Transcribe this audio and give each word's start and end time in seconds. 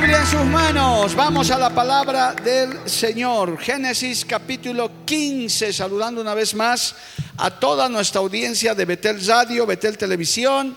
Biblia 0.00 0.20
en 0.20 0.26
sus 0.26 0.44
manos. 0.44 1.16
Vamos 1.16 1.50
a 1.50 1.58
la 1.58 1.74
palabra 1.74 2.32
del 2.32 2.88
Señor. 2.88 3.58
Génesis 3.58 4.24
capítulo 4.24 5.04
15. 5.04 5.72
Saludando 5.72 6.20
una 6.20 6.34
vez 6.34 6.54
más 6.54 6.94
a 7.36 7.50
toda 7.58 7.88
nuestra 7.88 8.20
audiencia 8.20 8.76
de 8.76 8.84
Betel 8.84 9.26
Radio, 9.26 9.66
Betel 9.66 9.98
Televisión 9.98 10.76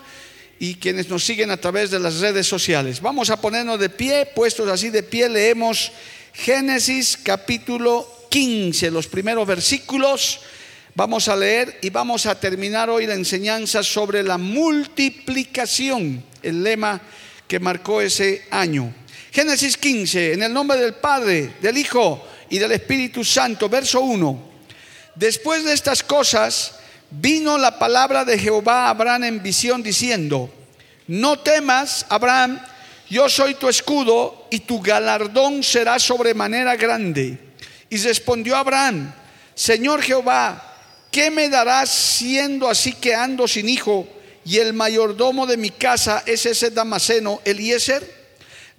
y 0.58 0.74
quienes 0.74 1.08
nos 1.08 1.22
siguen 1.22 1.52
a 1.52 1.56
través 1.56 1.92
de 1.92 2.00
las 2.00 2.18
redes 2.18 2.48
sociales. 2.48 3.00
Vamos 3.00 3.30
a 3.30 3.40
ponernos 3.40 3.78
de 3.78 3.90
pie, 3.90 4.26
puestos 4.34 4.68
así 4.68 4.90
de 4.90 5.04
pie, 5.04 5.28
leemos 5.28 5.92
Génesis 6.32 7.16
capítulo 7.22 8.08
15, 8.28 8.90
los 8.90 9.06
primeros 9.06 9.46
versículos. 9.46 10.40
Vamos 10.96 11.28
a 11.28 11.36
leer 11.36 11.78
y 11.80 11.90
vamos 11.90 12.26
a 12.26 12.40
terminar 12.40 12.90
hoy 12.90 13.06
la 13.06 13.14
enseñanza 13.14 13.84
sobre 13.84 14.24
la 14.24 14.36
multiplicación, 14.36 16.24
el 16.42 16.64
lema 16.64 17.00
que 17.46 17.60
marcó 17.60 18.00
ese 18.00 18.46
año. 18.50 18.92
Génesis 19.32 19.78
15, 19.78 20.34
en 20.34 20.42
el 20.42 20.52
nombre 20.52 20.78
del 20.78 20.92
Padre, 20.92 21.54
del 21.62 21.78
Hijo 21.78 22.22
y 22.50 22.58
del 22.58 22.72
Espíritu 22.72 23.24
Santo, 23.24 23.66
verso 23.66 24.02
1. 24.02 24.52
Después 25.14 25.64
de 25.64 25.72
estas 25.72 26.02
cosas, 26.02 26.74
vino 27.10 27.56
la 27.56 27.78
palabra 27.78 28.26
de 28.26 28.38
Jehová 28.38 28.84
a 28.84 28.90
Abraham 28.90 29.24
en 29.24 29.42
visión 29.42 29.82
diciendo, 29.82 30.52
no 31.06 31.38
temas, 31.38 32.04
Abraham, 32.10 32.60
yo 33.08 33.26
soy 33.30 33.54
tu 33.54 33.70
escudo 33.70 34.48
y 34.50 34.60
tu 34.60 34.82
galardón 34.82 35.62
será 35.62 35.98
sobremanera 35.98 36.76
grande. 36.76 37.38
Y 37.88 37.96
respondió 37.96 38.54
Abraham, 38.54 39.14
Señor 39.54 40.02
Jehová, 40.02 40.76
¿qué 41.10 41.30
me 41.30 41.48
darás 41.48 41.88
siendo 41.88 42.68
así 42.68 42.92
que 42.92 43.14
ando 43.14 43.48
sin 43.48 43.70
hijo 43.70 44.06
y 44.44 44.58
el 44.58 44.74
mayordomo 44.74 45.46
de 45.46 45.56
mi 45.56 45.70
casa 45.70 46.22
es 46.26 46.44
ese 46.44 46.70
Damaseno, 46.70 47.40
Eliezer? 47.46 48.21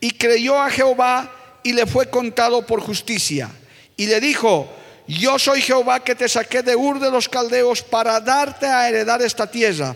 Y 0.00 0.12
creyó 0.12 0.60
a 0.60 0.70
Jehová 0.70 1.30
y 1.62 1.72
le 1.72 1.86
fue 1.86 2.08
contado 2.08 2.66
por 2.66 2.80
justicia. 2.80 3.50
Y 3.96 4.06
le 4.06 4.20
dijo, 4.20 4.68
yo 5.06 5.38
soy 5.38 5.60
Jehová 5.60 6.00
que 6.04 6.14
te 6.14 6.28
saqué 6.28 6.62
de 6.62 6.76
Ur 6.76 7.00
de 7.00 7.10
los 7.10 7.28
Caldeos 7.28 7.82
para 7.82 8.20
darte 8.20 8.66
a 8.66 8.88
heredar 8.88 9.20
esta 9.22 9.50
tierra. 9.50 9.94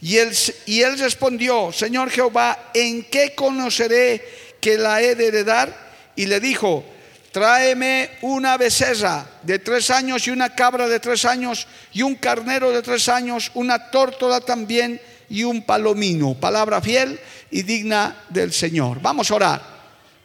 Y 0.00 0.16
él, 0.18 0.98
respondió, 0.98 1.72
Señor 1.72 2.10
Jehová, 2.10 2.70
¿en 2.74 3.04
qué 3.04 3.34
conoceré 3.34 4.24
que 4.60 4.76
la 4.76 5.00
he 5.00 5.14
de 5.14 5.28
heredar? 5.28 5.74
Y 6.16 6.26
le 6.26 6.40
dijo, 6.40 6.84
tráeme 7.32 8.10
una 8.22 8.56
becerra 8.56 9.26
de 9.42 9.58
tres 9.58 9.90
años 9.90 10.26
y 10.26 10.30
una 10.30 10.54
cabra 10.54 10.88
de 10.88 11.00
tres 11.00 11.24
años 11.24 11.66
y 11.92 12.02
un 12.02 12.14
carnero 12.14 12.70
de 12.70 12.82
tres 12.82 13.08
años, 13.08 13.50
una 13.54 13.90
tórtola 13.90 14.40
también 14.40 15.00
y 15.28 15.44
un 15.44 15.62
palomino. 15.62 16.34
Palabra 16.34 16.80
fiel 16.80 17.18
y 17.50 17.62
digna 17.62 18.24
del 18.28 18.52
Señor. 18.52 19.00
Vamos 19.00 19.30
a 19.30 19.34
orar. 19.34 19.76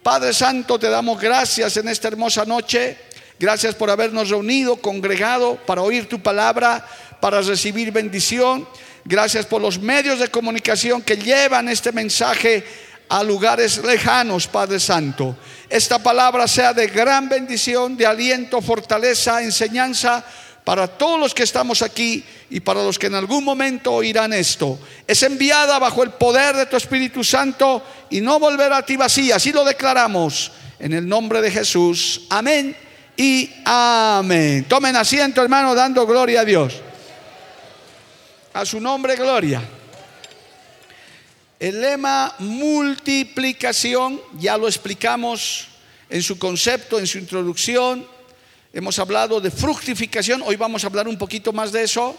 Padre 0.02 0.32
Santo, 0.32 0.78
te 0.78 0.90
damos 0.90 1.20
gracias 1.20 1.76
en 1.76 1.88
esta 1.88 2.08
hermosa 2.08 2.44
noche. 2.44 2.96
Gracias 3.38 3.74
por 3.74 3.90
habernos 3.90 4.30
reunido, 4.30 4.76
congregado 4.76 5.56
para 5.66 5.82
oír 5.82 6.08
tu 6.08 6.20
palabra, 6.20 6.86
para 7.20 7.40
recibir 7.40 7.92
bendición. 7.92 8.68
Gracias 9.04 9.46
por 9.46 9.60
los 9.60 9.80
medios 9.80 10.18
de 10.18 10.28
comunicación 10.28 11.02
que 11.02 11.16
llevan 11.16 11.68
este 11.68 11.92
mensaje 11.92 12.64
a 13.08 13.22
lugares 13.22 13.78
lejanos, 13.84 14.46
Padre 14.46 14.80
Santo. 14.80 15.36
Esta 15.68 15.98
palabra 15.98 16.46
sea 16.48 16.72
de 16.72 16.86
gran 16.86 17.28
bendición, 17.28 17.96
de 17.96 18.06
aliento, 18.06 18.60
fortaleza, 18.60 19.42
enseñanza 19.42 20.24
para 20.64 20.86
todos 20.86 21.18
los 21.18 21.34
que 21.34 21.42
estamos 21.42 21.82
aquí 21.82 22.24
y 22.50 22.60
para 22.60 22.82
los 22.82 22.98
que 22.98 23.08
en 23.08 23.14
algún 23.14 23.42
momento 23.42 23.92
oirán 23.92 24.32
esto. 24.32 24.78
Es 25.06 25.22
enviada 25.22 25.78
bajo 25.78 26.02
el 26.02 26.10
poder 26.10 26.54
de 26.54 26.66
tu 26.66 26.76
Espíritu 26.76 27.24
Santo 27.24 27.82
y 28.10 28.20
no 28.20 28.38
volverá 28.38 28.78
a 28.78 28.86
ti 28.86 28.96
vacía. 28.96 29.36
Así 29.36 29.52
lo 29.52 29.64
declaramos 29.64 30.52
en 30.78 30.92
el 30.92 31.08
nombre 31.08 31.40
de 31.40 31.50
Jesús. 31.50 32.22
Amén 32.30 32.76
y 33.16 33.50
amén. 33.64 34.64
Tomen 34.68 34.94
asiento, 34.96 35.42
hermano, 35.42 35.74
dando 35.74 36.06
gloria 36.06 36.42
a 36.42 36.44
Dios. 36.44 36.74
A 38.52 38.64
su 38.64 38.80
nombre, 38.80 39.16
gloria. 39.16 39.62
El 41.58 41.80
lema 41.80 42.34
multiplicación 42.40 44.20
ya 44.38 44.56
lo 44.56 44.66
explicamos 44.66 45.68
en 46.10 46.22
su 46.22 46.38
concepto, 46.38 46.98
en 46.98 47.06
su 47.06 47.18
introducción. 47.18 48.06
Hemos 48.74 48.98
hablado 48.98 49.38
de 49.38 49.50
fructificación, 49.50 50.42
hoy 50.46 50.56
vamos 50.56 50.82
a 50.82 50.86
hablar 50.86 51.06
un 51.06 51.18
poquito 51.18 51.52
más 51.52 51.72
de 51.72 51.82
eso, 51.82 52.16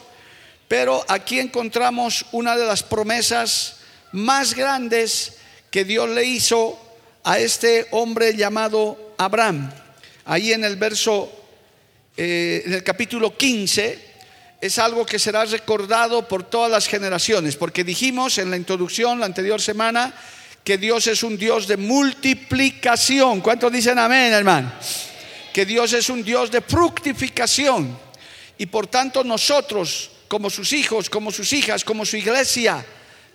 pero 0.67 1.03
aquí 1.07 1.39
encontramos 1.39 2.27
una 2.31 2.55
de 2.55 2.63
las 2.63 2.83
promesas 2.83 3.77
más 4.11 4.53
grandes 4.53 5.37
que 5.71 5.83
Dios 5.83 6.07
le 6.11 6.23
hizo 6.25 6.79
a 7.23 7.39
este 7.39 7.87
hombre 7.89 8.35
llamado 8.35 9.15
Abraham. 9.17 9.71
Ahí 10.25 10.53
en 10.53 10.63
el 10.63 10.75
verso, 10.75 11.31
eh, 12.15 12.61
en 12.67 12.73
el 12.73 12.83
capítulo 12.83 13.35
15, 13.35 14.13
es 14.61 14.77
algo 14.77 15.07
que 15.07 15.17
será 15.17 15.45
recordado 15.45 16.27
por 16.27 16.43
todas 16.43 16.69
las 16.69 16.87
generaciones, 16.87 17.55
porque 17.55 17.83
dijimos 17.83 18.37
en 18.37 18.51
la 18.51 18.57
introducción 18.57 19.19
la 19.19 19.25
anterior 19.25 19.59
semana 19.59 20.13
que 20.63 20.77
Dios 20.77 21.07
es 21.07 21.23
un 21.23 21.35
Dios 21.35 21.67
de 21.67 21.77
multiplicación. 21.77 23.41
¿Cuántos 23.41 23.71
dicen 23.71 23.97
amén, 23.97 24.31
hermano? 24.31 24.71
Que 25.53 25.65
Dios 25.65 25.93
es 25.93 26.09
un 26.09 26.23
Dios 26.23 26.49
de 26.51 26.61
fructificación. 26.61 27.97
Y 28.57 28.65
por 28.65 28.87
tanto 28.87 29.23
nosotros, 29.23 30.09
como 30.27 30.49
sus 30.49 30.73
hijos, 30.73 31.09
como 31.09 31.31
sus 31.31 31.53
hijas, 31.53 31.83
como 31.83 32.05
su 32.05 32.17
iglesia, 32.17 32.83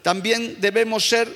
también 0.02 0.60
debemos 0.60 1.08
ser 1.08 1.32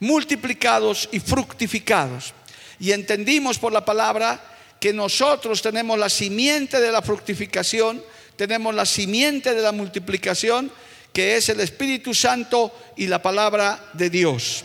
multiplicados 0.00 1.08
y 1.12 1.20
fructificados. 1.20 2.32
Y 2.80 2.92
entendimos 2.92 3.58
por 3.58 3.72
la 3.72 3.84
palabra 3.84 4.40
que 4.80 4.92
nosotros 4.92 5.62
tenemos 5.62 5.98
la 5.98 6.08
simiente 6.08 6.80
de 6.80 6.90
la 6.90 7.02
fructificación, 7.02 8.02
tenemos 8.34 8.74
la 8.74 8.86
simiente 8.86 9.54
de 9.54 9.62
la 9.62 9.70
multiplicación, 9.70 10.72
que 11.12 11.36
es 11.36 11.48
el 11.50 11.60
Espíritu 11.60 12.14
Santo 12.14 12.72
y 12.96 13.06
la 13.06 13.22
palabra 13.22 13.90
de 13.92 14.10
Dios. 14.10 14.64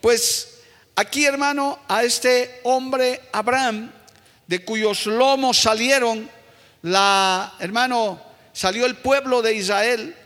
Pues 0.00 0.58
aquí, 0.96 1.24
hermano, 1.24 1.78
a 1.86 2.02
este 2.02 2.60
hombre 2.64 3.20
Abraham, 3.32 3.92
de 4.46 4.64
cuyos 4.64 5.06
lomos 5.06 5.58
salieron 5.58 6.28
la, 6.82 7.54
hermano, 7.60 8.20
salió 8.52 8.86
el 8.86 8.96
pueblo 8.96 9.42
de 9.42 9.54
Israel, 9.54 10.16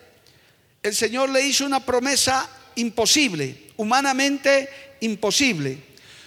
el 0.82 0.94
Señor 0.94 1.30
le 1.30 1.42
hizo 1.42 1.66
una 1.66 1.80
promesa 1.80 2.48
imposible, 2.76 3.70
humanamente 3.76 4.68
imposible. 5.00 5.78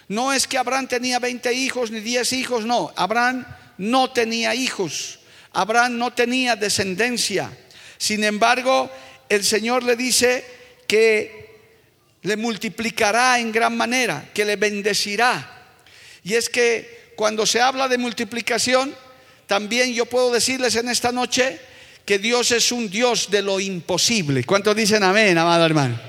No 0.08 0.34
es 0.34 0.48
que 0.48 0.58
Abraham 0.58 0.88
tenía 0.88 1.20
20 1.20 1.54
hijos 1.54 1.92
ni 1.92 2.00
10 2.00 2.34
hijos, 2.34 2.66
no, 2.66 2.92
Abraham 2.96 3.46
no 3.78 4.12
tenía 4.12 4.54
hijos. 4.54 5.20
Abraham 5.54 5.98
no 5.98 6.12
tenía 6.14 6.56
descendencia. 6.56 7.50
Sin 7.98 8.24
embargo, 8.24 8.92
el 9.30 9.44
Señor 9.44 9.84
le 9.84 9.96
dice 9.96 10.46
que 10.88 11.40
le 12.22 12.36
multiplicará 12.36 13.40
en 13.40 13.52
gran 13.52 13.76
manera, 13.76 14.30
que 14.34 14.46
le 14.46 14.58
bendecirá. 14.58 15.68
Y 16.24 16.36
es 16.36 16.50
que 16.50 16.99
cuando 17.20 17.46
se 17.46 17.60
habla 17.60 17.90
de 17.90 17.98
multiplicación, 17.98 18.96
también 19.46 19.94
yo 19.94 20.06
puedo 20.06 20.32
decirles 20.32 20.78
en 20.78 20.88
esta 20.88 21.12
noche 21.12 21.60
que 22.06 22.18
Dios 22.18 22.50
es 22.54 22.72
un 22.72 22.90
Dios 22.90 23.30
de 23.30 23.42
lo 23.42 23.60
imposible. 23.60 24.46
¿Cuántos 24.46 24.74
dicen 24.74 25.04
amén, 25.04 25.38
amado 25.38 25.66
hermano? 25.66 26.00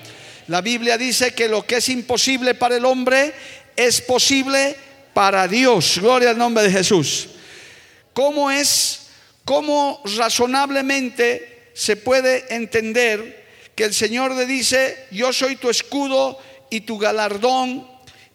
La 0.46 0.60
Biblia 0.60 0.96
dice 0.96 1.34
que 1.34 1.48
lo 1.48 1.66
que 1.66 1.78
es 1.78 1.88
imposible 1.88 2.54
para 2.54 2.76
el 2.76 2.84
hombre 2.84 3.34
es 3.74 4.00
posible 4.02 4.76
para 5.12 5.48
Dios. 5.48 5.98
Gloria 6.00 6.30
al 6.30 6.38
nombre 6.38 6.62
de 6.62 6.70
Jesús. 6.70 7.26
¿Cómo 8.12 8.48
es, 8.48 9.08
cómo 9.44 10.00
razonablemente 10.16 11.72
se 11.74 11.96
puede 11.96 12.54
entender 12.54 13.46
que 13.74 13.82
el 13.82 13.94
Señor 13.94 14.36
le 14.36 14.46
dice, 14.46 15.08
yo 15.10 15.32
soy 15.32 15.56
tu 15.56 15.70
escudo 15.70 16.38
y 16.70 16.82
tu 16.82 16.98
galardón 16.98 17.84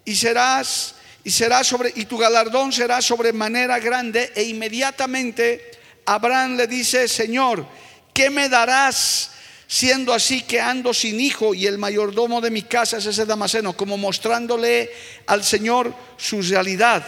y 0.03 0.13
serás 0.17 0.94
y 1.25 1.31
será 1.31 1.63
sobre 1.63 1.91
y 1.95 2.05
tu 2.05 2.17
galardón 2.17 2.71
será 2.71 3.01
sobremanera 3.01 3.79
grande 3.79 4.31
e 4.35 4.43
inmediatamente 4.43 5.71
Abraham 6.05 6.55
le 6.55 6.67
dice, 6.67 7.07
"Señor, 7.07 7.65
¿qué 8.13 8.29
me 8.29 8.47
darás?" 8.47 9.31
siendo 9.67 10.13
así 10.13 10.43
que 10.43 10.61
ando 10.61 10.93
sin 10.93 11.19
hijo 11.19 11.55
y 11.55 11.65
el 11.65 11.79
mayordomo 11.79 12.39
de 12.39 12.51
mi 12.51 12.61
casa 12.61 12.97
es 12.97 13.07
ese 13.07 13.25
Damaseno, 13.25 13.73
como 13.73 13.97
mostrándole 13.97 14.91
al 15.25 15.43
Señor 15.43 15.91
su 16.17 16.43
realidad. 16.43 17.03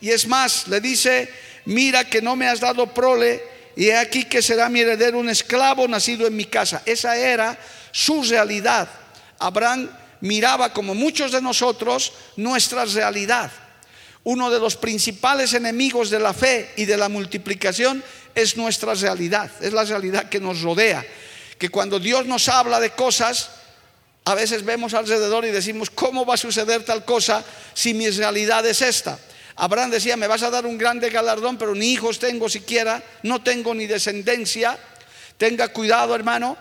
Y 0.00 0.10
es 0.10 0.28
más, 0.28 0.68
le 0.68 0.80
dice, 0.80 1.28
mira 1.64 2.08
que 2.08 2.22
no 2.22 2.36
me 2.36 2.46
has 2.46 2.60
dado 2.60 2.94
prole 2.94 3.42
y 3.76 3.88
he 3.88 3.96
aquí 3.96 4.24
que 4.24 4.42
será 4.42 4.68
mi 4.68 4.80
heredero 4.80 5.18
un 5.18 5.28
esclavo 5.28 5.88
nacido 5.88 6.28
en 6.28 6.36
mi 6.36 6.44
casa. 6.44 6.82
Esa 6.86 7.16
era 7.16 7.58
su 7.90 8.22
realidad. 8.22 8.88
Abraham 9.40 9.90
miraba 10.20 10.72
como 10.72 10.94
muchos 10.94 11.32
de 11.32 11.42
nosotros 11.42 12.12
nuestra 12.36 12.84
realidad. 12.84 13.50
Uno 14.24 14.50
de 14.50 14.58
los 14.58 14.76
principales 14.76 15.54
enemigos 15.54 16.10
de 16.10 16.20
la 16.20 16.34
fe 16.34 16.72
y 16.76 16.84
de 16.84 16.96
la 16.96 17.08
multiplicación 17.08 18.02
es 18.34 18.56
nuestra 18.56 18.94
realidad, 18.94 19.50
es 19.60 19.72
la 19.72 19.84
realidad 19.84 20.28
que 20.28 20.40
nos 20.40 20.62
rodea. 20.62 21.04
Que 21.58 21.70
cuando 21.70 21.98
Dios 21.98 22.26
nos 22.26 22.48
habla 22.48 22.78
de 22.78 22.90
cosas, 22.90 23.50
a 24.24 24.34
veces 24.34 24.64
vemos 24.64 24.94
alrededor 24.94 25.44
y 25.44 25.50
decimos, 25.50 25.90
¿cómo 25.90 26.26
va 26.26 26.34
a 26.34 26.36
suceder 26.36 26.84
tal 26.84 27.04
cosa 27.04 27.44
si 27.74 27.94
mi 27.94 28.10
realidad 28.10 28.66
es 28.66 28.82
esta? 28.82 29.18
Abraham 29.56 29.90
decía, 29.90 30.16
me 30.16 30.28
vas 30.28 30.42
a 30.42 30.50
dar 30.50 30.66
un 30.66 30.78
grande 30.78 31.10
galardón, 31.10 31.58
pero 31.58 31.74
ni 31.74 31.92
hijos 31.92 32.20
tengo 32.20 32.48
siquiera, 32.48 33.02
no 33.24 33.42
tengo 33.42 33.74
ni 33.74 33.86
descendencia. 33.86 34.78
Tenga 35.36 35.68
cuidado, 35.68 36.14
hermano, 36.14 36.56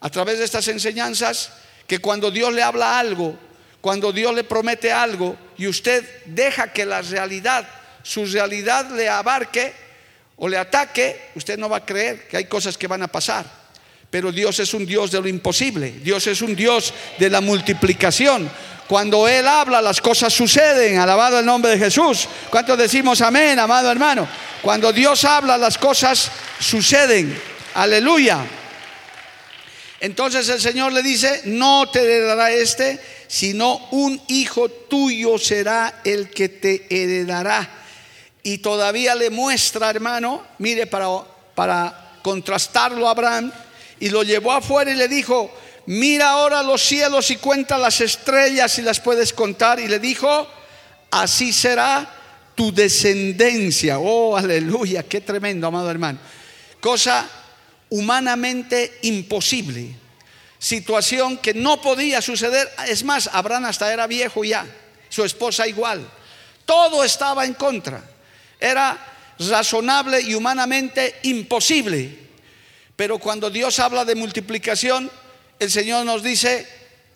a 0.00 0.10
través 0.10 0.38
de 0.38 0.44
estas 0.44 0.68
enseñanzas, 0.68 1.50
que 1.86 1.98
cuando 1.98 2.30
Dios 2.30 2.52
le 2.52 2.62
habla 2.62 2.98
algo, 2.98 3.38
cuando 3.80 4.12
Dios 4.12 4.34
le 4.34 4.44
promete 4.44 4.90
algo 4.90 5.36
y 5.56 5.66
usted 5.66 6.04
deja 6.26 6.72
que 6.72 6.84
la 6.84 7.02
realidad, 7.02 7.68
su 8.02 8.24
realidad 8.26 8.90
le 8.90 9.08
abarque 9.08 9.72
o 10.36 10.48
le 10.48 10.58
ataque, 10.58 11.30
usted 11.34 11.58
no 11.58 11.68
va 11.68 11.78
a 11.78 11.86
creer 11.86 12.26
que 12.28 12.36
hay 12.36 12.46
cosas 12.46 12.76
que 12.76 12.88
van 12.88 13.02
a 13.02 13.08
pasar. 13.08 13.46
Pero 14.10 14.32
Dios 14.32 14.58
es 14.60 14.72
un 14.74 14.86
Dios 14.86 15.10
de 15.10 15.20
lo 15.20 15.28
imposible, 15.28 15.90
Dios 16.02 16.26
es 16.26 16.42
un 16.42 16.54
Dios 16.54 16.92
de 17.18 17.30
la 17.30 17.40
multiplicación. 17.40 18.50
Cuando 18.86 19.26
Él 19.26 19.46
habla, 19.48 19.82
las 19.82 20.00
cosas 20.00 20.32
suceden. 20.32 20.98
Alabado 20.98 21.40
el 21.40 21.46
nombre 21.46 21.72
de 21.72 21.78
Jesús. 21.78 22.28
¿Cuántos 22.50 22.78
decimos 22.78 23.20
amén, 23.20 23.58
amado 23.58 23.90
hermano? 23.90 24.28
Cuando 24.62 24.92
Dios 24.92 25.24
habla, 25.24 25.58
las 25.58 25.76
cosas 25.76 26.30
suceden. 26.60 27.36
Aleluya. 27.74 28.44
Entonces 30.00 30.48
el 30.48 30.60
Señor 30.60 30.92
le 30.92 31.02
dice, 31.02 31.42
no 31.44 31.88
te 31.90 32.02
heredará 32.02 32.50
este, 32.52 33.00
sino 33.28 33.88
un 33.92 34.20
hijo 34.28 34.68
tuyo 34.68 35.38
será 35.38 36.00
el 36.04 36.30
que 36.30 36.48
te 36.48 36.86
heredará. 36.90 37.68
Y 38.42 38.58
todavía 38.58 39.14
le 39.14 39.30
muestra, 39.30 39.90
hermano, 39.90 40.42
mire, 40.58 40.86
para, 40.86 41.08
para 41.54 42.18
contrastarlo 42.22 43.08
a 43.08 43.12
Abraham, 43.12 43.52
y 43.98 44.10
lo 44.10 44.22
llevó 44.22 44.52
afuera 44.52 44.90
y 44.90 44.94
le 44.94 45.08
dijo, 45.08 45.50
mira 45.86 46.30
ahora 46.30 46.62
los 46.62 46.82
cielos 46.82 47.30
y 47.30 47.36
cuenta 47.36 47.78
las 47.78 48.00
estrellas 48.00 48.72
si 48.72 48.82
las 48.82 49.00
puedes 49.00 49.32
contar. 49.32 49.80
Y 49.80 49.88
le 49.88 49.98
dijo, 49.98 50.46
así 51.10 51.52
será 51.52 52.08
tu 52.54 52.72
descendencia. 52.72 53.98
Oh, 53.98 54.36
aleluya, 54.36 55.02
qué 55.04 55.22
tremendo, 55.22 55.66
amado 55.66 55.90
hermano. 55.90 56.18
Cosa 56.80 57.28
humanamente 57.90 58.98
imposible. 59.02 59.94
Situación 60.58 61.38
que 61.38 61.54
no 61.54 61.80
podía 61.80 62.20
suceder. 62.22 62.68
Es 62.88 63.04
más, 63.04 63.28
Abraham 63.32 63.66
hasta 63.66 63.92
era 63.92 64.06
viejo 64.06 64.44
ya, 64.44 64.66
su 65.08 65.24
esposa 65.24 65.66
igual. 65.66 66.08
Todo 66.64 67.04
estaba 67.04 67.44
en 67.44 67.54
contra. 67.54 68.02
Era 68.58 68.98
razonable 69.38 70.20
y 70.20 70.34
humanamente 70.34 71.16
imposible. 71.24 72.26
Pero 72.96 73.18
cuando 73.18 73.50
Dios 73.50 73.78
habla 73.78 74.04
de 74.04 74.14
multiplicación, 74.14 75.10
el 75.58 75.70
Señor 75.70 76.04
nos 76.06 76.22
dice, 76.22 76.66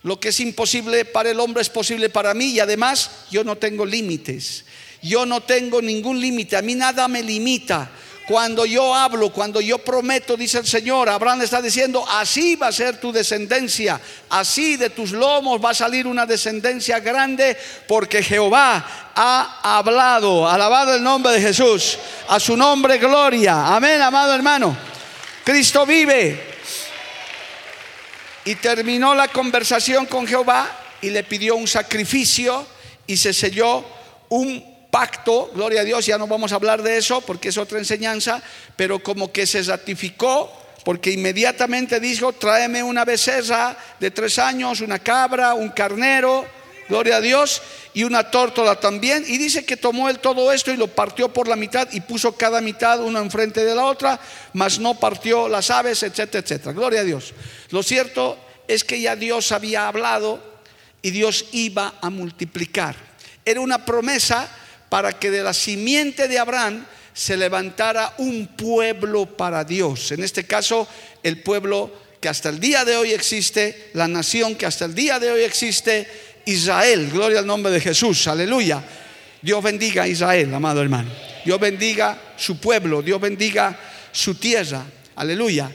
lo 0.03 0.21
que 0.21 0.29
es 0.29 0.41
imposible 0.41 1.05
para 1.05 1.31
el 1.31 1.41
hombre 1.41 1.63
es 1.63 1.71
posible 1.71 2.09
para 2.09 2.35
mí 2.35 2.53
y 2.53 2.61
además 2.61 3.11
yo 3.31 3.45
no 3.45 3.57
tengo 3.57 3.85
límites. 3.85 4.65
Yo 5.03 5.25
no 5.25 5.41
tengo 5.43 5.81
ningún 5.81 6.21
límite, 6.21 6.57
a 6.57 6.63
mí 6.63 6.75
nada 6.75 7.09
me 7.09 7.23
limita. 7.23 7.91
Cuando 8.27 8.65
yo 8.65 8.95
hablo, 8.95 9.33
cuando 9.33 9.61
yo 9.61 9.79
prometo, 9.79 10.37
dice 10.37 10.59
el 10.59 10.67
Señor, 10.67 11.09
Abraham 11.09 11.43
está 11.43 11.61
diciendo, 11.61 12.05
así 12.09 12.55
va 12.55 12.69
a 12.69 12.73
ser 12.73 13.01
tu 13.01 13.11
descendencia, 13.11 14.01
así 14.29 14.77
de 14.77 14.91
tus 14.91 15.11
lomos 15.11 15.61
va 15.63 15.71
a 15.71 15.75
salir 15.75 16.07
una 16.07 16.27
descendencia 16.27 17.01
grande, 17.01 17.57
porque 17.89 18.23
Jehová 18.23 19.13
ha 19.17 19.79
hablado, 19.79 20.49
alabado 20.49 20.95
el 20.95 21.03
nombre 21.03 21.33
de 21.33 21.41
Jesús, 21.41 21.99
a 22.29 22.39
su 22.39 22.57
nombre 22.57 22.99
gloria. 22.99 23.75
Amén, 23.75 24.01
amado 24.01 24.33
hermano. 24.33 24.77
Cristo 25.45 25.85
vive. 25.85 26.49
Y 28.45 28.55
terminó 28.55 29.15
la 29.15 29.29
conversación 29.29 30.07
con 30.07 30.27
Jehová 30.27 30.71
y 31.03 31.11
le 31.11 31.25
pidió 31.25 31.57
un 31.57 31.67
sacrificio 31.67 32.67
y 33.07 33.17
se 33.17 33.33
selló 33.33 33.85
un 34.29 34.70
pacto, 34.91 35.51
gloria 35.55 35.83
a 35.83 35.85
Dios, 35.85 36.07
ya 36.07 36.19
no 36.19 36.27
vamos 36.27 36.53
a 36.53 36.57
hablar 36.57 36.83
de 36.83 36.97
eso 36.97 37.21
porque 37.21 37.49
es 37.49 37.59
otra 37.59 37.79
enseñanza, 37.79 38.43
pero 38.77 39.03
como 39.03 39.33
que 39.33 39.47
se 39.47 39.63
ratificó 39.63 40.53
porque 40.85 41.11
inmediatamente 41.11 42.01
dijo, 42.01 42.33
tráeme 42.33 42.83
una 42.83 43.05
becerra 43.05 43.77
de 43.99 44.11
tres 44.11 44.39
años, 44.39 44.81
una 44.81 44.99
cabra, 44.99 45.55
un 45.55 45.69
carnero, 45.71 46.47
gloria 46.89 47.17
a 47.17 47.21
Dios, 47.21 47.63
y 47.93 48.05
una 48.05 48.31
tórtola 48.31 48.77
también. 48.77 49.25
Y 49.27 49.39
dice 49.39 49.65
que 49.65 49.77
tomó 49.77 50.09
él 50.09 50.21
todo 50.21 50.53
esto 50.53 50.73
y 50.73 50.77
lo 50.77 50.89
partió 50.89 51.33
por 51.33 51.49
la 51.49 51.57
mitad 51.57 51.89
y 51.93 52.01
puso 52.01 52.33
cada 52.33 52.61
mitad 52.61 53.01
una 53.01 53.21
enfrente 53.21 53.65
de 53.65 53.75
la 53.75 53.85
otra, 53.85 54.19
mas 54.55 54.79
no 54.79 54.99
partió 54.99 55.49
las 55.49 55.71
aves, 55.71 56.03
etcétera, 56.03 56.43
etcétera. 56.43 56.73
Gloria 56.73 57.01
a 57.01 57.05
Dios. 57.05 57.35
Lo 57.71 57.83
cierto 57.83 58.39
es 58.67 58.85
que 58.85 59.01
ya 59.01 59.17
Dios 59.17 59.53
había 59.53 59.87
hablado 59.87 60.41
y 61.03 61.11
Dios 61.11 61.47
iba 61.53 61.95
a 62.01 62.11
multiplicar. 62.11 62.97
Era 63.45 63.61
una 63.61 63.85
promesa 63.85 64.49
para 64.91 65.19
que 65.19 65.31
de 65.31 65.43
la 65.43 65.55
simiente 65.55 66.29
de 66.29 66.39
Abraham 66.39 66.85
se 67.15 67.37
levantara 67.37 68.15
un 68.19 68.49
pueblo 68.49 69.25
para 69.25 69.65
Dios. 69.65 70.13
En 70.13 70.23
este 70.23 70.45
caso, 70.45 70.87
el 71.23 71.43
pueblo 71.43 71.91
que 72.21 72.29
hasta 72.29 72.51
el 72.51 72.61
día 72.61 72.85
de 72.85 72.97
hoy 72.97 73.13
existe, 73.13 73.91
la 73.95 74.07
nación 74.07 74.55
que 74.55 74.67
hasta 74.67 74.85
el 74.85 74.95
día 74.95 75.19
de 75.19 75.31
hoy 75.31 75.43
existe, 75.43 76.07
Israel. 76.45 77.09
Gloria 77.11 77.39
al 77.39 77.47
nombre 77.47 77.73
de 77.73 77.81
Jesús, 77.81 78.27
aleluya. 78.27 78.83
Dios 79.41 79.63
bendiga 79.63 80.03
a 80.03 80.09
Israel, 80.09 80.53
amado 80.53 80.83
hermano. 80.83 81.11
Dios 81.45 81.59
bendiga 81.59 82.35
su 82.37 82.59
pueblo, 82.59 83.01
Dios 83.01 83.21
bendiga 83.21 83.79
su 84.13 84.35
tierra, 84.35 84.85
aleluya. 85.17 85.71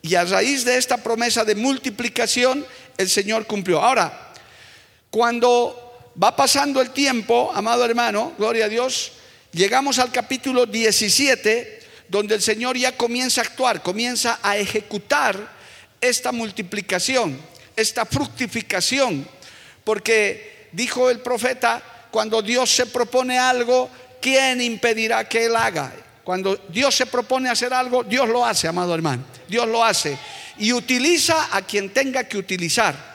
Y 0.00 0.14
a 0.14 0.24
raíz 0.24 0.64
de 0.64 0.78
esta 0.78 0.96
promesa 0.96 1.44
de 1.44 1.54
multiplicación, 1.54 2.64
el 2.96 3.08
Señor 3.08 3.46
cumplió. 3.46 3.82
Ahora, 3.82 4.32
cuando 5.10 5.81
va 6.20 6.34
pasando 6.34 6.80
el 6.80 6.90
tiempo, 6.90 7.50
amado 7.54 7.84
hermano, 7.84 8.32
gloria 8.38 8.66
a 8.66 8.68
Dios, 8.68 9.12
llegamos 9.52 9.98
al 9.98 10.10
capítulo 10.10 10.66
17, 10.66 11.80
donde 12.08 12.34
el 12.34 12.42
Señor 12.42 12.76
ya 12.76 12.96
comienza 12.96 13.40
a 13.40 13.44
actuar, 13.44 13.82
comienza 13.82 14.38
a 14.42 14.56
ejecutar 14.56 15.36
esta 16.00 16.32
multiplicación, 16.32 17.40
esta 17.76 18.04
fructificación, 18.04 19.26
porque 19.84 20.68
dijo 20.72 21.08
el 21.08 21.20
profeta, 21.20 21.82
cuando 22.10 22.42
Dios 22.42 22.70
se 22.70 22.86
propone 22.86 23.38
algo, 23.38 23.88
¿quién 24.20 24.60
impedirá 24.60 25.26
que 25.28 25.46
Él 25.46 25.56
haga? 25.56 25.92
Cuando 26.24 26.56
Dios 26.68 26.94
se 26.94 27.06
propone 27.06 27.48
hacer 27.48 27.72
algo, 27.72 28.04
Dios 28.04 28.28
lo 28.28 28.44
hace, 28.44 28.68
amado 28.68 28.94
hermano, 28.94 29.24
Dios 29.48 29.66
lo 29.66 29.82
hace. 29.82 30.16
Y 30.58 30.72
utiliza 30.72 31.48
a 31.56 31.62
quien 31.62 31.90
tenga 31.90 32.24
que 32.24 32.36
utilizar. 32.36 33.12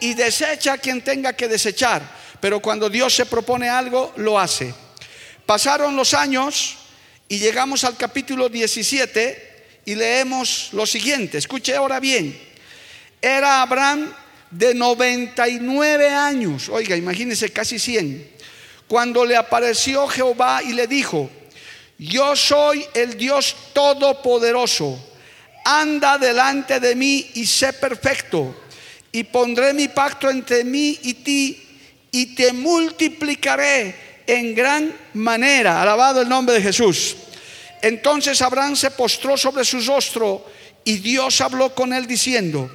Y 0.00 0.14
desecha 0.14 0.74
a 0.74 0.78
quien 0.78 1.02
tenga 1.02 1.32
que 1.32 1.48
desechar 1.48 2.15
pero 2.40 2.60
cuando 2.60 2.88
Dios 2.88 3.14
se 3.14 3.26
propone 3.26 3.68
algo, 3.68 4.12
lo 4.16 4.38
hace. 4.38 4.74
Pasaron 5.44 5.96
los 5.96 6.14
años 6.14 6.76
y 7.28 7.38
llegamos 7.38 7.84
al 7.84 7.96
capítulo 7.96 8.48
17 8.48 9.80
y 9.84 9.94
leemos 9.94 10.70
lo 10.72 10.86
siguiente. 10.86 11.38
Escuche 11.38 11.74
ahora 11.74 12.00
bien. 12.00 12.38
Era 13.20 13.62
Abraham 13.62 14.12
de 14.50 14.74
99 14.74 16.08
años, 16.10 16.68
oiga, 16.68 16.96
imagínese 16.96 17.50
casi 17.50 17.78
100, 17.78 18.30
cuando 18.86 19.24
le 19.24 19.36
apareció 19.36 20.06
Jehová 20.06 20.62
y 20.62 20.72
le 20.72 20.86
dijo, 20.86 21.28
yo 21.98 22.36
soy 22.36 22.84
el 22.94 23.16
Dios 23.16 23.56
todopoderoso. 23.72 25.02
Anda 25.64 26.18
delante 26.18 26.78
de 26.78 26.94
mí 26.94 27.30
y 27.34 27.46
sé 27.46 27.72
perfecto. 27.72 28.64
Y 29.10 29.24
pondré 29.24 29.72
mi 29.72 29.88
pacto 29.88 30.30
entre 30.30 30.62
mí 30.62 30.98
y 31.02 31.14
ti 31.14 31.65
y 32.16 32.34
te 32.34 32.54
multiplicaré 32.54 34.22
en 34.26 34.54
gran 34.54 34.90
manera. 35.12 35.82
Alabado 35.82 36.22
el 36.22 36.28
nombre 36.30 36.54
de 36.54 36.62
Jesús. 36.62 37.14
Entonces 37.82 38.40
Abraham 38.40 38.74
se 38.74 38.90
postró 38.90 39.36
sobre 39.36 39.66
su 39.66 39.82
rostro 39.82 40.46
y 40.82 40.96
Dios 40.96 41.42
habló 41.42 41.74
con 41.74 41.92
él 41.92 42.06
diciendo, 42.06 42.70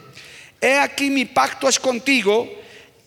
he 0.62 0.78
aquí 0.78 1.10
mi 1.10 1.26
pacto 1.26 1.68
es 1.68 1.80
contigo 1.80 2.48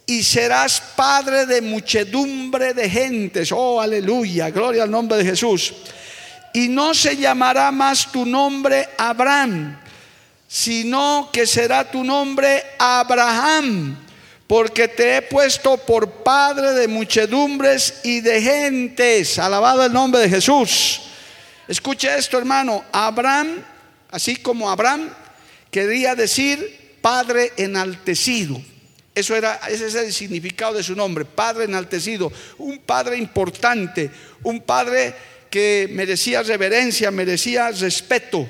y 0.07 0.25
serás 0.25 0.83
padre 0.97 1.47
de 1.47 1.63
muchedumbre 1.63 2.75
de 2.75 2.91
gentes. 2.91 3.53
Oh, 3.53 3.81
aleluya, 3.81 4.51
gloria 4.51 4.83
al 4.83 4.91
nombre 4.91 5.19
de 5.19 5.27
Jesús. 5.27 5.73
Y 6.53 6.67
no 6.67 6.95
se 6.95 7.17
llamará 7.17 7.71
más 7.71 8.11
tu 8.11 8.27
nombre 8.27 8.89
Abraham, 8.99 9.79
sino 10.49 11.31
que 11.33 11.47
será 11.47 11.89
tu 11.89 12.03
nombre 12.03 12.65
Abraham, 12.77 14.04
porque 14.47 14.89
te 14.89 15.17
he 15.17 15.23
puesto 15.23 15.79
por 15.79 16.23
padre 16.23 16.73
de 16.73 16.89
muchedumbres 16.89 18.01
y 18.05 18.21
de 18.21 18.43
gentes. 18.43 19.39
Alabado 19.39 19.85
el 19.85 19.93
nombre 19.93 20.21
de 20.21 20.29
Jesús. 20.29 21.01
Escuche 21.67 22.15
esto, 22.17 22.39
hermano. 22.39 22.85
Abraham, 22.93 23.65
así 24.11 24.37
como 24.37 24.71
Abraham, 24.71 25.09
quería 25.71 26.15
decir 26.15 26.99
padre 27.01 27.53
enaltecido. 27.57 28.61
Eso 29.15 29.37
era, 29.37 29.61
ese 29.69 29.87
es 29.87 29.95
el 29.95 30.13
significado 30.13 30.75
de 30.75 30.83
su 30.83 30.97
nombre, 30.97 31.25
Padre 31.25 31.65
enaltecido, 31.65 32.33
un 32.59 32.79
Padre 32.79 33.17
importante, 33.17 34.11
un 34.43 34.63
Padre 34.63 35.15
que 35.49 35.89
merecía 35.93 36.43
reverencia, 36.43 37.13
merecía 37.13 37.71
respeto. 37.71 38.49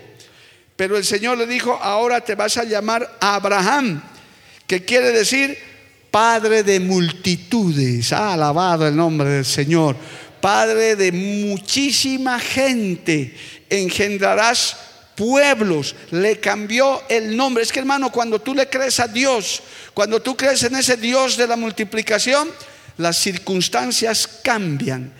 Pero 0.74 0.96
el 0.96 1.04
Señor 1.04 1.36
le 1.36 1.46
dijo, 1.46 1.78
ahora 1.82 2.22
te 2.22 2.34
vas 2.34 2.56
a 2.56 2.64
llamar 2.64 3.18
Abraham, 3.20 4.02
que 4.66 4.86
quiere 4.86 5.12
decir 5.12 5.73
Padre 6.14 6.62
de 6.62 6.78
multitudes. 6.78 8.12
Ha 8.12 8.34
alabado 8.34 8.86
el 8.86 8.94
nombre 8.94 9.28
del 9.30 9.44
Señor. 9.44 9.96
Padre 10.40 10.94
de 10.94 11.10
muchísima 11.10 12.38
gente. 12.38 13.36
Engendrarás 13.68 14.76
pueblos, 15.16 15.96
le 16.12 16.38
cambió 16.38 17.02
el 17.08 17.36
nombre. 17.36 17.64
Es 17.64 17.72
que 17.72 17.80
hermano, 17.80 18.12
cuando 18.12 18.40
tú 18.40 18.54
le 18.54 18.68
crees 18.68 19.00
a 19.00 19.08
Dios, 19.08 19.60
cuando 19.92 20.22
tú 20.22 20.36
crees 20.36 20.62
en 20.62 20.76
ese 20.76 20.96
Dios 20.96 21.36
de 21.36 21.48
la 21.48 21.56
multiplicación, 21.56 22.48
las 22.96 23.16
circunstancias 23.16 24.28
cambian. 24.44 25.12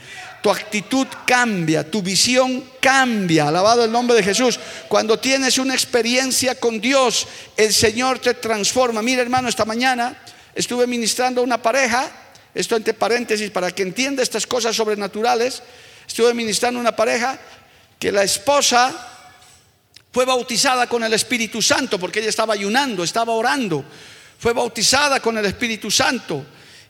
Tu 0.44 0.48
actitud 0.48 1.08
cambia, 1.26 1.90
tu 1.90 2.02
visión 2.02 2.62
cambia. 2.80 3.48
Alabado 3.48 3.84
el 3.84 3.90
nombre 3.90 4.14
de 4.14 4.22
Jesús. 4.22 4.60
Cuando 4.86 5.18
tienes 5.18 5.58
una 5.58 5.74
experiencia 5.74 6.54
con 6.54 6.80
Dios, 6.80 7.26
el 7.56 7.74
Señor 7.74 8.20
te 8.20 8.34
transforma. 8.34 9.02
Mira 9.02 9.22
hermano, 9.22 9.48
esta 9.48 9.64
mañana 9.64 10.16
estuve 10.54 10.86
ministrando 10.86 11.40
a 11.40 11.44
una 11.44 11.60
pareja, 11.60 12.10
esto 12.54 12.76
entre 12.76 12.94
paréntesis 12.94 13.50
para 13.50 13.70
que 13.70 13.82
entienda 13.82 14.22
estas 14.22 14.46
cosas 14.46 14.76
sobrenaturales, 14.76 15.62
estuve 16.06 16.34
ministrando 16.34 16.78
a 16.78 16.82
una 16.82 16.96
pareja 16.96 17.38
que 17.98 18.12
la 18.12 18.22
esposa 18.22 19.10
fue 20.12 20.24
bautizada 20.24 20.86
con 20.86 21.02
el 21.02 21.12
Espíritu 21.12 21.60
Santo 21.60 21.98
porque 21.98 22.20
ella 22.20 22.28
estaba 22.28 22.54
ayunando, 22.54 23.02
estaba 23.02 23.32
orando. 23.32 23.84
Fue 24.38 24.52
bautizada 24.52 25.20
con 25.20 25.36
el 25.38 25.46
Espíritu 25.46 25.90
Santo. 25.90 26.44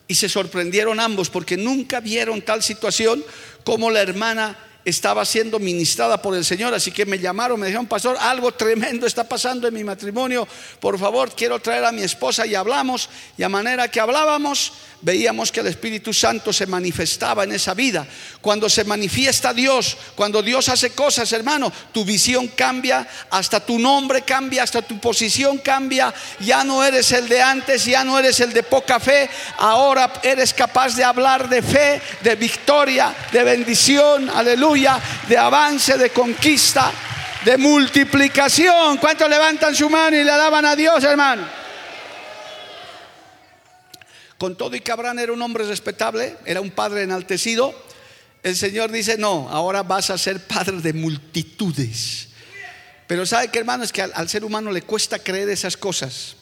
Y 0.06 0.14
se 0.14 0.28
sorprendieron 0.28 1.00
ambos 1.00 1.30
porque 1.30 1.56
nunca 1.56 2.00
vieron 2.00 2.42
tal 2.42 2.62
situación 2.62 3.24
como 3.64 3.90
la 3.90 4.02
hermana 4.02 4.58
estaba 4.84 5.24
siendo 5.24 5.58
ministrada 5.58 6.20
por 6.20 6.36
el 6.36 6.44
Señor, 6.44 6.74
así 6.74 6.90
que 6.90 7.06
me 7.06 7.18
llamaron, 7.18 7.58
me 7.58 7.66
dijeron, 7.66 7.86
pastor, 7.86 8.16
algo 8.20 8.52
tremendo 8.52 9.06
está 9.06 9.24
pasando 9.24 9.66
en 9.66 9.74
mi 9.74 9.82
matrimonio, 9.82 10.46
por 10.78 10.98
favor, 10.98 11.32
quiero 11.34 11.58
traer 11.58 11.84
a 11.84 11.92
mi 11.92 12.02
esposa 12.02 12.46
y 12.46 12.54
hablamos, 12.54 13.08
y 13.38 13.42
a 13.42 13.48
manera 13.48 13.88
que 13.88 14.00
hablábamos, 14.00 14.72
veíamos 15.00 15.52
que 15.52 15.60
el 15.60 15.66
Espíritu 15.66 16.12
Santo 16.12 16.52
se 16.52 16.66
manifestaba 16.66 17.44
en 17.44 17.52
esa 17.52 17.74
vida. 17.74 18.06
Cuando 18.40 18.70
se 18.70 18.84
manifiesta 18.84 19.52
Dios, 19.52 19.98
cuando 20.14 20.42
Dios 20.42 20.70
hace 20.70 20.90
cosas, 20.90 21.30
hermano, 21.32 21.70
tu 21.92 22.06
visión 22.06 22.48
cambia, 22.48 23.06
hasta 23.30 23.60
tu 23.60 23.78
nombre 23.78 24.22
cambia, 24.22 24.62
hasta 24.62 24.80
tu 24.80 24.98
posición 25.00 25.58
cambia, 25.58 26.12
ya 26.40 26.64
no 26.64 26.82
eres 26.82 27.12
el 27.12 27.28
de 27.28 27.42
antes, 27.42 27.84
ya 27.84 28.02
no 28.02 28.18
eres 28.18 28.40
el 28.40 28.52
de 28.54 28.62
poca 28.62 28.98
fe, 28.98 29.28
ahora 29.58 30.10
eres 30.22 30.54
capaz 30.54 30.96
de 30.96 31.04
hablar 31.04 31.50
de 31.50 31.60
fe, 31.60 32.00
de 32.22 32.36
victoria, 32.36 33.14
de 33.30 33.44
bendición, 33.44 34.30
aleluya 34.30 34.73
de 35.28 35.38
avance, 35.38 35.96
de 35.96 36.10
conquista, 36.10 36.92
de 37.44 37.56
multiplicación. 37.56 38.98
¿Cuántos 38.98 39.28
levantan 39.28 39.74
su 39.74 39.88
mano 39.88 40.16
y 40.16 40.24
le 40.24 40.30
alaban 40.30 40.64
a 40.64 40.74
Dios, 40.74 41.02
hermano? 41.04 41.46
Con 44.36 44.56
todo 44.56 44.74
y 44.74 44.80
que 44.80 44.92
Abraham 44.92 45.20
era 45.20 45.32
un 45.32 45.40
hombre 45.40 45.64
respetable, 45.64 46.36
era 46.44 46.60
un 46.60 46.70
padre 46.70 47.02
enaltecido, 47.02 47.74
el 48.42 48.56
Señor 48.56 48.90
dice, 48.90 49.16
no, 49.16 49.48
ahora 49.48 49.82
vas 49.82 50.10
a 50.10 50.18
ser 50.18 50.46
padre 50.46 50.80
de 50.80 50.92
multitudes. 50.92 52.28
Pero 53.06 53.24
sabe 53.24 53.48
que 53.48 53.58
hermano, 53.58 53.84
es 53.84 53.92
que 53.92 54.02
al 54.02 54.28
ser 54.28 54.44
humano 54.44 54.70
le 54.70 54.82
cuesta 54.82 55.18
creer 55.18 55.48
esas 55.48 55.76
cosas. 55.76 56.36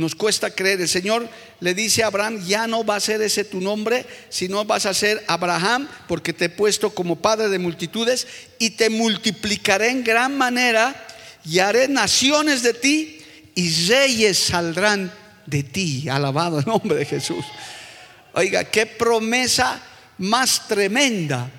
Nos 0.00 0.14
cuesta 0.14 0.50
creer. 0.50 0.80
El 0.80 0.88
Señor 0.88 1.28
le 1.60 1.74
dice 1.74 2.02
a 2.02 2.06
Abraham, 2.06 2.42
ya 2.46 2.66
no 2.66 2.86
va 2.86 2.96
a 2.96 3.00
ser 3.00 3.20
ese 3.20 3.44
tu 3.44 3.60
nombre, 3.60 4.06
sino 4.30 4.64
vas 4.64 4.86
a 4.86 4.94
ser 4.94 5.22
Abraham, 5.26 5.86
porque 6.08 6.32
te 6.32 6.46
he 6.46 6.48
puesto 6.48 6.94
como 6.94 7.16
padre 7.16 7.50
de 7.50 7.58
multitudes 7.58 8.26
y 8.58 8.70
te 8.70 8.88
multiplicaré 8.88 9.90
en 9.90 10.02
gran 10.02 10.38
manera 10.38 11.06
y 11.44 11.58
haré 11.58 11.86
naciones 11.86 12.62
de 12.62 12.72
ti 12.72 13.20
y 13.54 13.88
reyes 13.88 14.38
saldrán 14.38 15.12
de 15.44 15.64
ti. 15.64 16.08
Alabado 16.08 16.60
el 16.60 16.64
nombre 16.64 16.96
de 16.96 17.04
Jesús. 17.04 17.44
Oiga, 18.32 18.64
qué 18.64 18.86
promesa 18.86 19.82
más 20.16 20.66
tremenda. 20.66 21.50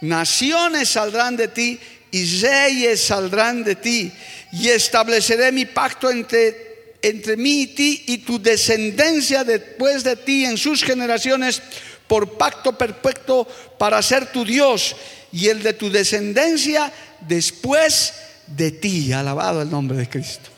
Naciones 0.00 0.88
saldrán 0.88 1.36
de 1.36 1.46
ti 1.46 1.78
y 2.10 2.40
reyes 2.40 3.00
saldrán 3.04 3.62
de 3.62 3.76
ti. 3.76 4.12
Y 4.50 4.68
estableceré 4.68 5.52
mi 5.52 5.64
pacto 5.64 6.10
entre 6.10 6.67
entre 7.02 7.36
mí 7.36 7.62
y 7.62 7.66
ti 7.68 8.04
y 8.06 8.18
tu 8.18 8.40
descendencia 8.40 9.44
después 9.44 10.04
de 10.04 10.16
ti 10.16 10.44
en 10.44 10.56
sus 10.56 10.82
generaciones 10.82 11.62
por 12.06 12.36
pacto 12.36 12.76
perpetuo 12.76 13.46
para 13.78 14.02
ser 14.02 14.32
tu 14.32 14.44
Dios 14.44 14.96
y 15.32 15.48
el 15.48 15.62
de 15.62 15.74
tu 15.74 15.90
descendencia 15.90 16.92
después 17.20 18.14
de 18.46 18.70
ti. 18.72 19.12
Alabado 19.12 19.62
el 19.62 19.70
nombre 19.70 19.98
de 19.98 20.08
Cristo. 20.08 20.50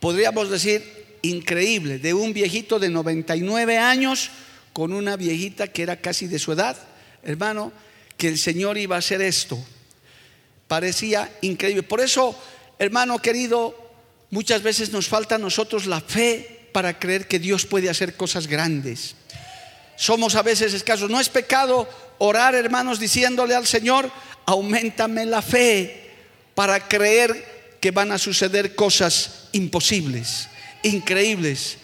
Podríamos 0.00 0.50
decir 0.50 0.98
increíble, 1.22 1.98
de 1.98 2.14
un 2.14 2.32
viejito 2.32 2.78
de 2.78 2.88
99 2.88 3.76
años 3.76 4.30
con 4.72 4.92
una 4.92 5.16
viejita 5.16 5.66
que 5.66 5.82
era 5.82 5.96
casi 5.96 6.28
de 6.28 6.38
su 6.38 6.52
edad, 6.52 6.76
hermano, 7.24 7.72
que 8.16 8.28
el 8.28 8.38
Señor 8.38 8.78
iba 8.78 8.96
a 8.96 9.00
hacer 9.00 9.20
esto. 9.20 9.58
Parecía 10.68 11.30
increíble. 11.40 11.82
Por 11.82 12.00
eso, 12.00 12.38
hermano 12.78 13.18
querido, 13.18 13.87
Muchas 14.30 14.62
veces 14.62 14.92
nos 14.92 15.08
falta 15.08 15.36
a 15.36 15.38
nosotros 15.38 15.86
la 15.86 16.00
fe 16.00 16.68
para 16.72 16.98
creer 16.98 17.26
que 17.26 17.38
Dios 17.38 17.64
puede 17.64 17.88
hacer 17.88 18.16
cosas 18.16 18.46
grandes. 18.46 19.14
Somos 19.96 20.34
a 20.34 20.42
veces 20.42 20.74
escasos. 20.74 21.10
No 21.10 21.18
es 21.18 21.28
pecado 21.28 21.88
orar, 22.18 22.54
hermanos, 22.54 23.00
diciéndole 23.00 23.54
al 23.54 23.66
Señor, 23.66 24.10
aumentame 24.46 25.26
la 25.26 25.42
fe 25.42 26.12
para 26.54 26.86
creer 26.88 27.76
que 27.80 27.90
van 27.90 28.12
a 28.12 28.18
suceder 28.18 28.74
cosas 28.74 29.48
imposibles, 29.52 30.48
increíbles. 30.82 31.78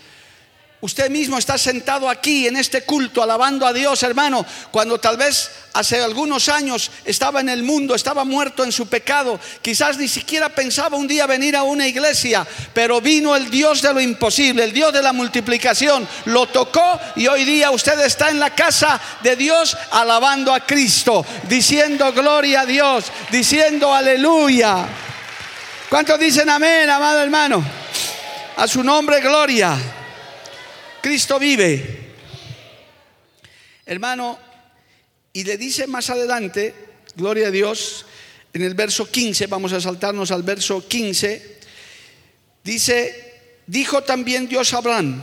Usted 0.84 1.08
mismo 1.08 1.38
está 1.38 1.56
sentado 1.56 2.10
aquí 2.10 2.46
en 2.46 2.58
este 2.58 2.82
culto 2.82 3.22
alabando 3.22 3.66
a 3.66 3.72
Dios, 3.72 4.02
hermano, 4.02 4.44
cuando 4.70 5.00
tal 5.00 5.16
vez 5.16 5.50
hace 5.72 5.98
algunos 6.02 6.50
años 6.50 6.90
estaba 7.06 7.40
en 7.40 7.48
el 7.48 7.62
mundo, 7.62 7.94
estaba 7.94 8.22
muerto 8.26 8.62
en 8.64 8.70
su 8.70 8.86
pecado, 8.86 9.40
quizás 9.62 9.96
ni 9.96 10.08
siquiera 10.08 10.50
pensaba 10.50 10.98
un 10.98 11.08
día 11.08 11.26
venir 11.26 11.56
a 11.56 11.62
una 11.62 11.88
iglesia, 11.88 12.46
pero 12.74 13.00
vino 13.00 13.34
el 13.34 13.48
Dios 13.48 13.80
de 13.80 13.94
lo 13.94 14.00
imposible, 14.02 14.62
el 14.62 14.74
Dios 14.74 14.92
de 14.92 15.00
la 15.00 15.14
multiplicación, 15.14 16.06
lo 16.26 16.44
tocó 16.48 17.00
y 17.16 17.28
hoy 17.28 17.46
día 17.46 17.70
usted 17.70 17.98
está 18.00 18.28
en 18.28 18.38
la 18.38 18.54
casa 18.54 19.00
de 19.22 19.36
Dios 19.36 19.74
alabando 19.90 20.52
a 20.52 20.66
Cristo, 20.66 21.24
diciendo 21.48 22.12
gloria 22.12 22.60
a 22.60 22.66
Dios, 22.66 23.06
diciendo 23.30 23.94
aleluya. 23.94 24.86
¿Cuántos 25.88 26.20
dicen 26.20 26.50
amén, 26.50 26.90
amado 26.90 27.22
hermano? 27.22 27.64
A 28.58 28.68
su 28.68 28.84
nombre, 28.84 29.22
gloria. 29.22 29.78
Cristo 31.04 31.38
vive. 31.38 31.84
Hermano, 33.84 34.38
y 35.34 35.44
le 35.44 35.58
dice 35.58 35.87
más 35.87 36.08
adelante, 36.08 36.75
gloria 37.14 37.49
a 37.49 37.50
Dios, 37.50 38.06
en 38.54 38.62
el 38.62 38.73
verso 38.73 39.11
15, 39.11 39.46
vamos 39.49 39.75
a 39.75 39.82
saltarnos 39.82 40.30
al 40.30 40.42
verso 40.42 40.88
15, 40.88 41.58
dice, 42.64 43.34
dijo 43.66 44.02
también 44.02 44.49
Dios 44.49 44.73
a 44.73 44.78
Abraham, 44.78 45.23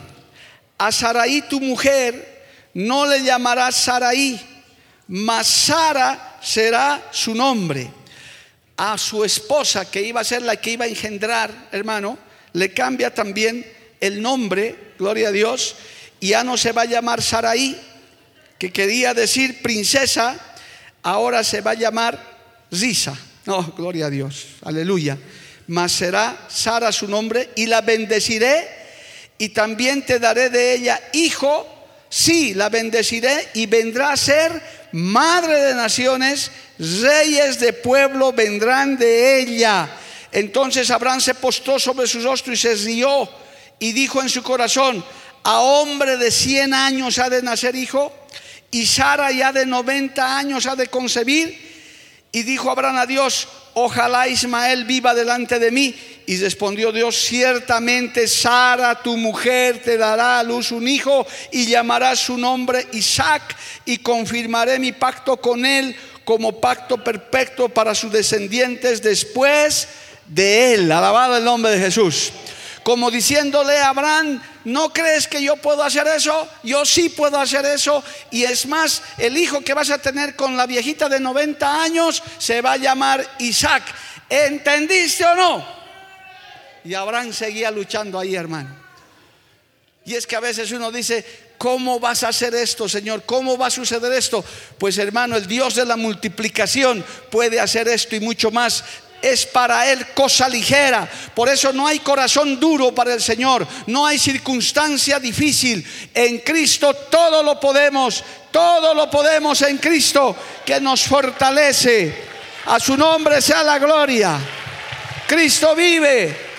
a 0.77 0.91
Saraí 0.91 1.41
tu 1.49 1.59
mujer 1.59 2.45
no 2.75 3.07
le 3.07 3.23
llamarás 3.23 3.75
Saraí, 3.75 4.39
mas 5.07 5.47
Sara 5.47 6.37
será 6.43 7.09
su 7.09 7.33
nombre. 7.33 7.89
A 8.77 8.99
su 8.99 9.25
esposa, 9.25 9.89
que 9.89 10.03
iba 10.03 10.21
a 10.21 10.23
ser 10.23 10.43
la 10.43 10.57
que 10.57 10.73
iba 10.73 10.85
a 10.85 10.89
engendrar, 10.89 11.69
hermano, 11.71 12.19
le 12.53 12.71
cambia 12.71 13.11
también 13.11 13.80
el 14.01 14.21
nombre, 14.21 14.93
gloria 14.99 15.29
a 15.29 15.31
Dios, 15.31 15.75
y 16.19 16.29
ya 16.29 16.43
no 16.43 16.57
se 16.57 16.71
va 16.71 16.81
a 16.81 16.85
llamar 16.85 17.21
Saraí, 17.21 17.79
que 18.59 18.71
quería 18.71 19.13
decir 19.13 19.61
princesa, 19.61 20.37
ahora 21.03 21.43
se 21.43 21.61
va 21.61 21.71
a 21.71 21.75
llamar 21.75 22.19
Risa. 22.71 23.17
No, 23.45 23.73
gloria 23.77 24.07
a 24.07 24.09
Dios, 24.09 24.47
aleluya. 24.63 25.17
Mas 25.67 25.93
será 25.93 26.47
Sara 26.49 26.91
su 26.91 27.07
nombre 27.07 27.51
y 27.55 27.67
la 27.67 27.81
bendeciré 27.81 28.67
y 29.37 29.49
también 29.49 30.05
te 30.05 30.19
daré 30.19 30.49
de 30.49 30.73
ella 30.73 31.01
hijo. 31.13 31.67
Sí, 32.09 32.53
la 32.53 32.69
bendeciré 32.69 33.49
y 33.53 33.67
vendrá 33.67 34.11
a 34.11 34.17
ser 34.17 34.61
madre 34.91 35.59
de 35.61 35.73
naciones, 35.73 36.51
reyes 36.77 37.59
de 37.59 37.73
pueblo 37.73 38.33
vendrán 38.33 38.97
de 38.97 39.39
ella. 39.39 39.89
Entonces 40.31 40.91
Abraham 40.91 41.21
se 41.21 41.35
postró 41.35 41.79
sobre 41.79 42.05
su 42.05 42.21
rostro 42.21 42.53
y 42.53 42.57
se 42.57 42.75
rió 42.75 43.29
y 43.81 43.93
dijo 43.93 44.21
en 44.21 44.29
su 44.29 44.43
corazón, 44.43 45.03
a 45.41 45.59
hombre 45.59 46.15
de 46.17 46.29
100 46.29 46.71
años 46.71 47.17
ha 47.17 47.31
de 47.31 47.41
nacer 47.41 47.75
hijo 47.75 48.13
y 48.69 48.85
Sara 48.85 49.31
ya 49.31 49.51
de 49.51 49.65
90 49.65 50.37
años 50.37 50.67
ha 50.67 50.75
de 50.75 50.85
concebir. 50.85 51.71
Y 52.31 52.43
dijo 52.43 52.69
Abraham 52.69 52.97
a 52.97 53.05
Dios, 53.07 53.47
ojalá 53.73 54.27
Ismael 54.27 54.85
viva 54.85 55.15
delante 55.15 55.57
de 55.57 55.71
mí. 55.71 55.95
Y 56.27 56.37
respondió 56.37 56.91
Dios, 56.91 57.15
ciertamente 57.15 58.27
Sara, 58.27 59.01
tu 59.01 59.17
mujer, 59.17 59.81
te 59.81 59.97
dará 59.97 60.37
a 60.37 60.43
luz 60.43 60.71
un 60.71 60.87
hijo 60.87 61.25
y 61.51 61.65
llamará 61.65 62.15
su 62.15 62.37
nombre 62.37 62.85
Isaac 62.93 63.57
y 63.85 63.97
confirmaré 63.97 64.77
mi 64.77 64.91
pacto 64.91 65.37
con 65.37 65.65
él 65.65 65.95
como 66.23 66.61
pacto 66.61 67.03
perfecto 67.03 67.67
para 67.67 67.95
sus 67.95 68.11
descendientes 68.11 69.01
después 69.01 69.87
de 70.27 70.75
él. 70.75 70.91
Alabado 70.91 71.35
el 71.37 71.43
nombre 71.43 71.71
de 71.71 71.79
Jesús. 71.79 72.31
Como 72.83 73.11
diciéndole 73.11 73.77
a 73.77 73.89
Abraham, 73.89 74.41
¿no 74.65 74.91
crees 74.91 75.27
que 75.27 75.43
yo 75.43 75.55
puedo 75.57 75.83
hacer 75.83 76.07
eso? 76.07 76.47
Yo 76.63 76.83
sí 76.83 77.09
puedo 77.09 77.39
hacer 77.39 77.63
eso. 77.65 78.03
Y 78.31 78.43
es 78.43 78.65
más, 78.65 79.03
el 79.17 79.37
hijo 79.37 79.61
que 79.61 79.75
vas 79.75 79.91
a 79.91 79.99
tener 79.99 80.35
con 80.35 80.57
la 80.57 80.65
viejita 80.65 81.07
de 81.07 81.19
90 81.19 81.83
años 81.83 82.23
se 82.39 82.61
va 82.61 82.73
a 82.73 82.77
llamar 82.77 83.23
Isaac. 83.39 83.83
¿Entendiste 84.27 85.25
o 85.25 85.35
no? 85.35 85.65
Y 86.83 86.95
Abraham 86.95 87.31
seguía 87.31 87.69
luchando 87.69 88.17
ahí, 88.17 88.35
hermano. 88.35 88.75
Y 90.03 90.15
es 90.15 90.25
que 90.25 90.35
a 90.35 90.39
veces 90.39 90.71
uno 90.71 90.91
dice, 90.91 91.23
¿cómo 91.59 91.99
vas 91.99 92.23
a 92.23 92.29
hacer 92.29 92.55
esto, 92.55 92.89
Señor? 92.89 93.23
¿Cómo 93.23 93.57
va 93.57 93.67
a 93.67 93.71
suceder 93.71 94.11
esto? 94.13 94.43
Pues 94.79 94.97
hermano, 94.97 95.37
el 95.37 95.45
Dios 95.45 95.75
de 95.75 95.85
la 95.85 95.95
multiplicación 95.95 97.05
puede 97.29 97.59
hacer 97.59 97.87
esto 97.87 98.15
y 98.15 98.19
mucho 98.19 98.49
más 98.49 98.83
es 99.21 99.45
para 99.45 99.91
Él 99.91 100.07
cosa 100.13 100.49
ligera. 100.49 101.09
Por 101.35 101.49
eso 101.49 101.71
no 101.73 101.87
hay 101.87 101.99
corazón 101.99 102.59
duro 102.59 102.93
para 102.93 103.13
el 103.13 103.21
Señor, 103.21 103.67
no 103.87 104.05
hay 104.05 104.17
circunstancia 104.17 105.19
difícil. 105.19 105.85
En 106.13 106.39
Cristo 106.39 106.93
todo 106.93 107.43
lo 107.43 107.59
podemos, 107.59 108.23
todo 108.51 108.93
lo 108.93 109.09
podemos 109.09 109.61
en 109.61 109.77
Cristo 109.77 110.35
que 110.65 110.79
nos 110.79 111.03
fortalece. 111.03 112.31
A 112.65 112.79
su 112.79 112.95
nombre 112.95 113.41
sea 113.41 113.63
la 113.63 113.79
gloria. 113.79 114.39
Cristo 115.27 115.75
vive. 115.75 116.51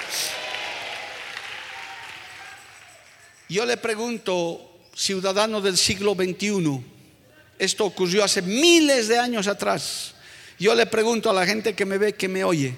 Yo 3.48 3.66
le 3.66 3.76
pregunto, 3.76 4.78
ciudadano 4.94 5.60
del 5.60 5.76
siglo 5.76 6.14
XXI, 6.14 6.82
esto 7.58 7.84
ocurrió 7.84 8.24
hace 8.24 8.40
miles 8.40 9.08
de 9.08 9.18
años 9.18 9.46
atrás. 9.46 10.14
Yo 10.62 10.76
le 10.76 10.86
pregunto 10.86 11.28
a 11.28 11.32
la 11.32 11.44
gente 11.44 11.74
que 11.74 11.84
me 11.84 11.98
ve, 11.98 12.12
que 12.12 12.28
me 12.28 12.44
oye, 12.44 12.76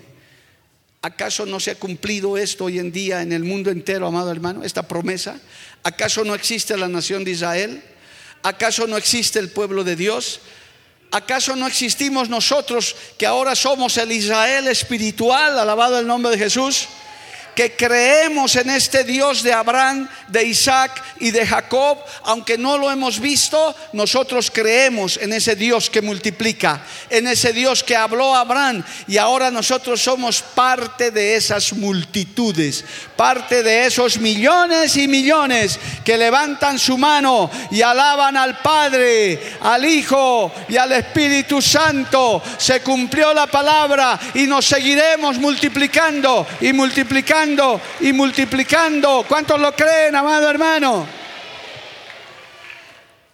¿acaso 1.02 1.44
no 1.44 1.60
se 1.60 1.72
ha 1.72 1.74
cumplido 1.74 2.38
esto 2.38 2.64
hoy 2.64 2.78
en 2.78 2.90
día 2.90 3.20
en 3.20 3.30
el 3.30 3.44
mundo 3.44 3.70
entero, 3.70 4.06
amado 4.06 4.30
hermano, 4.30 4.64
esta 4.64 4.88
promesa? 4.88 5.38
¿Acaso 5.82 6.24
no 6.24 6.34
existe 6.34 6.78
la 6.78 6.88
nación 6.88 7.24
de 7.24 7.32
Israel? 7.32 7.82
¿Acaso 8.42 8.86
no 8.86 8.96
existe 8.96 9.38
el 9.38 9.50
pueblo 9.50 9.84
de 9.84 9.96
Dios? 9.96 10.40
¿Acaso 11.10 11.56
no 11.56 11.66
existimos 11.66 12.30
nosotros 12.30 12.96
que 13.18 13.26
ahora 13.26 13.54
somos 13.54 13.98
el 13.98 14.12
Israel 14.12 14.66
espiritual, 14.68 15.58
alabado 15.58 15.98
el 15.98 16.06
nombre 16.06 16.30
de 16.32 16.38
Jesús? 16.38 16.88
Que 17.54 17.76
creemos 17.76 18.56
en 18.56 18.70
este 18.70 19.04
Dios 19.04 19.42
de 19.42 19.52
Abraham, 19.52 20.08
de 20.28 20.44
Isaac 20.44 21.02
y 21.20 21.30
de 21.30 21.46
Jacob, 21.46 21.98
aunque 22.24 22.58
no 22.58 22.76
lo 22.76 22.90
hemos 22.90 23.20
visto, 23.20 23.74
nosotros 23.92 24.50
creemos 24.50 25.16
en 25.16 25.32
ese 25.32 25.54
Dios 25.54 25.88
que 25.88 26.02
multiplica, 26.02 26.84
en 27.10 27.26
ese 27.28 27.52
Dios 27.52 27.84
que 27.84 27.96
habló 27.96 28.34
a 28.34 28.40
Abraham 28.40 28.82
y 29.06 29.16
ahora 29.18 29.50
nosotros 29.50 30.02
somos 30.02 30.42
parte 30.42 31.10
de 31.10 31.36
esas 31.36 31.72
multitudes, 31.72 32.84
parte 33.16 33.62
de 33.62 33.86
esos 33.86 34.18
millones 34.18 34.96
y 34.96 35.06
millones 35.06 35.78
que 36.04 36.18
levantan 36.18 36.78
su 36.78 36.98
mano 36.98 37.50
y 37.70 37.82
alaban 37.82 38.36
al 38.36 38.58
Padre, 38.58 39.56
al 39.60 39.84
Hijo 39.84 40.52
y 40.68 40.76
al 40.76 40.92
Espíritu 40.92 41.62
Santo. 41.62 42.42
Se 42.58 42.80
cumplió 42.80 43.32
la 43.32 43.46
palabra 43.46 44.18
y 44.34 44.46
nos 44.46 44.66
seguiremos 44.66 45.38
multiplicando 45.38 46.46
y 46.60 46.72
multiplicando 46.72 47.43
y 48.00 48.12
multiplicando. 48.12 49.24
¿Cuántos 49.28 49.60
lo 49.60 49.74
creen, 49.76 50.16
amado 50.16 50.48
hermano? 50.48 51.06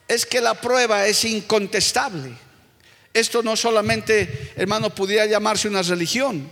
Es 0.08 0.26
que 0.26 0.40
la 0.40 0.54
prueba 0.54 1.06
es 1.06 1.24
incontestable. 1.24 2.32
Esto 3.14 3.42
no 3.42 3.56
solamente, 3.56 4.52
hermano, 4.56 4.92
pudiera 4.92 5.26
llamarse 5.26 5.68
una 5.68 5.82
religión. 5.82 6.50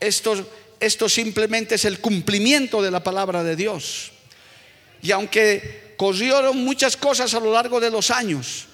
Esto, 0.00 0.44
esto 0.80 1.08
simplemente 1.08 1.76
es 1.76 1.84
el 1.84 2.00
cumplimiento 2.00 2.82
de 2.82 2.90
la 2.90 3.02
palabra 3.04 3.44
de 3.44 3.54
Dios. 3.54 4.10
Y 5.02 5.12
aunque 5.12 5.94
corrieron 5.96 6.64
muchas 6.64 6.96
cosas 6.96 7.32
a 7.34 7.40
lo 7.40 7.52
largo 7.52 7.78
de 7.78 7.90
los 7.90 8.10
años, 8.10 8.66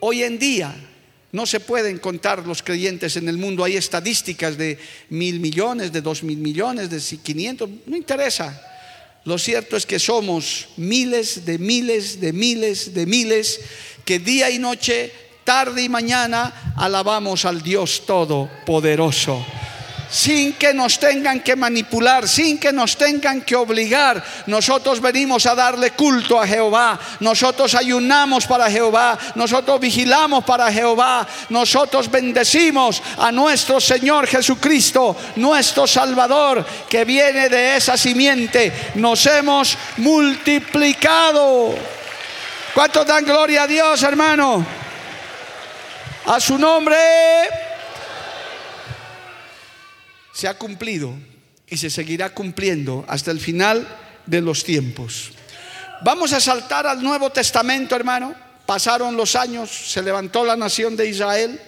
hoy 0.00 0.24
en 0.24 0.38
día 0.38 0.74
no 1.32 1.46
se 1.46 1.60
pueden 1.60 1.98
contar 1.98 2.46
los 2.46 2.62
creyentes 2.62 3.16
en 3.16 3.28
el 3.28 3.38
mundo. 3.38 3.64
Hay 3.64 3.76
estadísticas 3.76 4.58
de 4.58 4.78
mil 5.08 5.40
millones, 5.40 5.90
de 5.90 6.02
dos 6.02 6.22
mil 6.22 6.38
millones, 6.38 6.90
de 6.90 7.18
quinientos. 7.18 7.68
No 7.86 7.96
interesa. 7.96 8.60
Lo 9.24 9.38
cierto 9.38 9.76
es 9.76 9.86
que 9.86 9.98
somos 9.98 10.68
miles 10.76 11.46
de 11.46 11.58
miles 11.58 12.20
de 12.20 12.32
miles 12.32 12.92
de 12.92 13.06
miles 13.06 13.60
que 14.04 14.18
día 14.18 14.50
y 14.50 14.58
noche, 14.58 15.12
tarde 15.44 15.82
y 15.82 15.88
mañana 15.88 16.74
alabamos 16.76 17.44
al 17.44 17.62
Dios 17.62 18.04
Todopoderoso 18.04 19.44
sin 20.12 20.52
que 20.52 20.74
nos 20.74 20.98
tengan 20.98 21.40
que 21.40 21.56
manipular, 21.56 22.28
sin 22.28 22.58
que 22.58 22.70
nos 22.70 22.98
tengan 22.98 23.40
que 23.40 23.56
obligar. 23.56 24.22
Nosotros 24.46 25.00
venimos 25.00 25.46
a 25.46 25.54
darle 25.54 25.92
culto 25.92 26.38
a 26.38 26.46
Jehová, 26.46 27.00
nosotros 27.20 27.74
ayunamos 27.74 28.46
para 28.46 28.70
Jehová, 28.70 29.18
nosotros 29.34 29.80
vigilamos 29.80 30.44
para 30.44 30.70
Jehová, 30.70 31.26
nosotros 31.48 32.10
bendecimos 32.10 33.02
a 33.16 33.32
nuestro 33.32 33.80
Señor 33.80 34.26
Jesucristo, 34.26 35.16
nuestro 35.36 35.86
Salvador, 35.86 36.64
que 36.90 37.06
viene 37.06 37.48
de 37.48 37.76
esa 37.76 37.96
simiente. 37.96 38.90
Nos 38.96 39.24
hemos 39.24 39.78
multiplicado. 39.96 41.74
¿Cuántos 42.74 43.06
dan 43.06 43.24
gloria 43.24 43.62
a 43.62 43.66
Dios, 43.66 44.02
hermano? 44.02 44.64
A 46.26 46.38
su 46.38 46.58
nombre 46.58 47.71
se 50.32 50.48
ha 50.48 50.58
cumplido 50.58 51.14
y 51.66 51.76
se 51.76 51.90
seguirá 51.90 52.34
cumpliendo 52.34 53.04
hasta 53.08 53.30
el 53.30 53.40
final 53.40 53.86
de 54.26 54.40
los 54.40 54.64
tiempos. 54.64 55.30
Vamos 56.02 56.32
a 56.32 56.40
saltar 56.40 56.86
al 56.86 57.02
Nuevo 57.02 57.30
Testamento, 57.30 57.94
hermano. 57.94 58.34
Pasaron 58.66 59.16
los 59.16 59.36
años, 59.36 59.70
se 59.70 60.02
levantó 60.02 60.44
la 60.44 60.56
nación 60.56 60.96
de 60.96 61.08
Israel, 61.08 61.60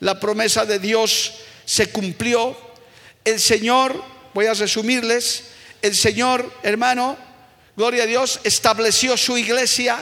la 0.00 0.18
promesa 0.18 0.64
de 0.64 0.78
Dios 0.78 1.34
se 1.64 1.90
cumplió. 1.90 2.56
El 3.24 3.38
Señor, 3.40 4.02
voy 4.34 4.46
a 4.46 4.54
resumirles, 4.54 5.44
el 5.80 5.94
Señor, 5.94 6.52
hermano, 6.62 7.16
gloria 7.76 8.04
a 8.04 8.06
Dios, 8.06 8.40
estableció 8.44 9.16
su 9.16 9.38
iglesia 9.38 9.98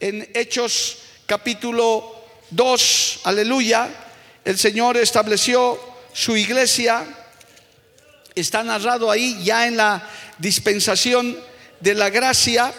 en 0.00 0.28
Hechos 0.34 0.98
capítulo 1.26 2.24
2, 2.50 3.20
aleluya. 3.24 3.88
El 4.44 4.58
Señor 4.58 4.96
estableció 4.96 5.89
su 6.12 6.36
iglesia, 6.36 7.04
está 8.34 8.62
narrado 8.62 9.10
ahí 9.10 9.42
ya 9.42 9.66
en 9.66 9.76
la 9.76 10.08
dispensación 10.38 11.38
de 11.80 11.94
la 11.94 12.10
gracia. 12.10 12.72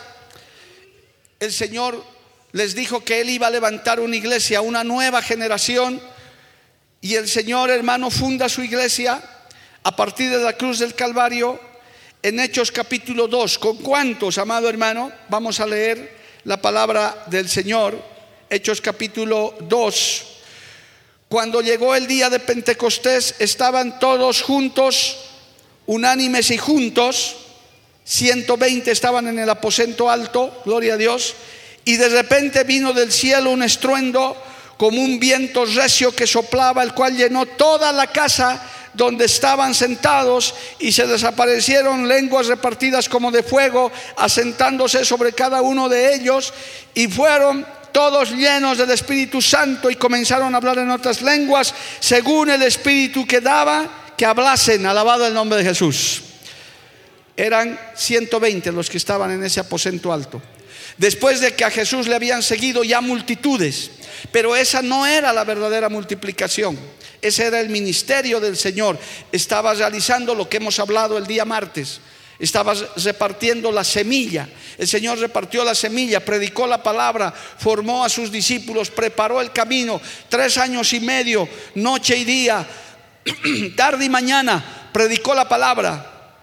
El 1.40 1.52
Señor 1.52 2.04
les 2.52 2.76
dijo 2.76 3.04
que 3.04 3.22
Él 3.22 3.30
iba 3.30 3.48
a 3.48 3.52
levantar 3.52 4.00
una 4.00 4.16
iglesia, 4.16 4.62
una 4.62 4.84
nueva 4.84 5.22
generación. 5.22 6.02
Y 7.00 7.16
el 7.16 7.28
Señor, 7.28 7.70
hermano, 7.70 8.12
funda 8.12 8.50
su 8.50 8.62
iglesia 8.62 9.22
a 9.84 9.96
partir 9.96 10.30
de 10.30 10.44
la 10.44 10.54
cruz 10.54 10.80
del 10.80 10.94
Calvario 10.94 11.60
en 12.22 12.40
Hechos 12.40 12.72
capítulo 12.72 13.28
2. 13.28 13.58
¿Con 13.58 13.78
cuántos, 13.78 14.38
amado 14.38 14.70
hermano? 14.70 15.12
Vamos 15.30 15.60
a 15.60 15.66
leer 15.66 16.22
la 16.44 16.62
palabra 16.62 17.24
del 17.28 17.50
Señor. 17.50 18.00
Hechos 18.50 18.82
capítulo 18.82 19.56
2. 19.62 20.31
Cuando 21.32 21.62
llegó 21.62 21.96
el 21.96 22.08
día 22.08 22.30
de 22.30 22.42
Pentecostés, 22.42 23.36
estaban 23.40 24.00
todos 24.00 24.42
juntos, 24.42 25.16
unánimes 25.86 26.52
y 26.52 26.58
juntos. 26.58 27.38
120 28.04 28.92
estaban 28.92 29.30
en 29.30 29.40
el 29.40 29.50
aposento 29.50 30.10
alto, 30.10 30.62
gloria 30.66 30.96
a 30.96 30.98
Dios. 30.98 31.36
Y 31.86 31.96
de 31.96 32.10
repente 32.10 32.66
vino 32.66 32.92
del 32.92 33.14
cielo 33.14 33.52
un 33.52 33.64
estruendo 33.64 34.36
como 34.76 35.02
un 35.02 35.22
viento 35.22 35.64
recio 35.64 36.14
que 36.14 36.28
soplaba, 36.28 36.84
el 36.84 36.94
cual 36.94 37.16
llenó 37.16 37.46
toda 37.46 37.94
la 37.94 38.08
casa 38.08 38.70
donde 38.94 39.24
estaban 39.24 39.74
sentados 39.74 40.54
y 40.80 40.92
se 40.92 41.08
desaparecieron 41.08 42.10
lenguas 42.10 42.48
repartidas 42.48 43.08
como 43.08 43.32
de 43.32 43.42
fuego, 43.42 43.90
asentándose 44.18 45.06
sobre 45.06 45.32
cada 45.32 45.62
uno 45.62 45.88
de 45.88 46.14
ellos 46.14 46.54
y 46.94 47.08
fueron 47.08 47.66
todos 47.92 48.32
llenos 48.32 48.78
del 48.78 48.92
Espíritu 48.92 49.42
Santo 49.42 49.90
y 49.90 49.96
comenzaron 49.96 50.54
a 50.54 50.58
hablar 50.58 50.78
en 50.80 50.92
otras 50.92 51.22
lenguas 51.22 51.74
según 52.00 52.50
el 52.50 52.62
Espíritu 52.64 53.26
que 53.26 53.42
daba 53.42 54.14
que 54.18 54.26
hablasen, 54.26 54.86
alabado 54.86 55.26
el 55.26 55.34
nombre 55.34 55.60
de 55.60 55.66
Jesús. 55.66 56.22
Eran 57.36 57.80
120 57.96 58.72
los 58.72 58.90
que 58.90 58.98
estaban 58.98 59.32
en 59.32 59.44
ese 59.44 59.60
aposento 59.60 60.14
alto. 60.14 60.42
Después 60.98 61.40
de 61.40 61.56
que 61.56 61.66
a 61.66 61.72
Jesús 61.72 62.08
le 62.08 62.16
habían 62.16 62.44
seguido 62.44 62.84
ya 62.84 63.02
multitudes, 63.02 63.92
pero 64.32 64.56
esa 64.56 64.82
no 64.82 65.08
era 65.08 65.34
la 65.34 65.44
verdadera 65.44 65.90
multiplicación. 65.90 66.78
Ese 67.22 67.46
era 67.46 67.60
el 67.60 67.70
ministerio 67.70 68.40
del 68.40 68.58
Señor. 68.58 69.00
Estaba 69.32 69.74
realizando 69.74 70.36
lo 70.36 70.50
que 70.50 70.58
hemos 70.58 70.80
hablado 70.80 71.18
el 71.18 71.28
día 71.28 71.46
martes. 71.46 72.00
Estaba 72.42 72.74
repartiendo 72.74 73.72
la 73.72 73.84
semilla. 73.84 74.50
El 74.78 74.88
Señor 74.88 75.20
repartió 75.20 75.64
la 75.64 75.76
semilla, 75.76 76.26
predicó 76.26 76.68
la 76.68 76.84
palabra, 76.84 77.32
formó 77.32 78.04
a 78.04 78.10
sus 78.10 78.32
discípulos, 78.32 78.90
preparó 78.90 79.40
el 79.40 79.52
camino. 79.52 80.02
Tres 80.28 80.58
años 80.58 80.92
y 80.92 81.00
medio, 81.00 81.48
noche 81.76 82.18
y 82.18 82.26
día, 82.26 82.68
tarde 83.78 84.06
y 84.06 84.10
mañana, 84.10 84.90
predicó 84.92 85.34
la 85.34 85.48
palabra. 85.48 86.34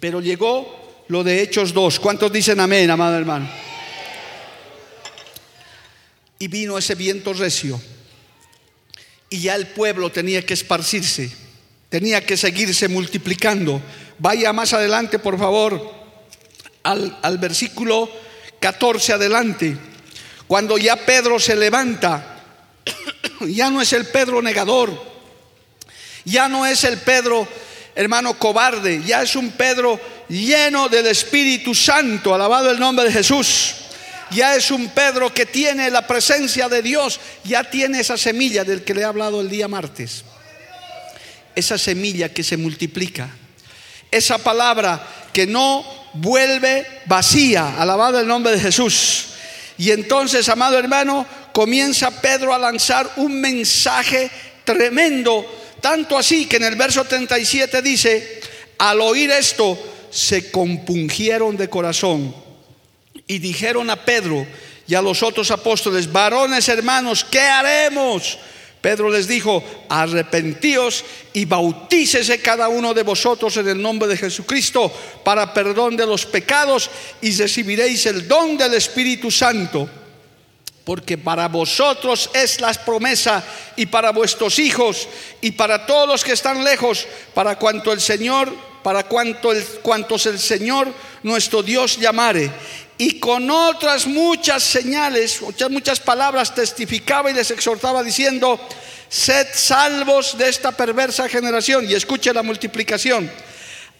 Pero 0.00 0.20
llegó 0.20 1.04
lo 1.08 1.22
de 1.22 1.42
Hechos 1.42 1.72
2. 1.72 2.00
¿Cuántos 2.00 2.32
dicen 2.32 2.58
amén, 2.58 2.90
amado 2.90 3.16
hermano? 3.16 3.48
Y 6.38 6.48
vino 6.48 6.78
ese 6.78 6.94
viento 6.94 7.32
recio 7.32 7.80
y 9.30 9.40
ya 9.40 9.54
el 9.54 9.66
pueblo 9.66 10.10
tenía 10.10 10.44
que 10.44 10.54
esparcirse, 10.54 11.30
tenía 11.88 12.24
que 12.24 12.36
seguirse 12.36 12.88
multiplicando. 12.88 13.80
Vaya 14.18 14.52
más 14.52 14.72
adelante, 14.72 15.18
por 15.18 15.38
favor, 15.38 15.92
al, 16.82 17.18
al 17.22 17.38
versículo 17.38 18.10
14 18.60 19.14
adelante. 19.14 19.76
Cuando 20.46 20.78
ya 20.78 20.96
Pedro 20.96 21.38
se 21.38 21.56
levanta, 21.56 22.42
ya 23.40 23.70
no 23.70 23.80
es 23.82 23.92
el 23.92 24.06
Pedro 24.06 24.42
negador, 24.42 25.02
ya 26.24 26.48
no 26.48 26.66
es 26.66 26.84
el 26.84 26.98
Pedro 26.98 27.46
hermano 27.94 28.38
cobarde, 28.38 29.02
ya 29.04 29.22
es 29.22 29.34
un 29.34 29.50
Pedro 29.50 30.00
lleno 30.28 30.88
del 30.88 31.06
Espíritu 31.06 31.74
Santo, 31.74 32.32
alabado 32.32 32.70
el 32.70 32.78
nombre 32.78 33.06
de 33.06 33.12
Jesús 33.12 33.74
ya 34.30 34.54
es 34.54 34.70
un 34.70 34.88
Pedro 34.88 35.32
que 35.32 35.46
tiene 35.46 35.90
la 35.90 36.06
presencia 36.06 36.68
de 36.68 36.82
Dios, 36.82 37.20
ya 37.44 37.64
tiene 37.64 38.00
esa 38.00 38.16
semilla 38.16 38.64
del 38.64 38.84
que 38.84 38.94
le 38.94 39.02
he 39.02 39.04
hablado 39.04 39.40
el 39.40 39.48
día 39.48 39.68
martes. 39.68 40.24
Esa 41.58 41.76
semilla 41.76 42.32
que 42.32 42.44
se 42.44 42.56
multiplica. 42.56 43.28
Esa 44.10 44.38
palabra 44.38 45.28
que 45.32 45.44
no 45.44 45.84
vuelve 46.14 46.86
vacía, 47.06 47.80
alabado 47.80 48.20
el 48.20 48.28
nombre 48.28 48.52
de 48.52 48.60
Jesús. 48.60 49.30
Y 49.76 49.90
entonces, 49.90 50.48
amado 50.48 50.78
hermano, 50.78 51.26
comienza 51.52 52.20
Pedro 52.20 52.54
a 52.54 52.58
lanzar 52.58 53.10
un 53.16 53.40
mensaje 53.40 54.30
tremendo, 54.62 55.44
tanto 55.80 56.16
así 56.16 56.46
que 56.46 56.58
en 56.58 56.64
el 56.64 56.76
verso 56.76 57.04
37 57.04 57.82
dice, 57.82 58.40
al 58.78 59.00
oír 59.00 59.32
esto, 59.32 59.76
se 60.10 60.52
compungieron 60.52 61.56
de 61.56 61.68
corazón 61.68 62.34
y 63.26 63.38
dijeron 63.40 63.90
a 63.90 64.04
Pedro 64.04 64.46
y 64.86 64.94
a 64.94 65.02
los 65.02 65.24
otros 65.24 65.50
apóstoles, 65.50 66.10
varones 66.10 66.68
hermanos, 66.68 67.24
¿qué 67.24 67.40
haremos? 67.40 68.38
Pedro 68.88 69.10
les 69.10 69.28
dijo, 69.28 69.62
arrepentíos 69.90 71.04
y 71.34 71.44
bautícese 71.44 72.40
cada 72.40 72.68
uno 72.68 72.94
de 72.94 73.02
vosotros 73.02 73.54
en 73.58 73.68
el 73.68 73.82
nombre 73.82 74.08
de 74.08 74.16
Jesucristo 74.16 74.90
para 75.22 75.52
perdón 75.52 75.94
de 75.94 76.06
los 76.06 76.24
pecados 76.24 76.88
y 77.20 77.36
recibiréis 77.36 78.06
el 78.06 78.26
don 78.26 78.56
del 78.56 78.72
Espíritu 78.72 79.30
Santo. 79.30 79.86
Porque 80.86 81.18
para 81.18 81.48
vosotros 81.48 82.30
es 82.32 82.62
la 82.62 82.72
promesa 82.72 83.44
y 83.76 83.84
para 83.84 84.10
vuestros 84.10 84.58
hijos 84.58 85.06
y 85.42 85.50
para 85.50 85.84
todos 85.84 86.08
los 86.08 86.24
que 86.24 86.32
están 86.32 86.64
lejos, 86.64 87.06
para 87.34 87.58
cuanto 87.58 87.92
el 87.92 88.00
Señor, 88.00 88.50
para 88.88 89.02
cuanto 89.02 89.52
el, 89.52 89.62
cuantos 89.82 90.24
el 90.24 90.38
Señor 90.38 90.90
nuestro 91.22 91.62
Dios 91.62 91.98
llamare 91.98 92.50
y 92.96 93.20
con 93.20 93.50
otras 93.50 94.06
muchas 94.06 94.62
señales, 94.62 95.42
muchas, 95.42 95.70
muchas 95.70 96.00
palabras 96.00 96.54
testificaba 96.54 97.30
y 97.30 97.34
les 97.34 97.50
exhortaba 97.50 98.02
diciendo, 98.02 98.58
sed 99.10 99.46
salvos 99.52 100.38
de 100.38 100.48
esta 100.48 100.72
perversa 100.72 101.28
generación 101.28 101.84
y 101.86 101.92
escuche 101.92 102.32
la 102.32 102.42
multiplicación. 102.42 103.30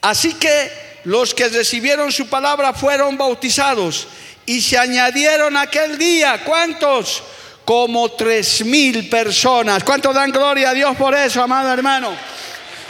Así 0.00 0.32
que 0.32 0.72
los 1.04 1.34
que 1.34 1.50
recibieron 1.50 2.10
su 2.10 2.26
palabra 2.28 2.72
fueron 2.72 3.18
bautizados 3.18 4.06
y 4.46 4.62
se 4.62 4.78
añadieron 4.78 5.54
aquel 5.58 5.98
día, 5.98 6.44
¿cuántos? 6.46 7.22
Como 7.66 8.10
tres 8.12 8.64
mil 8.64 9.06
personas. 9.10 9.84
¿Cuántos 9.84 10.14
dan 10.14 10.32
gloria 10.32 10.70
a 10.70 10.72
Dios 10.72 10.96
por 10.96 11.14
eso, 11.14 11.42
amado 11.42 11.74
hermano? 11.74 12.37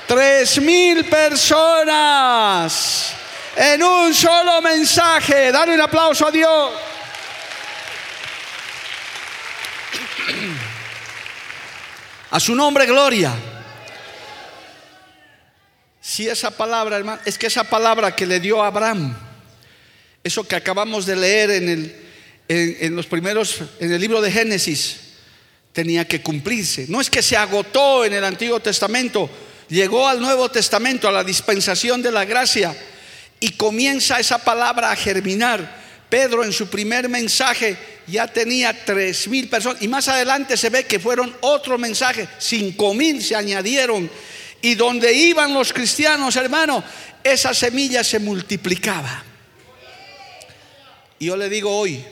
Tres 0.08 0.60
mil 0.62 1.04
personas 1.04 3.12
en 3.54 3.82
un 3.82 4.14
solo 4.14 4.62
mensaje. 4.62 5.52
Dale 5.52 5.74
un 5.74 5.82
aplauso 5.82 6.26
a 6.26 6.30
Dios. 6.30 6.72
A 12.30 12.40
su 12.40 12.54
nombre, 12.54 12.86
gloria. 12.86 13.34
Si 16.00 16.26
esa 16.28 16.50
palabra, 16.50 16.96
hermano, 16.96 17.20
es 17.26 17.38
que 17.38 17.46
esa 17.46 17.64
palabra 17.64 18.14
que 18.14 18.26
le 18.26 18.38
dio 18.40 18.62
Abraham, 18.62 19.16
eso 20.24 20.46
que 20.46 20.56
acabamos 20.56 21.06
de 21.06 21.16
leer 21.16 21.50
en, 21.50 21.68
el, 21.68 21.96
en 22.48 22.96
los 22.96 23.06
primeros, 23.06 23.62
en 23.80 23.92
el 23.92 24.00
libro 24.00 24.20
de 24.20 24.30
Génesis, 24.30 25.00
tenía 25.72 26.06
que 26.06 26.22
cumplirse. 26.22 26.86
No 26.88 27.00
es 27.00 27.08
que 27.08 27.22
se 27.22 27.36
agotó 27.36 28.04
en 28.04 28.12
el 28.14 28.24
Antiguo 28.24 28.60
Testamento, 28.60 29.30
llegó 29.68 30.08
al 30.08 30.20
Nuevo 30.20 30.50
Testamento, 30.50 31.08
a 31.08 31.12
la 31.12 31.24
dispensación 31.24 32.02
de 32.02 32.12
la 32.12 32.24
gracia 32.24 32.76
y 33.40 33.52
comienza 33.52 34.18
esa 34.18 34.38
palabra 34.38 34.90
a 34.90 34.96
germinar. 34.96 35.88
Pedro 36.08 36.42
en 36.42 36.52
su 36.52 36.68
primer 36.68 37.08
mensaje 37.08 37.76
ya 38.06 38.26
tenía 38.26 38.84
tres 38.84 39.28
mil 39.28 39.48
personas 39.48 39.82
y 39.82 39.88
más 39.88 40.08
adelante 40.08 40.56
se 40.56 40.70
ve 40.70 40.84
que 40.84 40.98
fueron 40.98 41.34
otro 41.40 41.76
mensaje, 41.76 42.26
cinco 42.38 42.94
mil 42.94 43.22
se 43.22 43.36
añadieron 43.36 44.10
y 44.62 44.74
donde 44.74 45.12
iban 45.12 45.52
los 45.52 45.72
cristianos, 45.72 46.34
hermano, 46.36 46.82
esa 47.22 47.52
semilla 47.52 48.02
se 48.02 48.18
multiplicaba. 48.18 49.22
Y 51.18 51.26
yo 51.26 51.36
le 51.36 51.48
digo 51.48 51.76
hoy, 51.76 52.02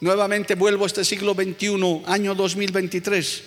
nuevamente 0.00 0.54
vuelvo 0.54 0.84
a 0.84 0.86
este 0.86 1.04
siglo 1.04 1.34
XXI, 1.34 2.02
año 2.06 2.34
2023 2.34 3.42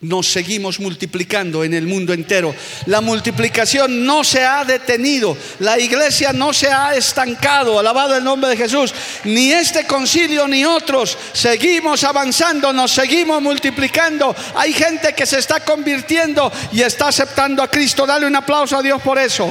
nos 0.00 0.30
seguimos 0.30 0.78
multiplicando 0.78 1.64
en 1.64 1.72
el 1.72 1.86
mundo 1.86 2.12
entero. 2.12 2.54
La 2.86 3.00
multiplicación 3.00 4.04
no 4.04 4.24
se 4.24 4.44
ha 4.44 4.64
detenido, 4.64 5.36
la 5.60 5.78
iglesia 5.78 6.32
no 6.32 6.52
se 6.52 6.70
ha 6.70 6.94
estancado, 6.94 7.78
alabado 7.78 8.16
el 8.16 8.24
nombre 8.24 8.50
de 8.50 8.56
Jesús, 8.56 8.94
ni 9.24 9.52
este 9.52 9.86
concilio 9.86 10.46
ni 10.46 10.64
otros, 10.64 11.16
seguimos 11.32 12.04
avanzando, 12.04 12.72
nos 12.72 12.92
seguimos 12.92 13.40
multiplicando. 13.40 14.34
Hay 14.54 14.72
gente 14.72 15.14
que 15.14 15.26
se 15.26 15.38
está 15.38 15.60
convirtiendo 15.60 16.52
y 16.72 16.82
está 16.82 17.08
aceptando 17.08 17.62
a 17.62 17.70
Cristo. 17.70 18.06
Dale 18.06 18.26
un 18.26 18.36
aplauso 18.36 18.76
a 18.76 18.82
Dios 18.82 19.00
por 19.02 19.18
eso. 19.18 19.50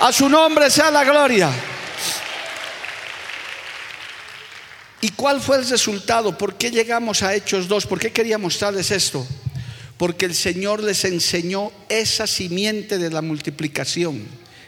A 0.00 0.12
su 0.12 0.28
nombre 0.28 0.70
sea 0.70 0.90
la 0.90 1.04
gloria. 1.04 1.50
¿Y 5.02 5.10
cuál 5.10 5.40
fue 5.40 5.56
el 5.56 5.68
resultado? 5.68 6.36
¿Por 6.36 6.56
qué 6.56 6.70
llegamos 6.70 7.22
a 7.22 7.34
Hechos 7.34 7.68
2? 7.68 7.86
¿Por 7.86 7.98
qué 7.98 8.12
quería 8.12 8.36
mostrarles 8.36 8.90
esto? 8.90 9.26
Porque 9.96 10.26
el 10.26 10.34
Señor 10.34 10.82
les 10.82 11.04
enseñó 11.04 11.72
esa 11.88 12.26
simiente 12.26 12.98
de 12.98 13.10
la 13.10 13.22
multiplicación. 13.22 14.26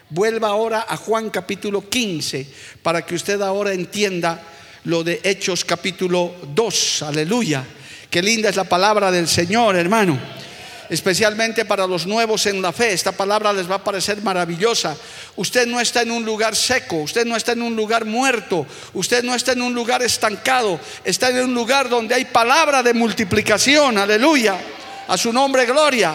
Vuelva 0.08 0.48
ahora 0.48 0.86
a 0.88 0.96
Juan 0.96 1.28
capítulo 1.28 1.88
15 1.88 2.46
para 2.82 3.04
que 3.04 3.14
usted 3.14 3.40
ahora 3.42 3.72
entienda 3.74 4.42
lo 4.84 5.04
de 5.04 5.20
Hechos 5.22 5.66
capítulo 5.66 6.34
2. 6.54 7.02
Aleluya. 7.02 7.64
Qué 8.08 8.22
linda 8.22 8.48
es 8.48 8.56
la 8.56 8.64
palabra 8.64 9.10
del 9.10 9.28
Señor, 9.28 9.76
hermano 9.76 10.18
especialmente 10.92 11.64
para 11.64 11.86
los 11.86 12.06
nuevos 12.06 12.44
en 12.44 12.60
la 12.60 12.70
fe. 12.70 12.92
Esta 12.92 13.12
palabra 13.12 13.50
les 13.50 13.68
va 13.68 13.76
a 13.76 13.84
parecer 13.84 14.20
maravillosa. 14.20 14.94
Usted 15.34 15.66
no 15.66 15.80
está 15.80 16.02
en 16.02 16.10
un 16.10 16.24
lugar 16.24 16.54
seco, 16.54 16.96
usted 16.96 17.24
no 17.24 17.36
está 17.36 17.52
en 17.52 17.62
un 17.62 17.74
lugar 17.74 18.04
muerto, 18.04 18.66
usted 18.92 19.24
no 19.24 19.34
está 19.34 19.52
en 19.52 19.62
un 19.62 19.72
lugar 19.72 20.02
estancado, 20.02 20.78
está 21.04 21.30
en 21.30 21.44
un 21.44 21.54
lugar 21.54 21.88
donde 21.88 22.14
hay 22.14 22.26
palabra 22.26 22.82
de 22.82 22.92
multiplicación, 22.92 23.96
aleluya. 23.96 24.56
A 25.08 25.16
su 25.16 25.32
nombre, 25.32 25.64
gloria. 25.64 26.14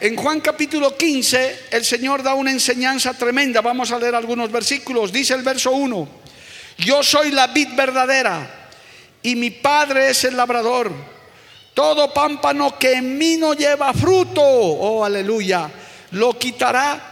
En 0.00 0.16
Juan 0.16 0.40
capítulo 0.40 0.96
15, 0.96 1.66
el 1.70 1.84
Señor 1.84 2.22
da 2.22 2.34
una 2.34 2.50
enseñanza 2.50 3.14
tremenda. 3.14 3.60
Vamos 3.60 3.92
a 3.92 3.98
leer 3.98 4.14
algunos 4.14 4.50
versículos. 4.50 5.12
Dice 5.12 5.34
el 5.34 5.42
verso 5.42 5.70
1, 5.70 6.08
yo 6.78 7.02
soy 7.02 7.30
la 7.30 7.48
vid 7.48 7.68
verdadera 7.76 8.70
y 9.22 9.36
mi 9.36 9.50
Padre 9.50 10.10
es 10.10 10.24
el 10.24 10.36
labrador. 10.36 10.90
Todo 11.74 12.12
pámpano 12.12 12.76
que 12.78 12.94
en 12.94 13.16
mí 13.16 13.36
no 13.36 13.54
lleva 13.54 13.92
fruto, 13.94 14.42
oh 14.42 15.04
aleluya, 15.04 15.70
lo 16.10 16.38
quitará 16.38 17.11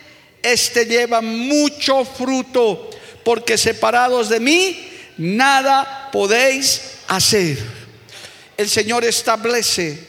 este 0.43 0.85
lleva 0.85 1.21
mucho 1.21 2.05
fruto, 2.05 2.89
porque 3.23 3.57
separados 3.57 4.29
de 4.29 4.39
mí, 4.39 4.89
nada 5.17 6.09
podéis 6.11 6.81
hacer. 7.07 7.57
El 8.57 8.69
Señor 8.69 9.03
establece, 9.03 10.07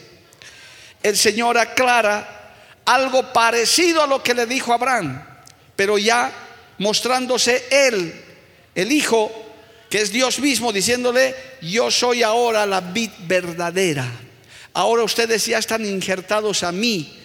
el 1.01 1.17
Señor 1.17 1.57
aclara 1.57 2.53
algo 2.85 3.33
parecido 3.33 4.03
a 4.03 4.07
lo 4.07 4.21
que 4.21 4.33
le 4.33 4.45
dijo 4.45 4.73
Abraham, 4.73 5.23
pero 5.75 5.97
ya 5.97 6.31
mostrándose 6.77 7.65
él, 7.69 8.13
el 8.75 8.91
Hijo, 8.91 9.31
que 9.89 10.01
es 10.01 10.11
Dios 10.11 10.39
mismo, 10.39 10.73
diciéndole, 10.73 11.35
yo 11.61 11.91
soy 11.91 12.23
ahora 12.23 12.65
la 12.65 12.81
vid 12.81 13.11
verdadera. 13.27 14.07
Ahora 14.73 15.03
ustedes 15.03 15.45
ya 15.45 15.59
están 15.59 15.85
injertados 15.85 16.63
a 16.63 16.71
mí. 16.71 17.19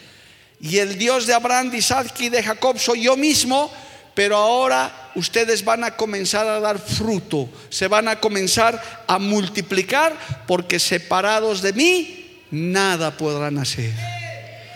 Y 0.60 0.78
el 0.78 0.98
Dios 0.98 1.26
de 1.26 1.34
Abraham, 1.34 1.70
de 1.70 1.78
Isaac 1.78 2.12
y 2.20 2.28
de 2.28 2.42
Jacob 2.42 2.78
soy 2.78 3.02
yo 3.02 3.16
mismo, 3.16 3.72
pero 4.14 4.36
ahora 4.36 5.10
ustedes 5.14 5.64
van 5.64 5.84
a 5.84 5.92
comenzar 5.92 6.46
a 6.48 6.58
dar 6.58 6.78
fruto, 6.78 7.48
se 7.70 7.86
van 7.86 8.08
a 8.08 8.18
comenzar 8.18 9.04
a 9.06 9.18
multiplicar, 9.18 10.16
porque 10.46 10.80
separados 10.80 11.62
de 11.62 11.72
mí, 11.72 12.42
nada 12.50 13.16
podrán 13.16 13.58
hacer. 13.58 13.92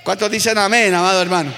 ¿Cuántos 0.05 0.31
dicen 0.31 0.59
amén, 0.59 0.95
amado 0.95 1.21
hermano? 1.21 1.53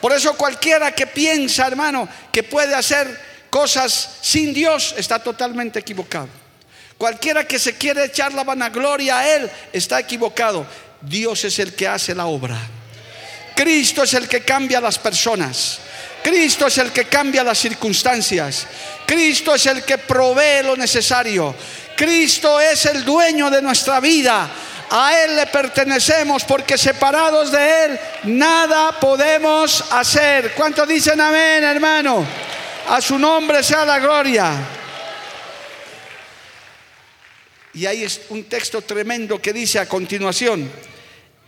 Por 0.00 0.12
eso 0.12 0.34
cualquiera 0.36 0.92
que 0.92 1.06
piensa, 1.06 1.66
hermano, 1.66 2.08
que 2.32 2.42
puede 2.42 2.74
hacer 2.74 3.06
cosas 3.50 4.18
sin 4.20 4.52
Dios, 4.52 4.94
está 4.96 5.18
totalmente 5.18 5.78
equivocado. 5.78 6.28
Cualquiera 6.98 7.46
que 7.46 7.58
se 7.58 7.76
quiere 7.76 8.04
echar 8.04 8.32
la 8.32 8.44
vanagloria 8.44 9.18
a 9.18 9.36
Él, 9.36 9.50
está 9.72 10.00
equivocado. 10.00 10.66
Dios 11.00 11.44
es 11.44 11.58
el 11.58 11.74
que 11.74 11.86
hace 11.86 12.14
la 12.14 12.26
obra. 12.26 12.58
Cristo 13.60 14.04
es 14.04 14.14
el 14.14 14.26
que 14.26 14.40
cambia 14.40 14.80
las 14.80 14.98
personas. 14.98 15.80
Cristo 16.22 16.66
es 16.66 16.78
el 16.78 16.92
que 16.92 17.04
cambia 17.04 17.44
las 17.44 17.58
circunstancias. 17.58 18.66
Cristo 19.04 19.54
es 19.54 19.66
el 19.66 19.82
que 19.82 19.98
provee 19.98 20.64
lo 20.64 20.74
necesario. 20.78 21.54
Cristo 21.94 22.58
es 22.58 22.86
el 22.86 23.04
dueño 23.04 23.50
de 23.50 23.60
nuestra 23.60 24.00
vida. 24.00 24.50
A 24.88 25.12
Él 25.14 25.36
le 25.36 25.46
pertenecemos 25.48 26.44
porque 26.44 26.78
separados 26.78 27.52
de 27.52 27.84
Él 27.84 28.00
nada 28.24 28.98
podemos 28.98 29.84
hacer. 29.90 30.54
¿Cuántos 30.54 30.88
dicen 30.88 31.20
amén, 31.20 31.62
hermano? 31.62 32.26
A 32.88 32.98
su 33.02 33.18
nombre 33.18 33.62
sea 33.62 33.84
la 33.84 33.98
gloria. 33.98 34.54
Y 37.74 37.84
ahí 37.84 38.04
es 38.04 38.22
un 38.30 38.44
texto 38.44 38.80
tremendo 38.80 39.38
que 39.38 39.52
dice 39.52 39.78
a 39.78 39.86
continuación, 39.86 40.89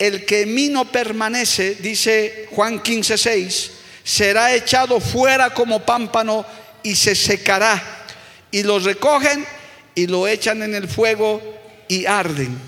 el 0.03 0.25
que 0.25 0.43
en 0.43 0.53
mí 0.53 0.69
no 0.69 0.85
permanece, 0.85 1.77
dice 1.77 2.49
Juan 2.51 2.81
15, 2.81 3.17
6, 3.17 3.71
será 4.03 4.53
echado 4.53 4.99
fuera 4.99 5.51
como 5.51 5.87
pámpano 5.87 6.45
y 6.83 6.97
se 6.97 7.15
secará. 7.15 7.81
Y 8.51 8.65
lo 8.65 8.81
recogen 8.81 9.47
y 9.95 10.09
lo 10.09 10.27
echan 10.27 10.61
en 10.65 10.75
el 10.75 10.89
fuego 10.89 11.41
y 11.87 12.05
arden. 12.05 12.59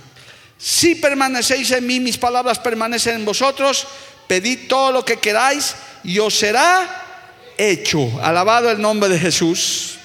Si 0.57 0.95
permanecéis 0.95 1.73
en 1.73 1.85
mí, 1.85 1.99
mis 1.99 2.19
palabras 2.19 2.61
permanecen 2.61 3.17
en 3.17 3.25
vosotros, 3.25 3.85
pedid 4.29 4.69
todo 4.69 4.93
lo 4.93 5.05
que 5.05 5.17
queráis 5.17 5.75
y 6.05 6.21
os 6.21 6.39
será 6.39 7.53
hecho. 7.59 8.13
Alabado 8.23 8.71
el 8.71 8.81
nombre 8.81 9.09
de 9.09 9.19
Jesús. 9.19 9.97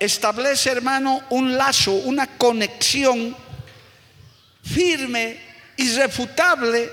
Establece, 0.00 0.68
hermano, 0.68 1.22
un 1.30 1.56
lazo, 1.56 1.92
una 1.92 2.26
conexión 2.26 3.36
firme, 4.64 5.51
irrefutable, 5.76 6.90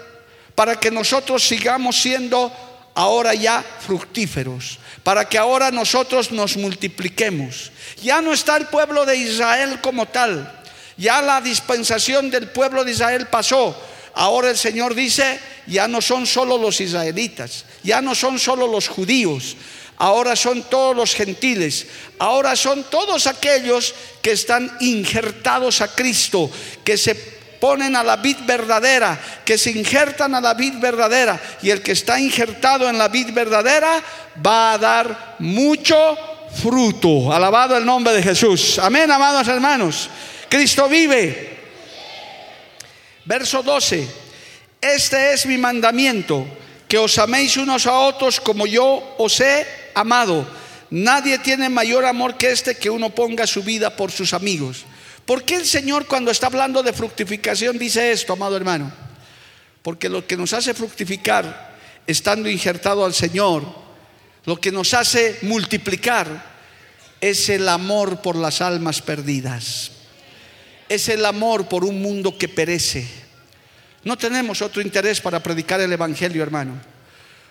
para 0.56 0.80
que 0.80 0.92
nosotros 0.92 1.48
sigamos 1.48 2.02
siendo 2.02 2.52
ahora 2.96 3.34
ya 3.34 3.64
fructíferos, 3.80 4.78
para 5.04 5.24
que 5.28 5.38
ahora 5.38 5.72
nosotros 5.72 6.32
nos 6.32 6.58
multipliquemos. 6.58 7.72
Ya 8.02 8.22
no 8.22 8.34
está 8.34 8.58
el 8.58 8.66
pueblo 8.66 9.06
de 9.06 9.16
Israel 9.16 9.80
como 9.82 10.06
tal, 10.06 10.62
ya 10.98 11.22
la 11.22 11.40
dispensación 11.40 12.30
del 12.30 12.50
pueblo 12.50 12.84
de 12.84 12.92
Israel 12.92 13.28
pasó. 13.28 13.74
Ahora 14.14 14.50
el 14.50 14.58
Señor 14.58 14.96
dice, 14.96 15.40
ya 15.66 15.88
no 15.88 16.02
son 16.02 16.28
solo 16.28 16.58
los 16.58 16.82
israelitas, 16.82 17.64
ya 17.84 18.02
no 18.02 18.14
son 18.14 18.38
solo 18.38 18.68
los 18.68 18.90
judíos, 18.90 19.56
ahora 19.96 20.36
son 20.36 20.64
todos 20.64 20.94
los 20.94 21.14
gentiles, 21.14 21.88
ahora 22.18 22.58
son 22.58 22.84
todos 22.84 23.28
aquellos 23.28 23.96
que 24.22 24.32
están 24.32 24.76
injertados 24.82 25.80
a 25.80 25.96
Cristo, 25.96 26.52
que 26.84 26.98
se 26.98 27.39
ponen 27.60 27.96
a 27.96 28.04
la 28.04 28.18
vid 28.18 28.38
verdadera, 28.46 29.20
que 29.46 29.58
se 29.58 29.72
injertan 29.72 30.36
a 30.36 30.42
la 30.42 30.54
vid 30.54 30.76
verdadera. 30.80 31.40
Y 31.62 31.70
el 31.70 31.82
que 31.82 31.92
está 31.92 32.20
injertado 32.20 32.90
en 32.90 32.98
la 32.98 33.08
vid 33.08 33.32
verdadera 33.34 34.02
va 34.46 34.74
a 34.74 34.78
dar 34.78 35.36
mucho 35.40 35.96
fruto. 36.62 37.32
Alabado 37.32 37.78
el 37.78 37.86
nombre 37.86 38.14
de 38.14 38.24
Jesús. 38.24 38.80
Amén, 38.80 39.12
amados 39.12 39.48
hermanos. 39.48 40.10
Cristo 40.50 40.88
vive. 40.88 41.58
Verso 43.26 43.62
12. 43.62 44.08
Este 44.82 45.34
es 45.34 45.46
mi 45.46 45.58
mandamiento, 45.58 46.48
que 46.88 46.98
os 46.98 47.18
améis 47.20 47.58
unos 47.58 47.86
a 47.86 48.00
otros 48.00 48.40
como 48.40 48.66
yo 48.66 49.16
os 49.18 49.40
he 49.42 49.68
amado. 49.94 50.48
Nadie 50.90 51.38
tiene 51.38 51.70
mayor 51.70 52.06
amor 52.06 52.38
que 52.38 52.50
este 52.50 52.76
que 52.76 52.90
uno 52.90 53.10
ponga 53.10 53.46
su 53.46 53.62
vida 53.62 53.96
por 53.96 54.12
sus 54.12 54.34
amigos. 54.34 54.86
¿Por 55.30 55.44
qué 55.44 55.58
el 55.58 55.68
Señor 55.68 56.08
cuando 56.08 56.32
está 56.32 56.48
hablando 56.48 56.82
de 56.82 56.92
fructificación 56.92 57.78
dice 57.78 58.12
esto, 58.12 58.34
amado 58.34 58.58
hermano? 58.58 58.92
Porque 59.84 60.10
lo 60.10 60.26
que 60.26 60.36
nos 60.36 60.54
hace 60.54 60.74
fructificar, 60.74 61.78
estando 62.08 62.50
injertado 62.50 63.06
al 63.06 63.14
Señor, 63.14 63.64
lo 64.46 64.60
que 64.60 64.72
nos 64.72 64.96
hace 64.96 65.38
multiplicar, 65.44 66.58
es 67.22 67.48
el 67.50 67.70
amor 67.70 68.24
por 68.24 68.36
las 68.36 68.60
almas 68.62 69.04
perdidas 69.04 69.92
es 70.90 71.08
el 71.08 71.24
amor 71.24 71.70
por 71.70 71.86
un 71.86 72.02
mundo 72.02 72.36
que 72.36 72.50
perece. 72.50 73.08
No 74.04 74.18
tenemos 74.18 74.62
otro 74.64 74.82
interés 74.82 75.22
para 75.22 75.42
predicar 75.42 75.80
el 75.80 75.94
Evangelio, 75.94 76.42
hermano. 76.42 76.82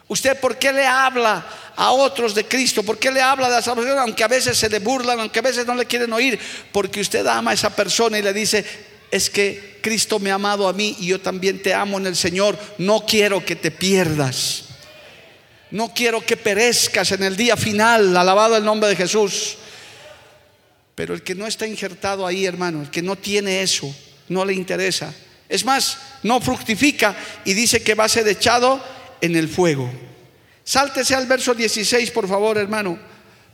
¿Usted 0.09 0.41
por 0.41 0.59
qué 0.59 0.73
le 0.73 0.87
habla 0.87 1.47
a 1.77 1.93
otros 1.93 2.35
de 2.35 2.47
Cristo? 2.47 2.83
¿Por 2.83 2.99
qué 2.99 3.13
le 3.13 3.21
habla 3.21 3.49
de 3.49 3.57
la 3.57 3.63
salvación? 3.63 3.99
Aunque 3.99 4.25
a 4.25 4.29
veces 4.29 4.57
se 4.57 4.71
le 4.71 4.79
burlan, 4.79 5.21
aunque 5.21 5.39
a 5.39 5.43
veces 5.43 5.67
no 5.67 5.75
le 5.75 5.85
quieren 5.85 6.13
oír, 6.13 6.39
porque 6.73 7.01
usted 7.01 7.27
ama 7.27 7.51
a 7.51 7.55
esa 7.55 7.75
persona 7.77 8.19
y 8.19 8.23
le 8.23 8.33
dice, 8.33 8.65
es 9.11 9.29
que 9.29 9.79
Cristo 9.83 10.19
me 10.19 10.31
ha 10.31 10.35
amado 10.35 10.67
a 10.67 10.73
mí 10.73 10.97
y 10.99 11.09
yo 11.09 11.21
también 11.21 11.63
te 11.63 11.75
amo 11.75 11.99
en 11.99 12.07
el 12.07 12.17
Señor. 12.17 12.59
No 12.79 13.05
quiero 13.07 13.45
que 13.45 13.55
te 13.55 13.71
pierdas. 13.71 14.65
No 15.71 15.93
quiero 15.95 16.25
que 16.25 16.39
perezcas 16.39 17.13
en 17.13 17.23
el 17.23 17.37
día 17.37 17.57
final. 17.57 18.17
Alabado 18.17 18.57
el 18.57 18.65
nombre 18.65 18.89
de 18.89 18.97
Jesús. 18.97 19.57
Pero 20.95 21.15
el 21.15 21.23
que 21.23 21.35
no 21.35 21.47
está 21.47 21.67
injertado 21.67 22.27
ahí, 22.27 22.47
hermano, 22.47 22.83
el 22.83 22.91
que 22.91 23.03
no 23.03 23.15
tiene 23.15 23.63
eso, 23.63 23.95
no 24.29 24.45
le 24.45 24.55
interesa. 24.55 25.15
Es 25.49 25.65
más, 25.65 25.99
no 26.23 26.41
fructifica 26.41 27.15
y 27.45 27.55
dice 27.55 27.83
que 27.83 27.95
va 27.95 28.05
a 28.05 28.09
ser 28.09 28.27
echado 28.27 28.83
en 29.21 29.37
el 29.37 29.49
fuego. 29.49 29.91
Sáltese 30.65 31.15
al 31.15 31.27
verso 31.27 31.55
16, 31.55 32.11
por 32.11 32.29
favor, 32.29 32.59
hermano, 32.59 32.99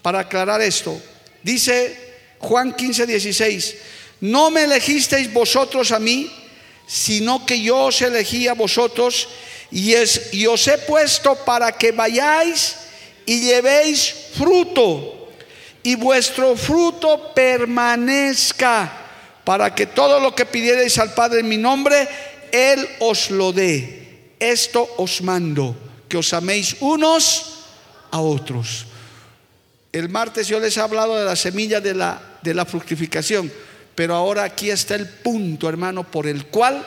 para 0.02 0.20
aclarar 0.20 0.60
esto. 0.60 1.00
Dice 1.42 1.96
Juan 2.38 2.74
15, 2.74 3.06
16, 3.06 3.74
no 4.20 4.50
me 4.50 4.64
elegisteis 4.64 5.32
vosotros 5.32 5.92
a 5.92 5.98
mí, 5.98 6.30
sino 6.86 7.46
que 7.46 7.60
yo 7.60 7.84
os 7.84 8.02
elegí 8.02 8.48
a 8.48 8.54
vosotros 8.54 9.28
y, 9.70 9.94
es, 9.94 10.32
y 10.32 10.46
os 10.46 10.66
he 10.68 10.78
puesto 10.78 11.34
para 11.44 11.72
que 11.72 11.92
vayáis 11.92 12.76
y 13.26 13.40
llevéis 13.40 14.14
fruto 14.34 15.30
y 15.84 15.94
vuestro 15.96 16.56
fruto 16.56 17.32
permanezca, 17.34 18.90
para 19.44 19.74
que 19.74 19.86
todo 19.86 20.18
lo 20.18 20.34
que 20.34 20.46
pidierais 20.46 20.98
al 20.98 21.12
Padre 21.12 21.40
en 21.40 21.48
mi 21.48 21.58
nombre, 21.58 22.08
Él 22.50 22.88
os 23.00 23.30
lo 23.30 23.52
dé. 23.52 24.03
Esto 24.44 24.84
os 25.00 25.24
mando, 25.24 25.72
que 26.04 26.20
os 26.20 26.36
améis 26.36 26.76
unos 26.84 27.64
a 28.12 28.20
otros. 28.20 28.84
El 29.88 30.12
martes 30.12 30.52
yo 30.52 30.60
les 30.60 30.76
he 30.76 30.84
hablado 30.84 31.16
de 31.16 31.24
la 31.24 31.32
semilla 31.32 31.80
de 31.80 31.94
la, 31.96 32.20
de 32.42 32.52
la 32.52 32.68
fructificación, 32.68 33.50
pero 33.94 34.14
ahora 34.14 34.44
aquí 34.44 34.68
está 34.68 34.96
el 34.96 35.08
punto, 35.08 35.66
hermano, 35.66 36.04
por 36.04 36.26
el 36.26 36.44
cual 36.52 36.86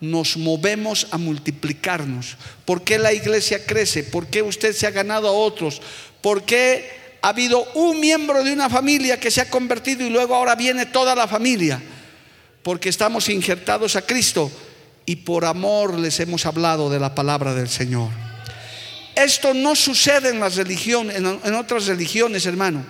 nos 0.00 0.38
movemos 0.38 1.08
a 1.10 1.18
multiplicarnos. 1.18 2.38
¿Por 2.64 2.80
qué 2.80 2.96
la 2.98 3.12
iglesia 3.12 3.66
crece? 3.66 4.02
¿Por 4.02 4.28
qué 4.28 4.40
usted 4.40 4.72
se 4.72 4.86
ha 4.86 4.90
ganado 4.90 5.28
a 5.28 5.32
otros? 5.32 5.82
¿Por 6.22 6.44
qué 6.44 7.18
ha 7.20 7.28
habido 7.28 7.62
un 7.74 8.00
miembro 8.00 8.42
de 8.42 8.54
una 8.54 8.70
familia 8.70 9.20
que 9.20 9.30
se 9.30 9.42
ha 9.42 9.50
convertido 9.50 10.06
y 10.06 10.08
luego 10.08 10.34
ahora 10.34 10.54
viene 10.54 10.86
toda 10.86 11.14
la 11.14 11.28
familia? 11.28 11.78
Porque 12.62 12.88
estamos 12.88 13.28
injertados 13.28 13.96
a 13.96 14.06
Cristo 14.06 14.50
y 15.06 15.16
por 15.16 15.44
amor 15.44 15.96
les 15.98 16.18
hemos 16.18 16.44
hablado 16.44 16.90
de 16.90 16.98
la 16.98 17.14
palabra 17.14 17.54
del 17.54 17.68
Señor. 17.68 18.10
Esto 19.14 19.54
no 19.54 19.74
sucede 19.74 20.28
en 20.28 20.40
las 20.40 20.56
religiones, 20.56 21.16
en, 21.16 21.54
otras 21.54 21.86
religiones, 21.86 22.44
hermano, 22.44 22.84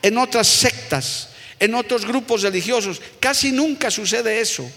en 0.00 0.16
otras 0.16 0.46
sectas, 0.46 1.30
en 1.58 1.74
otros 1.74 2.06
grupos 2.06 2.42
religiosos. 2.42 3.02
Casi 3.20 3.52
nunca 3.52 3.90
sucede 3.90 4.40
eso. 4.40 4.70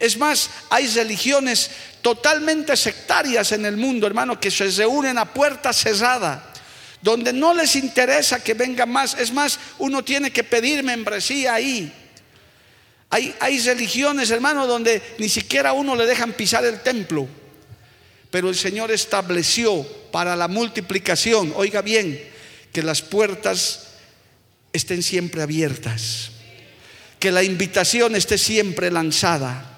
Es 0.00 0.16
más, 0.16 0.50
hay 0.70 0.88
religiones 0.88 1.70
totalmente 2.00 2.76
sectarias 2.76 3.52
en 3.52 3.66
el 3.66 3.76
mundo, 3.76 4.06
hermano, 4.06 4.40
que 4.40 4.50
se 4.50 4.68
reúnen 4.68 5.16
a 5.16 5.32
puerta 5.32 5.72
cerrada, 5.72 6.52
donde 7.02 7.32
no 7.32 7.54
les 7.54 7.76
interesa 7.76 8.42
que 8.42 8.54
venga 8.54 8.84
más. 8.84 9.14
Es 9.14 9.32
más, 9.32 9.60
uno 9.78 10.02
tiene 10.02 10.32
que 10.32 10.42
pedir 10.42 10.82
membresía 10.82 11.54
ahí. 11.54 11.92
Hay, 13.12 13.60
religiones, 13.60 14.30
hermano, 14.30 14.66
donde 14.66 15.00
ni 15.18 15.28
siquiera 15.28 15.70
a 15.70 15.74
uno 15.74 15.94
le 15.94 16.06
dejan 16.06 16.32
pisar 16.32 16.64
el 16.64 16.80
templo. 16.80 17.28
Pero 18.30 18.48
el 18.48 18.56
Señor 18.56 18.90
estableció 18.90 19.86
para 20.10 20.34
la 20.34 20.48
multiplicación, 20.48 21.52
oiga 21.54 21.82
bien, 21.82 22.20
que 22.72 22.82
las 22.82 23.02
puertas 23.02 23.88
estén 24.72 25.02
siempre 25.02 25.42
abiertas, 25.42 26.30
que 27.20 27.30
la 27.30 27.42
invitación 27.42 28.16
esté 28.16 28.38
siempre 28.38 28.90
lanzada 28.90 29.72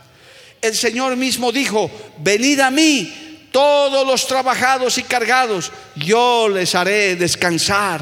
el 0.64 0.74
Señor 0.74 1.14
mismo 1.16 1.52
dijo, 1.52 1.90
venid 2.18 2.58
a 2.60 2.70
mí 2.70 3.48
todos 3.52 4.06
los 4.06 4.26
trabajados 4.26 4.96
y 4.96 5.02
cargados, 5.02 5.70
yo 5.94 6.48
les 6.48 6.74
haré 6.74 7.16
descansar. 7.16 8.00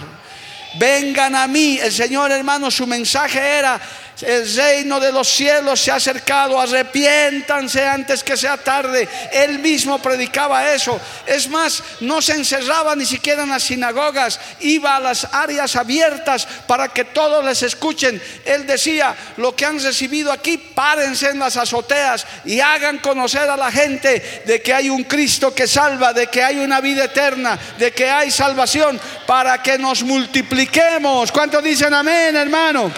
Vengan 0.79 1.35
a 1.35 1.49
mí. 1.49 1.81
El 1.83 1.93
Señor 1.93 2.31
hermano, 2.31 2.71
su 2.71 2.87
mensaje 2.87 3.41
era, 3.41 3.81
el 4.21 4.55
reino 4.55 5.01
de 5.01 5.11
los 5.11 5.29
cielos 5.29 5.81
se 5.81 5.91
ha 5.91 5.97
acercado, 5.97 6.61
arrepiéntanse 6.61 7.85
antes 7.85 8.23
que 8.23 8.37
sea 8.37 8.57
tarde. 8.57 9.09
Él 9.33 9.59
mismo 9.59 10.01
predicaba 10.01 10.73
eso. 10.73 11.01
Es 11.27 11.49
más, 11.49 11.83
no 12.01 12.23
se 12.23 12.35
encerraba 12.35 12.95
ni 12.95 13.07
siquiera 13.07 13.43
en 13.43 13.49
las 13.49 13.65
sinagogas, 13.65 14.39
iba 14.61 14.97
a 14.97 15.01
las 15.01 15.27
áreas 15.33 15.75
abiertas 15.77 16.47
para 16.67 16.89
que 16.89 17.05
todos 17.05 17.45
les 17.45 17.63
escuchen. 17.63 18.21
Él 18.45 18.67
decía, 18.67 19.15
lo 19.39 19.57
que 19.57 19.67
han 19.67 19.83
recibido 19.83 20.31
aquí, 20.31 20.57
párense 20.57 21.31
en 21.31 21.39
las 21.39 21.57
azoteas 21.57 22.27
y 22.45 22.61
hagan 22.61 22.99
conocer 22.99 23.49
a 23.49 23.57
la 23.57 23.73
gente 23.73 24.43
de 24.47 24.63
que 24.63 24.75
hay 24.75 24.91
un 24.91 25.05
Cristo 25.05 25.55
que 25.55 25.67
salva, 25.67 26.13
de 26.13 26.29
que 26.29 26.45
hay 26.45 26.59
una 26.59 26.81
vida 26.81 27.05
eterna, 27.05 27.59
de 27.79 27.93
que 27.93 28.09
hay 28.09 28.31
salvación, 28.31 29.01
para 29.27 29.63
que 29.63 29.79
nos 29.79 30.03
multipliquemos. 30.03 31.33
¿Cuántos 31.33 31.65
dicen 31.65 31.93
amén, 31.95 32.37
hermano? 32.37 32.93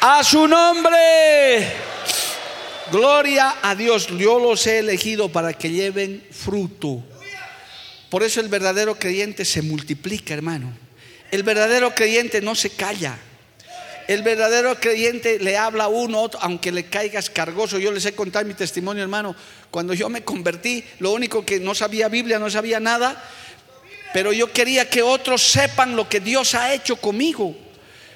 A 0.00 0.22
su 0.22 0.46
nombre. 0.46 1.72
Gloria 2.92 3.56
a 3.62 3.74
Dios. 3.74 4.06
Yo 4.06 4.38
los 4.38 4.64
he 4.68 4.78
elegido 4.78 5.28
para 5.28 5.52
que 5.52 5.70
lleven 5.70 6.24
fruto. 6.30 7.02
Por 8.08 8.22
eso 8.22 8.40
el 8.40 8.48
verdadero 8.48 8.96
creyente 8.96 9.44
se 9.44 9.60
multiplica, 9.60 10.34
hermano. 10.34 10.72
El 11.32 11.42
verdadero 11.42 11.94
creyente 11.94 12.40
no 12.40 12.54
se 12.54 12.70
calla. 12.70 13.18
El 14.06 14.22
verdadero 14.22 14.78
creyente 14.80 15.40
le 15.40 15.58
habla 15.58 15.84
a 15.84 15.88
uno, 15.88 16.30
aunque 16.40 16.70
le 16.70 16.86
caigas 16.86 17.28
cargoso. 17.28 17.78
Yo 17.78 17.90
les 17.90 18.06
he 18.06 18.14
contado 18.14 18.46
mi 18.46 18.54
testimonio, 18.54 19.02
hermano. 19.02 19.34
Cuando 19.70 19.94
yo 19.94 20.08
me 20.08 20.22
convertí, 20.22 20.84
lo 21.00 21.10
único 21.10 21.44
que 21.44 21.58
no 21.58 21.74
sabía 21.74 22.08
Biblia, 22.08 22.38
no 22.38 22.48
sabía 22.48 22.78
nada. 22.78 23.22
Pero 24.14 24.32
yo 24.32 24.52
quería 24.52 24.88
que 24.88 25.02
otros 25.02 25.42
sepan 25.42 25.96
lo 25.96 26.08
que 26.08 26.20
Dios 26.20 26.54
ha 26.54 26.72
hecho 26.72 26.96
conmigo. 26.96 27.54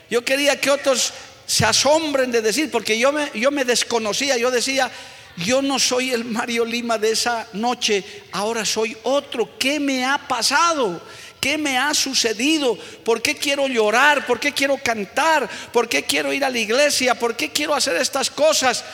Yo 0.08 0.24
quería 0.24 0.58
que 0.60 0.70
otros 0.70 1.12
se 1.46 1.64
asombren 1.64 2.30
de 2.30 2.42
decir, 2.42 2.70
porque 2.70 2.98
yo 2.98 3.12
me, 3.12 3.30
yo 3.34 3.50
me 3.50 3.64
desconocía, 3.64 4.36
yo 4.36 4.50
decía, 4.50 4.90
yo 5.36 5.62
no 5.62 5.78
soy 5.78 6.10
el 6.10 6.24
Mario 6.24 6.64
Lima 6.64 6.98
de 6.98 7.12
esa 7.12 7.48
noche, 7.54 8.04
ahora 8.32 8.64
soy 8.64 8.96
otro. 9.02 9.58
¿Qué 9.58 9.80
me 9.80 10.04
ha 10.04 10.18
pasado? 10.28 11.00
¿Qué 11.40 11.58
me 11.58 11.76
ha 11.76 11.92
sucedido? 11.94 12.78
¿Por 13.04 13.20
qué 13.20 13.34
quiero 13.34 13.66
llorar? 13.66 14.26
¿Por 14.26 14.38
qué 14.38 14.52
quiero 14.52 14.76
cantar? 14.76 15.48
¿Por 15.72 15.88
qué 15.88 16.04
quiero 16.04 16.32
ir 16.32 16.44
a 16.44 16.50
la 16.50 16.58
iglesia? 16.58 17.14
¿Por 17.14 17.34
qué 17.34 17.50
quiero 17.50 17.74
hacer 17.74 17.96
estas 17.96 18.30
cosas? 18.30 18.84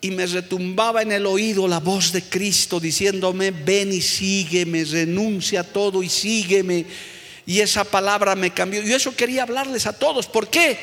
Y 0.00 0.10
me 0.10 0.26
retumbaba 0.26 1.02
en 1.02 1.12
el 1.12 1.26
oído 1.26 1.66
la 1.66 1.80
voz 1.80 2.12
de 2.12 2.22
Cristo 2.22 2.78
diciéndome, 2.78 3.50
ven 3.50 3.92
y 3.92 4.00
sígueme, 4.00 4.84
renuncia 4.84 5.60
a 5.60 5.64
todo 5.64 6.02
y 6.02 6.08
sígueme. 6.08 6.86
Y 7.46 7.60
esa 7.60 7.84
palabra 7.84 8.34
me 8.34 8.52
cambió. 8.52 8.82
Y 8.82 8.92
eso 8.92 9.14
quería 9.14 9.42
hablarles 9.42 9.86
a 9.86 9.92
todos. 9.92 10.26
¿Por 10.26 10.48
qué? 10.48 10.78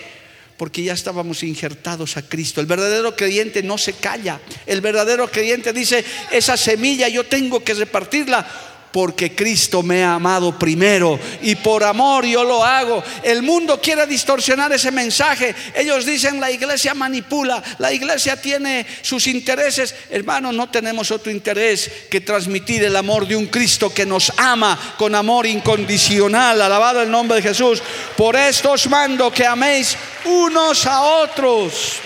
Porque 0.62 0.84
ya 0.84 0.94
estábamos 0.94 1.42
injertados 1.42 2.18
a 2.18 2.22
Cristo. 2.22 2.62
El 2.62 2.68
verdadero 2.68 3.16
creyente 3.16 3.64
no 3.64 3.80
se 3.80 3.94
calla. 3.94 4.40
El 4.68 4.80
verdadero 4.80 5.28
creyente 5.28 5.74
dice, 5.74 6.06
esa 6.30 6.56
semilla 6.56 7.08
yo 7.08 7.26
tengo 7.26 7.64
que 7.64 7.74
repartirla 7.74 8.46
porque 8.92 9.36
Cristo 9.36 9.84
me 9.84 10.04
ha 10.04 10.16
amado 10.16 10.58
primero 10.58 11.20
y 11.42 11.56
por 11.56 11.84
amor 11.84 12.26
yo 12.26 12.44
lo 12.44 12.64
hago. 12.64 13.04
El 13.24 13.42
mundo 13.42 13.80
quiere 13.82 14.06
distorsionar 14.06 14.72
ese 14.74 14.92
mensaje. 14.92 15.56
Ellos 15.76 16.06
dicen 16.06 16.40
la 16.40 16.52
iglesia 16.52 16.94
manipula, 16.94 17.64
la 17.80 17.92
iglesia 17.92 18.40
tiene 18.40 18.86
sus 19.02 19.28
intereses. 19.28 19.96
Hermano, 20.10 20.52
no 20.52 20.70
tenemos 20.70 21.12
otro 21.12 21.32
interés 21.32 21.90
que 22.10 22.22
transmitir 22.22 22.84
el 22.84 22.96
amor 22.96 23.28
de 23.28 23.36
un 23.36 23.48
Cristo 23.48 23.94
que 23.94 24.06
nos 24.06 24.32
ama 24.38 24.96
con 24.98 25.16
amor 25.16 25.46
incondicional. 25.48 26.62
Alabado 26.62 27.02
el 27.02 27.12
nombre 27.12 27.38
de 27.38 27.50
Jesús. 27.50 27.82
Por 28.18 28.36
esto 28.36 28.72
os 28.72 28.88
mando 28.90 29.32
que 29.32 29.46
améis 29.46 29.96
unos 30.26 30.86
a 30.86 31.02
otros. 31.02 32.00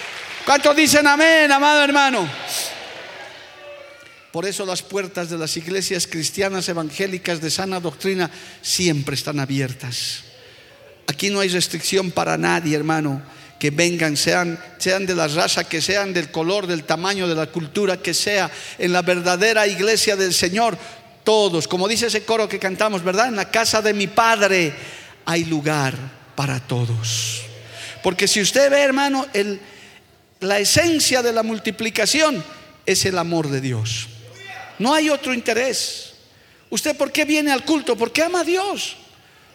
¿Cuántos 0.45 0.75
dicen 0.75 1.07
amén, 1.07 1.51
amado 1.51 1.83
hermano? 1.83 2.29
Por 4.35 4.45
eso 4.45 4.65
las 4.65 4.81
puertas 4.81 5.29
de 5.29 5.37
las 5.37 5.55
iglesias 5.55 6.07
cristianas 6.07 6.67
evangélicas 6.67 7.39
de 7.39 7.49
sana 7.49 7.79
doctrina 7.79 8.29
siempre 8.61 9.15
están 9.15 9.39
abiertas. 9.39 10.25
Aquí 11.07 11.29
no 11.29 11.39
hay 11.39 11.47
restricción 11.47 12.11
para 12.11 12.37
nadie, 12.37 12.75
hermano. 12.75 13.21
Que 13.57 13.71
vengan, 13.71 14.17
sean, 14.17 14.59
sean 14.77 15.05
de 15.05 15.15
la 15.15 15.29
raza 15.29 15.63
que 15.63 15.79
sean, 15.79 16.13
del 16.13 16.31
color, 16.31 16.67
del 16.67 16.83
tamaño, 16.83 17.29
de 17.29 17.35
la 17.35 17.45
cultura 17.45 17.95
que 17.95 18.13
sea, 18.13 18.51
en 18.77 18.91
la 18.91 19.03
verdadera 19.03 19.67
iglesia 19.67 20.17
del 20.17 20.33
Señor, 20.33 20.77
todos, 21.23 21.65
como 21.69 21.87
dice 21.87 22.07
ese 22.07 22.25
coro 22.25 22.49
que 22.49 22.59
cantamos, 22.59 23.05
¿verdad? 23.05 23.29
En 23.29 23.37
la 23.37 23.49
casa 23.49 23.81
de 23.81 23.93
mi 23.93 24.07
Padre 24.07 24.73
hay 25.23 25.45
lugar 25.45 25.95
para 26.35 26.59
todos. 26.59 27.41
Porque 28.03 28.27
si 28.27 28.41
usted 28.41 28.69
ve, 28.69 28.81
hermano, 28.81 29.27
el, 29.33 29.61
la 30.41 30.59
esencia 30.59 31.21
de 31.21 31.31
la 31.31 31.41
multiplicación 31.41 32.43
es 32.85 33.05
el 33.05 33.17
amor 33.17 33.47
de 33.47 33.61
Dios. 33.61 34.09
No 34.79 34.93
hay 34.93 35.09
otro 35.09 35.33
interés. 35.33 36.13
¿Usted 36.69 36.95
por 36.95 37.11
qué 37.11 37.25
viene 37.25 37.51
al 37.51 37.63
culto? 37.63 37.95
Porque 37.95 38.23
ama 38.23 38.41
a 38.41 38.43
Dios. 38.43 38.97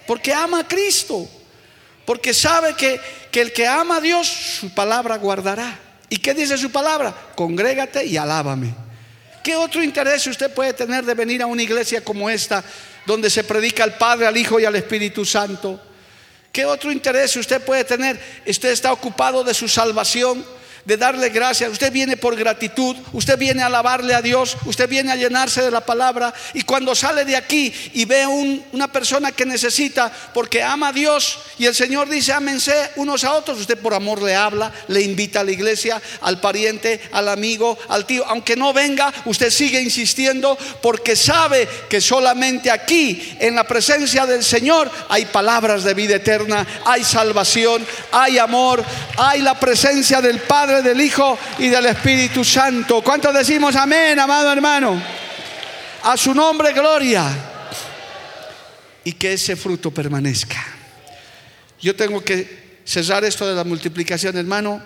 Porque 0.06 0.32
ama 0.32 0.60
a 0.60 0.68
Cristo. 0.68 1.28
Porque 2.06 2.32
sabe 2.32 2.74
que, 2.74 3.00
que 3.30 3.40
el 3.40 3.52
que 3.52 3.66
ama 3.66 3.96
a 3.96 4.00
Dios, 4.00 4.26
su 4.26 4.74
palabra 4.74 5.16
guardará. 5.18 5.78
¿Y 6.08 6.16
qué 6.16 6.34
dice 6.34 6.56
su 6.58 6.70
palabra? 6.70 7.14
Congrégate 7.36 8.04
y 8.04 8.16
alábame. 8.16 8.74
¿Qué 9.42 9.56
otro 9.56 9.82
interés 9.82 10.26
usted 10.26 10.52
puede 10.52 10.72
tener 10.72 11.04
de 11.04 11.14
venir 11.14 11.42
a 11.42 11.46
una 11.46 11.62
iglesia 11.62 12.02
como 12.02 12.28
esta, 12.28 12.62
donde 13.06 13.30
se 13.30 13.44
predica 13.44 13.84
al 13.84 13.96
Padre, 13.96 14.26
al 14.26 14.36
Hijo 14.36 14.58
y 14.58 14.64
al 14.64 14.76
Espíritu 14.76 15.24
Santo? 15.24 15.80
¿Qué 16.52 16.64
otro 16.64 16.90
interés 16.90 17.36
usted 17.36 17.62
puede 17.62 17.84
tener? 17.84 18.20
Usted 18.46 18.70
está 18.70 18.92
ocupado 18.92 19.44
de 19.44 19.54
su 19.54 19.68
salvación 19.68 20.44
de 20.84 20.96
darle 20.96 21.28
gracias. 21.30 21.70
Usted 21.70 21.92
viene 21.92 22.16
por 22.16 22.36
gratitud, 22.36 22.96
usted 23.12 23.38
viene 23.38 23.62
a 23.62 23.66
alabarle 23.66 24.14
a 24.14 24.22
Dios, 24.22 24.56
usted 24.64 24.88
viene 24.88 25.12
a 25.12 25.16
llenarse 25.16 25.62
de 25.62 25.70
la 25.70 25.80
palabra 25.80 26.32
y 26.54 26.62
cuando 26.62 26.94
sale 26.94 27.24
de 27.24 27.36
aquí 27.36 27.72
y 27.94 28.04
ve 28.04 28.26
un, 28.26 28.64
una 28.72 28.90
persona 28.90 29.32
que 29.32 29.46
necesita 29.46 30.10
porque 30.34 30.62
ama 30.62 30.88
a 30.88 30.92
Dios 30.92 31.38
y 31.58 31.66
el 31.66 31.74
Señor 31.74 32.08
dice 32.08 32.32
ámense 32.32 32.90
unos 32.96 33.24
a 33.24 33.34
otros, 33.34 33.60
usted 33.60 33.78
por 33.78 33.94
amor 33.94 34.22
le 34.22 34.34
habla, 34.34 34.72
le 34.88 35.02
invita 35.02 35.40
a 35.40 35.44
la 35.44 35.52
iglesia, 35.52 36.00
al 36.22 36.40
pariente, 36.40 37.00
al 37.12 37.28
amigo, 37.28 37.78
al 37.88 38.06
tío, 38.06 38.24
aunque 38.26 38.56
no 38.56 38.72
venga, 38.72 39.12
usted 39.26 39.50
sigue 39.50 39.80
insistiendo 39.80 40.56
porque 40.82 41.16
sabe 41.16 41.68
que 41.88 42.00
solamente 42.00 42.70
aquí 42.70 43.36
en 43.38 43.54
la 43.54 43.64
presencia 43.64 44.26
del 44.26 44.44
Señor 44.44 44.90
hay 45.08 45.26
palabras 45.26 45.84
de 45.84 45.94
vida 45.94 46.16
eterna, 46.16 46.66
hay 46.84 47.04
salvación, 47.04 47.86
hay 48.12 48.38
amor, 48.38 48.84
hay 49.16 49.40
la 49.40 49.58
presencia 49.58 50.20
del 50.20 50.40
Padre 50.40 50.79
Del 50.82 51.00
Hijo 51.00 51.38
y 51.58 51.68
del 51.68 51.86
Espíritu 51.86 52.44
Santo. 52.44 53.02
¿Cuántos 53.02 53.34
decimos 53.34 53.76
amén, 53.76 54.18
amado 54.18 54.52
hermano? 54.52 55.00
A 56.04 56.16
su 56.16 56.34
nombre, 56.34 56.72
gloria. 56.72 57.28
Y 59.04 59.12
que 59.12 59.34
ese 59.34 59.56
fruto 59.56 59.90
permanezca. 59.90 60.62
Yo 61.80 61.96
tengo 61.96 62.22
que 62.22 62.80
cerrar 62.84 63.24
esto 63.24 63.46
de 63.46 63.54
la 63.54 63.64
multiplicación, 63.64 64.36
hermano, 64.36 64.82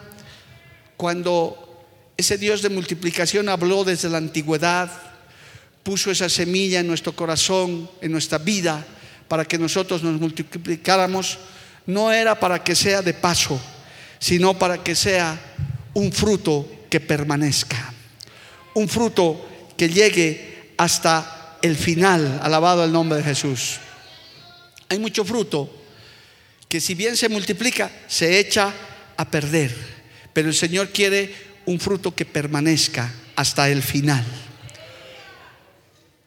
cuando 0.97 1.87
ese 2.17 2.39
Dios 2.39 2.63
de 2.63 2.69
multiplicación 2.69 3.49
habló 3.49 3.83
desde 3.85 4.09
la 4.09 4.19
antigüedad, 4.19 4.91
puso 5.83 6.11
esa 6.11 6.29
semilla 6.29 6.81
en 6.81 6.87
nuestro 6.87 7.15
corazón, 7.15 7.91
en 8.01 8.13
nuestra 8.13 8.39
vida, 8.39 8.85
para 9.29 9.45
que 9.45 9.59
nosotros 9.59 10.03
nos 10.03 10.21
multiplicáramos, 10.21 11.39
no 11.87 12.13
era 12.13 12.39
para 12.39 12.63
que 12.63 12.75
sea 12.75 13.03
de 13.03 13.15
paso, 13.15 13.61
sino 14.19 14.59
para 14.59 14.83
que 14.83 14.95
sea 14.95 15.39
un 15.95 16.13
fruto 16.13 16.67
que 16.91 17.01
permanezca, 17.01 17.93
un 18.75 18.89
fruto 18.89 19.49
que 19.77 19.89
llegue 19.89 20.73
hasta 20.77 21.59
el 21.63 21.77
final, 21.77 22.41
alabado 22.43 22.85
el 22.85 22.93
nombre 22.93 23.19
de 23.19 23.25
Jesús. 23.25 23.79
Hay 24.89 24.99
mucho 24.99 25.25
fruto 25.25 25.71
que 26.69 26.81
si 26.81 26.95
bien 26.95 27.17
se 27.17 27.29
multiplica, 27.29 27.91
se 28.07 28.39
echa 28.39 28.73
a 29.17 29.31
perder, 29.31 29.75
pero 30.33 30.49
el 30.49 30.55
Señor 30.55 30.91
quiere 30.91 31.35
un 31.67 31.81
fruto 31.81 32.15
que 32.15 32.25
permanezca 32.25 33.13
hasta 33.37 33.69
el 33.69 33.83
final. 33.83 34.25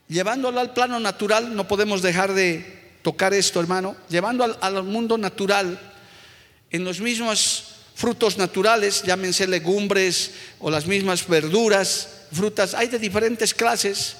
Llevándolo 0.08 0.60
al 0.60 0.74
plano 0.74 1.00
natural, 1.00 1.56
no 1.56 1.68
podemos 1.68 2.02
dejar 2.02 2.34
de 2.34 2.78
tocar 3.02 3.34
esto, 3.34 3.60
hermano. 3.60 3.96
Llevando 4.10 4.58
al, 4.62 4.84
mundo 4.84 5.18
natural, 5.18 5.80
en 6.72 6.84
los 6.86 7.02
mismos 7.02 7.67
frutos 7.98 8.38
naturales, 8.38 9.02
llámense 9.02 9.48
legumbres 9.48 10.30
o 10.60 10.70
las 10.70 10.86
mismas 10.86 11.28
verduras, 11.28 12.28
frutas, 12.32 12.76
hay 12.76 12.90
de 12.90 13.00
diferentes 13.00 13.56
clases. 13.56 14.18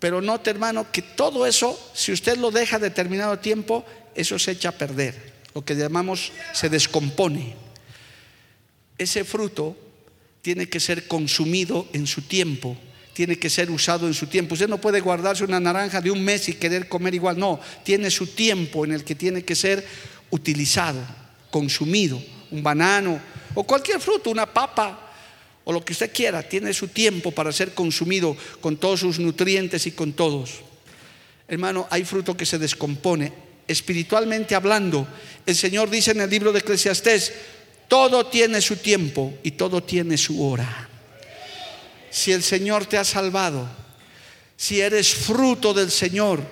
Pero 0.00 0.20
note, 0.20 0.50
hermano, 0.50 0.90
que 0.90 1.00
todo 1.00 1.46
eso, 1.46 1.78
si 1.94 2.10
usted 2.10 2.36
lo 2.36 2.50
deja 2.50 2.80
determinado 2.80 3.38
tiempo, 3.38 3.84
eso 4.16 4.40
se 4.40 4.50
echa 4.50 4.70
a 4.70 4.72
perder. 4.72 5.14
Lo 5.54 5.64
que 5.64 5.76
llamamos 5.76 6.32
se 6.52 6.68
descompone. 6.68 7.54
Ese 8.98 9.22
fruto 9.22 9.76
tiene 10.42 10.68
que 10.68 10.80
ser 10.80 11.06
consumido 11.06 11.86
en 11.92 12.08
su 12.08 12.22
tiempo, 12.22 12.76
tiene 13.12 13.38
que 13.38 13.50
ser 13.50 13.70
usado 13.70 14.08
en 14.08 14.14
su 14.14 14.26
tiempo. 14.26 14.54
Usted 14.54 14.68
no 14.68 14.80
puede 14.80 15.00
guardarse 15.00 15.44
una 15.44 15.60
naranja 15.60 16.00
de 16.00 16.10
un 16.10 16.24
mes 16.24 16.48
y 16.48 16.54
querer 16.54 16.88
comer 16.88 17.14
igual, 17.14 17.38
no, 17.38 17.60
tiene 17.84 18.10
su 18.10 18.26
tiempo 18.26 18.84
en 18.84 18.90
el 18.90 19.04
que 19.04 19.14
tiene 19.14 19.44
que 19.44 19.54
ser 19.54 19.86
utilizado, 20.30 21.00
consumido, 21.52 22.20
un 22.50 22.62
banano 22.62 23.20
o 23.54 23.64
cualquier 23.64 24.00
fruto, 24.00 24.30
una 24.30 24.46
papa 24.46 25.10
o 25.64 25.72
lo 25.72 25.84
que 25.84 25.92
usted 25.92 26.12
quiera, 26.12 26.42
tiene 26.42 26.72
su 26.72 26.88
tiempo 26.88 27.30
para 27.30 27.52
ser 27.52 27.74
consumido 27.74 28.36
con 28.60 28.76
todos 28.76 29.00
sus 29.00 29.18
nutrientes 29.18 29.86
y 29.86 29.92
con 29.92 30.12
todos. 30.12 30.60
Hermano, 31.46 31.86
hay 31.90 32.04
fruto 32.04 32.36
que 32.36 32.46
se 32.46 32.58
descompone. 32.58 33.32
Espiritualmente 33.68 34.54
hablando, 34.54 35.06
el 35.46 35.54
Señor 35.54 35.90
dice 35.90 36.12
en 36.12 36.20
el 36.20 36.30
libro 36.30 36.52
de 36.52 36.60
Eclesiastés, 36.60 37.32
todo 37.88 38.26
tiene 38.26 38.60
su 38.60 38.76
tiempo 38.76 39.34
y 39.42 39.52
todo 39.52 39.82
tiene 39.82 40.16
su 40.16 40.44
hora. 40.44 40.88
Si 42.10 42.32
el 42.32 42.42
Señor 42.42 42.86
te 42.86 42.98
ha 42.98 43.04
salvado, 43.04 43.68
si 44.56 44.80
eres 44.80 45.14
fruto 45.14 45.72
del 45.72 45.90
Señor, 45.90 46.42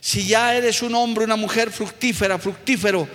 si 0.00 0.26
ya 0.26 0.54
eres 0.54 0.82
un 0.82 0.94
hombre, 0.94 1.24
una 1.24 1.36
mujer 1.36 1.70
fructífera, 1.70 2.38
fructífero, 2.38 3.08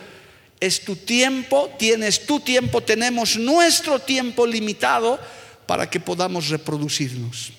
es 0.62 0.86
tu 0.86 0.95
tiempo, 0.95 1.72
tienes 1.78 2.28
tu 2.28 2.39
tiempo, 2.39 2.82
tenemos 2.82 3.36
nuestro 3.36 3.97
tiempo 3.97 4.45
limitado 4.45 5.20
para 5.66 5.89
que 5.89 5.99
podamos 5.99 6.49
reproducirnos. 6.49 7.51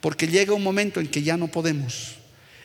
Porque 0.00 0.28
llega 0.28 0.54
un 0.54 0.62
momento 0.62 1.00
en 1.00 1.08
que 1.08 1.22
ya 1.22 1.36
no 1.36 1.48
podemos. 1.48 2.14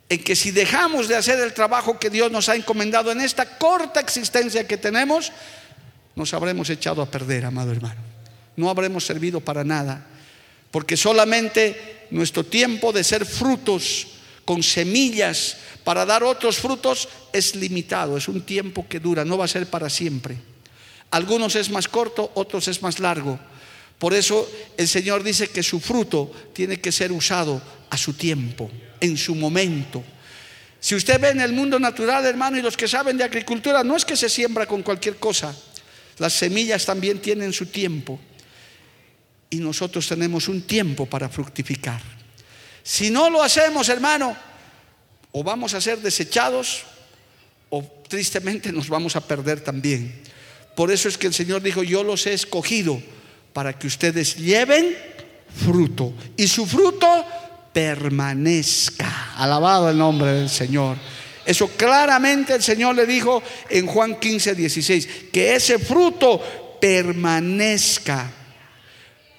En 0.08 0.24
que 0.24 0.36
si 0.36 0.52
dejamos 0.52 1.08
de 1.08 1.16
hacer 1.16 1.40
el 1.40 1.54
trabajo 1.54 2.00
que 2.00 2.12
Dios 2.12 2.32
nos 2.32 2.50
ha 2.50 2.56
encomendado 2.56 3.12
en 3.12 3.20
esta 3.20 3.58
corta 3.58 4.00
existencia 4.00 4.68
que 4.68 4.78
tenemos, 4.78 5.32
nos 6.16 6.34
habremos 6.36 6.70
echado 6.70 7.02
a 7.02 7.10
perder, 7.10 7.46
amado 7.46 7.72
hermano. 7.72 8.02
No 8.58 8.70
habremos 8.70 9.06
servido 9.06 9.40
para 9.40 9.64
nada, 9.64 10.06
porque 10.70 10.98
solamente 10.98 12.06
nuestro 12.12 12.44
tiempo 12.44 12.94
de 12.94 13.04
ser 13.04 13.26
frutos 13.26 14.19
con 14.50 14.64
semillas 14.64 15.58
para 15.84 16.08
dar 16.08 16.24
otros 16.24 16.58
frutos 16.58 17.08
es 17.32 17.56
limitado, 17.56 18.18
es 18.18 18.28
un 18.28 18.42
tiempo 18.42 18.88
que 18.90 19.00
dura, 19.00 19.24
no 19.24 19.38
va 19.38 19.46
a 19.46 19.48
ser 19.48 19.68
para 19.68 19.92
siempre. 19.92 20.36
Algunos 21.12 21.56
es 21.56 21.70
más 21.70 21.88
corto, 21.88 22.32
otros 22.34 22.68
es 22.68 22.82
más 22.82 23.00
largo. 23.00 23.40
Por 24.00 24.16
eso 24.16 24.50
el 24.76 24.88
Señor 24.88 25.22
dice 25.22 25.50
que 25.50 25.62
su 25.62 25.80
fruto 25.80 26.32
tiene 26.52 26.82
que 26.82 26.92
ser 26.92 27.12
usado 27.12 27.62
a 27.92 27.96
su 27.96 28.14
tiempo, 28.14 28.72
en 29.00 29.18
su 29.18 29.36
momento. 29.36 30.04
Si 30.80 30.96
usted 30.96 31.22
ve 31.22 31.30
en 31.30 31.42
el 31.42 31.54
mundo 31.54 31.78
natural, 31.78 32.26
hermano, 32.26 32.58
y 32.58 32.64
los 32.64 32.76
que 32.76 32.88
saben 32.88 33.18
de 33.18 33.26
agricultura, 33.26 33.84
no 33.84 33.96
es 33.96 34.04
que 34.04 34.16
se 34.16 34.30
siembra 34.30 34.66
con 34.66 34.82
cualquier 34.82 35.18
cosa. 35.18 35.56
Las 36.18 36.34
semillas 36.34 36.88
también 36.88 37.20
tienen 37.20 37.54
su 37.54 37.68
tiempo 37.68 38.20
y 39.52 39.58
nosotros 39.58 40.08
tenemos 40.08 40.48
un 40.48 40.64
tiempo 40.64 41.06
para 41.06 41.30
fructificar. 41.30 42.19
Si 42.84 43.10
no 43.10 43.30
lo 43.30 43.44
hacemos, 43.44 43.90
hermano, 43.90 44.36
o 45.32 45.44
vamos 45.44 45.74
a 45.74 45.82
ser 45.82 46.00
desechados 46.00 46.84
o 47.70 47.84
tristemente 48.08 48.72
nos 48.72 48.90
vamos 48.90 49.16
a 49.16 49.22
perder 49.22 49.62
también. 49.62 50.22
Por 50.76 50.92
eso 50.92 51.08
es 51.08 51.18
que 51.18 51.28
el 51.28 51.34
Señor 51.34 51.62
dijo, 51.62 51.84
yo 51.84 52.04
los 52.04 52.26
he 52.26 52.34
escogido 52.34 53.02
para 53.54 53.78
que 53.78 53.88
ustedes 53.88 54.38
lleven 54.38 54.96
fruto 55.66 56.14
y 56.38 56.48
su 56.48 56.66
fruto 56.66 57.26
permanezca. 57.74 59.34
Alabado 59.36 59.90
el 59.90 59.98
nombre 59.98 60.32
del 60.34 60.50
Señor. 60.50 60.98
Eso 61.46 61.68
claramente 61.70 62.54
el 62.54 62.64
Señor 62.64 62.96
le 62.96 63.06
dijo 63.06 63.42
en 63.70 63.88
Juan 63.88 64.20
15, 64.20 64.56
16, 64.56 65.10
que 65.32 65.56
ese 65.56 65.80
fruto 65.80 66.78
permanezca 66.80 68.32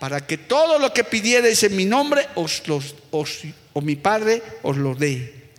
para 0.00 0.26
que 0.26 0.38
todo 0.38 0.78
lo 0.78 0.94
que 0.94 1.04
pidierais 1.04 1.62
en 1.62 1.76
mi 1.76 1.84
nombre 1.84 2.26
os 2.34 2.66
los, 2.66 2.96
o 3.12 3.80
mi 3.82 3.96
Padre 3.96 4.42
os 4.62 4.76
lo 4.78 4.94
dé. 4.96 5.52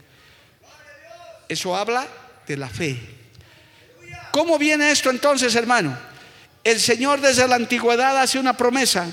Eso 1.47 1.75
habla 1.75 2.07
de 2.47 2.57
la 2.57 2.67
fe. 2.67 2.97
¿Cómo 4.31 4.57
viene 4.57 4.89
esto 4.89 5.11
entonces, 5.11 5.53
hermano? 5.53 5.95
El 6.63 6.79
Señor 6.79 7.21
desde 7.21 7.47
la 7.47 7.55
antigüedad 7.55 8.17
hace 8.17 8.39
una 8.39 8.57
promesa 8.57 9.05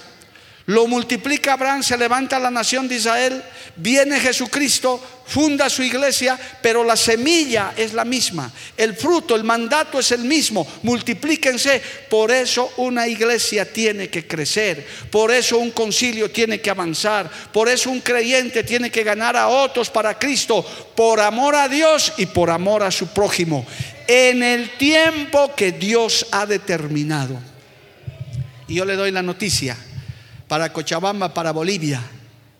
lo 0.68 0.86
multiplica 0.86 1.54
Abraham, 1.54 1.82
se 1.82 1.96
levanta 1.96 2.38
la 2.38 2.50
nación 2.50 2.88
de 2.88 2.96
Israel, 2.96 3.42
viene 3.76 4.20
Jesucristo, 4.20 5.02
funda 5.24 5.70
su 5.70 5.82
iglesia, 5.82 6.38
pero 6.60 6.84
la 6.84 6.94
semilla 6.94 7.72
es 7.74 7.94
la 7.94 8.04
misma, 8.04 8.52
el 8.76 8.94
fruto, 8.94 9.34
el 9.34 9.44
mandato 9.44 9.98
es 9.98 10.12
el 10.12 10.24
mismo, 10.24 10.66
multiplíquense. 10.82 11.80
Por 12.10 12.30
eso 12.30 12.70
una 12.76 13.08
iglesia 13.08 13.72
tiene 13.72 14.10
que 14.10 14.26
crecer, 14.26 14.86
por 15.10 15.30
eso 15.30 15.56
un 15.56 15.70
concilio 15.70 16.30
tiene 16.30 16.60
que 16.60 16.68
avanzar, 16.68 17.30
por 17.50 17.70
eso 17.70 17.90
un 17.90 18.02
creyente 18.02 18.62
tiene 18.62 18.90
que 18.90 19.04
ganar 19.04 19.38
a 19.38 19.48
otros 19.48 19.88
para 19.88 20.18
Cristo, 20.18 20.62
por 20.94 21.18
amor 21.18 21.54
a 21.54 21.66
Dios 21.66 22.12
y 22.18 22.26
por 22.26 22.50
amor 22.50 22.82
a 22.82 22.90
su 22.90 23.06
prójimo, 23.06 23.66
en 24.06 24.42
el 24.42 24.76
tiempo 24.76 25.54
que 25.56 25.72
Dios 25.72 26.26
ha 26.30 26.44
determinado. 26.44 27.40
Y 28.66 28.74
yo 28.74 28.84
le 28.84 28.96
doy 28.96 29.10
la 29.12 29.22
noticia 29.22 29.74
para 30.48 30.72
Cochabamba, 30.72 31.32
para 31.32 31.52
Bolivia. 31.52 32.02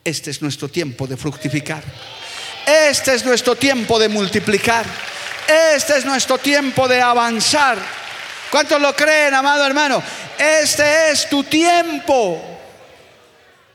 Este 0.05 0.31
es 0.31 0.41
nuestro 0.43 0.69
tiempo 0.69 1.07
de 1.07 1.17
fructificar. 1.17 1.83
Este 2.67 3.15
es 3.15 3.25
nuestro 3.25 3.57
tiempo 3.57 3.99
de 3.99 4.09
multiplicar. 4.09 4.85
Este 5.75 5.97
es 5.97 6.05
nuestro 6.05 6.37
tiempo 6.39 6.87
de 6.87 7.01
avanzar. 7.01 7.79
¿Cuántos 8.51 8.81
lo 8.81 8.95
creen, 8.95 9.35
amado 9.35 9.67
hermano? 9.67 10.03
Este 10.39 11.11
es 11.11 11.29
tu 11.29 11.43
tiempo. 11.45 12.57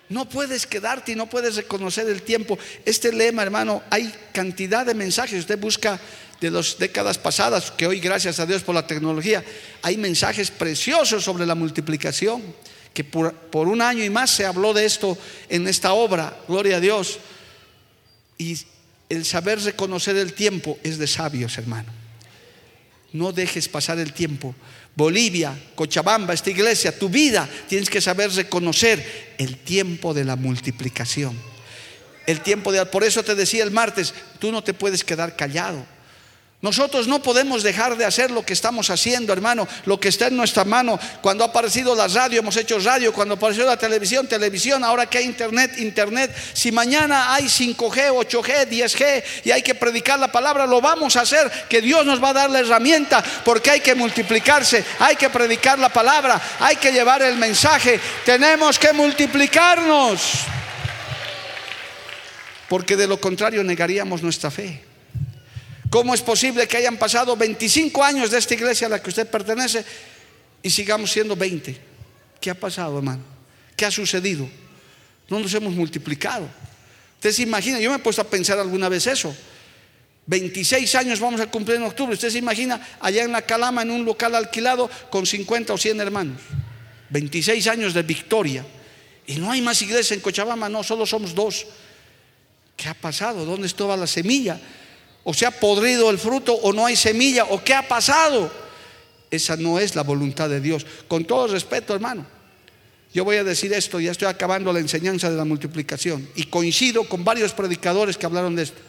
No 0.09 0.29
puedes 0.29 0.67
quedarte 0.67 1.13
y 1.13 1.15
no 1.15 1.27
puedes 1.27 1.55
reconocer 1.55 2.07
el 2.07 2.21
tiempo. 2.21 2.57
Este 2.85 3.11
lema, 3.11 3.41
hermano, 3.41 3.81
hay 3.89 4.13
cantidad 4.31 4.85
de 4.85 4.93
mensajes. 4.93 5.39
Usted 5.39 5.57
busca 5.57 5.99
de 6.39 6.51
las 6.51 6.77
décadas 6.77 7.17
pasadas, 7.17 7.71
que 7.71 7.87
hoy, 7.87 7.99
gracias 7.99 8.39
a 8.39 8.45
Dios 8.45 8.61
por 8.61 8.75
la 8.75 8.85
tecnología, 8.85 9.43
hay 9.81 9.97
mensajes 9.97 10.51
preciosos 10.51 11.23
sobre 11.23 11.45
la 11.45 11.55
multiplicación 11.55 12.43
que 12.93 13.03
por, 13.03 13.33
un 13.67 13.81
año 13.81 14.03
y 14.03 14.09
más 14.09 14.29
se 14.29 14.45
habló 14.45 14.73
de 14.73 14.85
esto 14.85 15.17
en 15.49 15.67
esta 15.67 15.93
obra, 15.93 16.37
gloria 16.47 16.77
a 16.77 16.79
Dios. 16.79 17.19
Y 18.37 18.57
el 19.09 19.25
saber 19.25 19.61
reconocer 19.61 20.15
el 20.15 20.33
tiempo 20.33 20.77
es 20.83 20.97
de 20.97 21.07
sabios, 21.07 21.57
hermano. 21.57 21.91
No 23.11 23.31
dejes 23.31 23.67
pasar 23.67 23.99
el 23.99 24.13
tiempo. 24.13 24.55
Bolivia, 24.95 25.59
Cochabamba, 25.75 26.33
esta 26.33 26.51
iglesia, 26.51 26.97
tu 26.97 27.09
vida, 27.09 27.49
tienes 27.67 27.89
que 27.89 28.01
saber 28.01 28.31
reconocer 28.31 29.35
el 29.39 29.57
tiempo 29.57 30.13
de 30.13 30.25
la 30.25 30.35
multiplicación. 30.35 31.37
El 32.27 32.41
tiempo 32.41 32.71
de 32.71 32.85
por 32.85 33.03
eso 33.03 33.23
te 33.23 33.35
decía 33.35 33.63
el 33.63 33.71
martes, 33.71 34.13
tú 34.39 34.51
no 34.51 34.63
te 34.63 34.73
puedes 34.73 35.03
quedar 35.03 35.35
callado. 35.35 35.85
Nosotros 36.63 37.09
no 37.09 37.21
podemos 37.21 37.61
dejar 37.61 37.97
de 37.97 38.05
hacer 38.05 38.31
lo 38.31 38.45
que 38.45 38.53
estamos 38.53 38.89
haciendo, 38.89 39.33
hermano, 39.33 39.67
lo 39.83 39.99
que 39.99 40.07
está 40.07 40.27
en 40.27 40.37
nuestra 40.37 40.63
mano. 40.63 40.97
Cuando 41.21 41.43
ha 41.43 41.47
aparecido 41.47 41.93
la 41.93 42.07
radio, 42.07 42.39
hemos 42.39 42.55
hecho 42.55 42.79
radio. 42.79 43.11
Cuando 43.11 43.33
apareció 43.33 43.65
la 43.65 43.75
televisión, 43.75 44.27
televisión. 44.27 44.81
Ahora 44.81 45.05
que 45.05 45.17
hay 45.17 45.25
internet, 45.25 45.77
internet. 45.79 46.33
Si 46.53 46.71
mañana 46.71 47.33
hay 47.33 47.47
5G, 47.47 48.13
8G, 48.13 48.69
10G 48.69 49.23
y 49.43 49.51
hay 49.51 49.61
que 49.61 49.75
predicar 49.75 50.17
la 50.17 50.31
palabra, 50.31 50.65
lo 50.65 50.79
vamos 50.79 51.17
a 51.17 51.21
hacer. 51.23 51.51
Que 51.67 51.81
Dios 51.81 52.05
nos 52.05 52.23
va 52.23 52.29
a 52.29 52.33
dar 52.33 52.49
la 52.49 52.59
herramienta 52.59 53.21
porque 53.43 53.69
hay 53.69 53.81
que 53.81 53.93
multiplicarse, 53.93 54.85
hay 54.99 55.17
que 55.17 55.29
predicar 55.29 55.77
la 55.79 55.89
palabra, 55.89 56.41
hay 56.61 56.77
que 56.77 56.93
llevar 56.93 57.23
el 57.23 57.35
mensaje. 57.35 57.99
Tenemos 58.23 58.79
que 58.79 58.93
multiplicarnos. 58.93 60.21
Porque 62.69 62.95
de 62.95 63.05
lo 63.05 63.19
contrario 63.19 63.65
negaríamos 63.65 64.23
nuestra 64.23 64.49
fe. 64.49 64.92
¿Cómo 65.93 66.15
es 66.15 66.23
posible 66.23 66.67
que 66.67 66.77
hayan 66.77 66.97
pasado 66.97 67.37
25 67.37 68.03
años 68.03 68.31
de 68.31 68.39
esta 68.39 68.55
iglesia 68.55 68.87
a 68.87 68.89
la 68.89 68.99
que 68.99 69.11
usted 69.11 69.29
pertenece 69.29 69.85
y 70.63 70.71
sigamos 70.71 71.11
siendo 71.11 71.35
20? 71.35 71.77
¿Qué 72.41 72.49
ha 72.49 72.55
pasado, 72.55 72.97
hermano? 72.97 73.21
¿Qué 73.75 73.85
ha 73.85 73.91
sucedido? 73.91 74.49
No 75.29 75.37
nos 75.37 75.53
hemos 75.53 75.71
multiplicado. 75.71 76.49
Usted 77.17 77.31
se 77.31 77.43
imagina, 77.43 77.79
yo 77.79 77.91
me 77.91 77.97
he 77.97 77.99
puesto 77.99 78.23
a 78.23 78.25
pensar 78.25 78.57
alguna 78.57 78.89
vez 78.89 79.05
eso. 79.05 79.35
26 80.25 80.95
años 80.95 81.19
vamos 81.19 81.39
a 81.41 81.45
cumplir 81.45 81.77
en 81.77 81.83
octubre. 81.83 82.15
Usted 82.15 82.31
se 82.31 82.39
imagina 82.39 82.97
allá 82.99 83.23
en 83.23 83.31
la 83.31 83.43
Calama, 83.43 83.83
en 83.83 83.91
un 83.91 84.03
local 84.03 84.33
alquilado, 84.33 84.89
con 85.11 85.27
50 85.27 85.75
o 85.75 85.77
100 85.77 86.01
hermanos. 86.01 86.41
26 87.11 87.67
años 87.67 87.93
de 87.93 88.01
victoria. 88.01 88.65
Y 89.27 89.35
no 89.35 89.51
hay 89.51 89.61
más 89.61 89.79
iglesia 89.83 90.15
en 90.15 90.21
Cochabamba, 90.21 90.69
no, 90.69 90.81
solo 90.81 91.05
somos 91.05 91.35
dos. 91.35 91.67
¿Qué 92.75 92.89
ha 92.89 92.95
pasado? 92.95 93.45
¿Dónde 93.45 93.67
estaba 93.67 93.95
la 93.95 94.07
semilla? 94.07 94.59
O 95.23 95.33
se 95.33 95.45
ha 95.45 95.51
podrido 95.51 96.09
el 96.09 96.17
fruto 96.17 96.53
o 96.53 96.73
no 96.73 96.85
hay 96.85 96.95
semilla 96.95 97.45
o 97.45 97.63
qué 97.63 97.73
ha 97.73 97.87
pasado. 97.87 98.51
Esa 99.31 99.55
no 99.57 99.79
es 99.79 99.95
la 99.95 100.03
voluntad 100.03 100.49
de 100.49 100.59
Dios. 100.59 100.85
Con 101.07 101.25
todo 101.25 101.47
respeto, 101.47 101.93
hermano. 101.93 102.25
Yo 103.13 103.23
voy 103.23 103.37
a 103.37 103.43
decir 103.43 103.71
esto, 103.73 103.99
ya 103.99 104.11
estoy 104.11 104.27
acabando 104.27 104.73
la 104.73 104.79
enseñanza 104.79 105.29
de 105.29 105.37
la 105.37 105.45
multiplicación 105.45 106.27
y 106.35 106.45
coincido 106.45 107.03
con 107.03 107.23
varios 107.23 107.53
predicadores 107.53 108.17
que 108.17 108.25
hablaron 108.25 108.55
de 108.55 108.63
esto. 108.63 108.81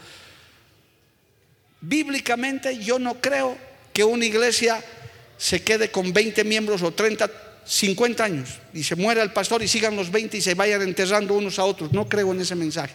Bíblicamente 1.82 2.78
yo 2.78 2.98
no 2.98 3.20
creo 3.20 3.56
que 3.92 4.02
una 4.02 4.24
iglesia 4.24 4.82
se 5.36 5.62
quede 5.62 5.90
con 5.90 6.12
20 6.14 6.42
miembros 6.44 6.82
o 6.82 6.90
30, 6.90 7.30
50 7.66 8.24
años 8.24 8.48
y 8.72 8.82
se 8.82 8.96
muera 8.96 9.22
el 9.22 9.32
pastor 9.32 9.62
y 9.62 9.68
sigan 9.68 9.94
los 9.94 10.10
20 10.10 10.38
y 10.38 10.40
se 10.40 10.54
vayan 10.54 10.80
enterrando 10.80 11.34
unos 11.34 11.58
a 11.58 11.64
otros. 11.64 11.92
No 11.92 12.08
creo 12.08 12.32
en 12.32 12.40
ese 12.40 12.54
mensaje. 12.54 12.94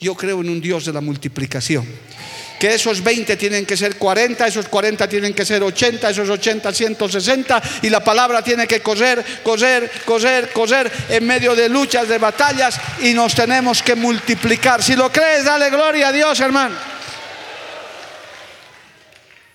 Yo 0.00 0.14
creo 0.14 0.40
en 0.40 0.48
un 0.48 0.60
Dios 0.60 0.84
de 0.84 0.92
la 0.92 1.00
multiplicación 1.00 1.86
que 2.58 2.74
esos 2.74 3.02
20 3.02 3.36
tienen 3.36 3.64
que 3.64 3.76
ser 3.76 3.96
40, 3.96 4.46
esos 4.46 4.66
40 4.68 5.08
tienen 5.08 5.32
que 5.32 5.44
ser 5.44 5.62
80, 5.62 6.10
esos 6.10 6.28
80 6.28 6.72
160 6.72 7.62
y 7.82 7.88
la 7.88 8.02
palabra 8.02 8.42
tiene 8.42 8.66
que 8.66 8.80
correr, 8.80 9.24
correr, 9.42 9.90
correr, 10.04 10.50
correr 10.52 10.90
en 11.08 11.26
medio 11.26 11.54
de 11.54 11.68
luchas, 11.68 12.08
de 12.08 12.18
batallas 12.18 12.78
y 13.00 13.14
nos 13.14 13.34
tenemos 13.34 13.82
que 13.82 13.94
multiplicar. 13.94 14.82
Si 14.82 14.96
lo 14.96 15.10
crees, 15.12 15.44
dale 15.44 15.70
gloria 15.70 16.08
a 16.08 16.12
Dios, 16.12 16.40
hermano. 16.40 16.74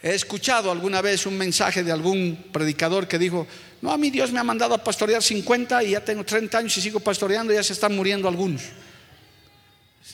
He 0.01 0.15
escuchado 0.15 0.71
alguna 0.71 1.01
vez 1.01 1.25
un 1.25 1.37
mensaje 1.37 1.83
de 1.83 1.91
algún 1.91 2.45
predicador 2.51 3.07
que 3.07 3.17
dijo, 3.17 3.47
no, 3.81 3.91
a 3.91 3.97
mí 3.97 4.09
Dios 4.09 4.31
me 4.31 4.39
ha 4.39 4.43
mandado 4.43 4.75
a 4.75 4.83
pastorear 4.83 5.21
50 5.23 5.83
y 5.83 5.91
ya 5.91 6.03
tengo 6.03 6.23
30 6.23 6.57
años 6.57 6.77
y 6.77 6.81
sigo 6.81 6.99
pastoreando 6.99 7.53
y 7.53 7.55
ya 7.55 7.63
se 7.63 7.73
están 7.73 7.95
muriendo 7.95 8.27
algunos. 8.27 8.61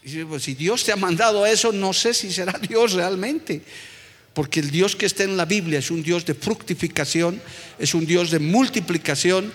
Pues, 0.01 0.43
si 0.43 0.55
Dios 0.55 0.83
te 0.83 0.91
ha 0.91 0.95
mandado 0.95 1.45
eso, 1.45 1.71
no 1.71 1.93
sé 1.93 2.13
si 2.13 2.31
será 2.31 2.57
Dios 2.69 2.93
realmente. 2.93 3.61
Porque 4.33 4.59
el 4.59 4.71
Dios 4.71 4.95
que 4.95 5.05
está 5.05 5.23
en 5.23 5.35
la 5.35 5.45
Biblia 5.45 5.79
es 5.79 5.91
un 5.91 6.03
Dios 6.03 6.25
de 6.25 6.33
fructificación, 6.33 7.41
es 7.77 7.93
un 7.93 8.05
Dios 8.05 8.31
de 8.31 8.39
multiplicación, 8.39 9.51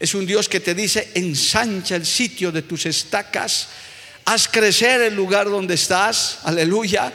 es 0.00 0.14
un 0.14 0.26
Dios 0.26 0.48
que 0.48 0.60
te 0.60 0.74
dice, 0.74 1.10
ensancha 1.14 1.96
el 1.96 2.06
sitio 2.06 2.50
de 2.50 2.62
tus 2.62 2.86
estacas, 2.86 3.68
haz 4.24 4.48
crecer 4.48 5.02
el 5.02 5.14
lugar 5.14 5.48
donde 5.48 5.74
estás, 5.74 6.38
aleluya, 6.42 7.12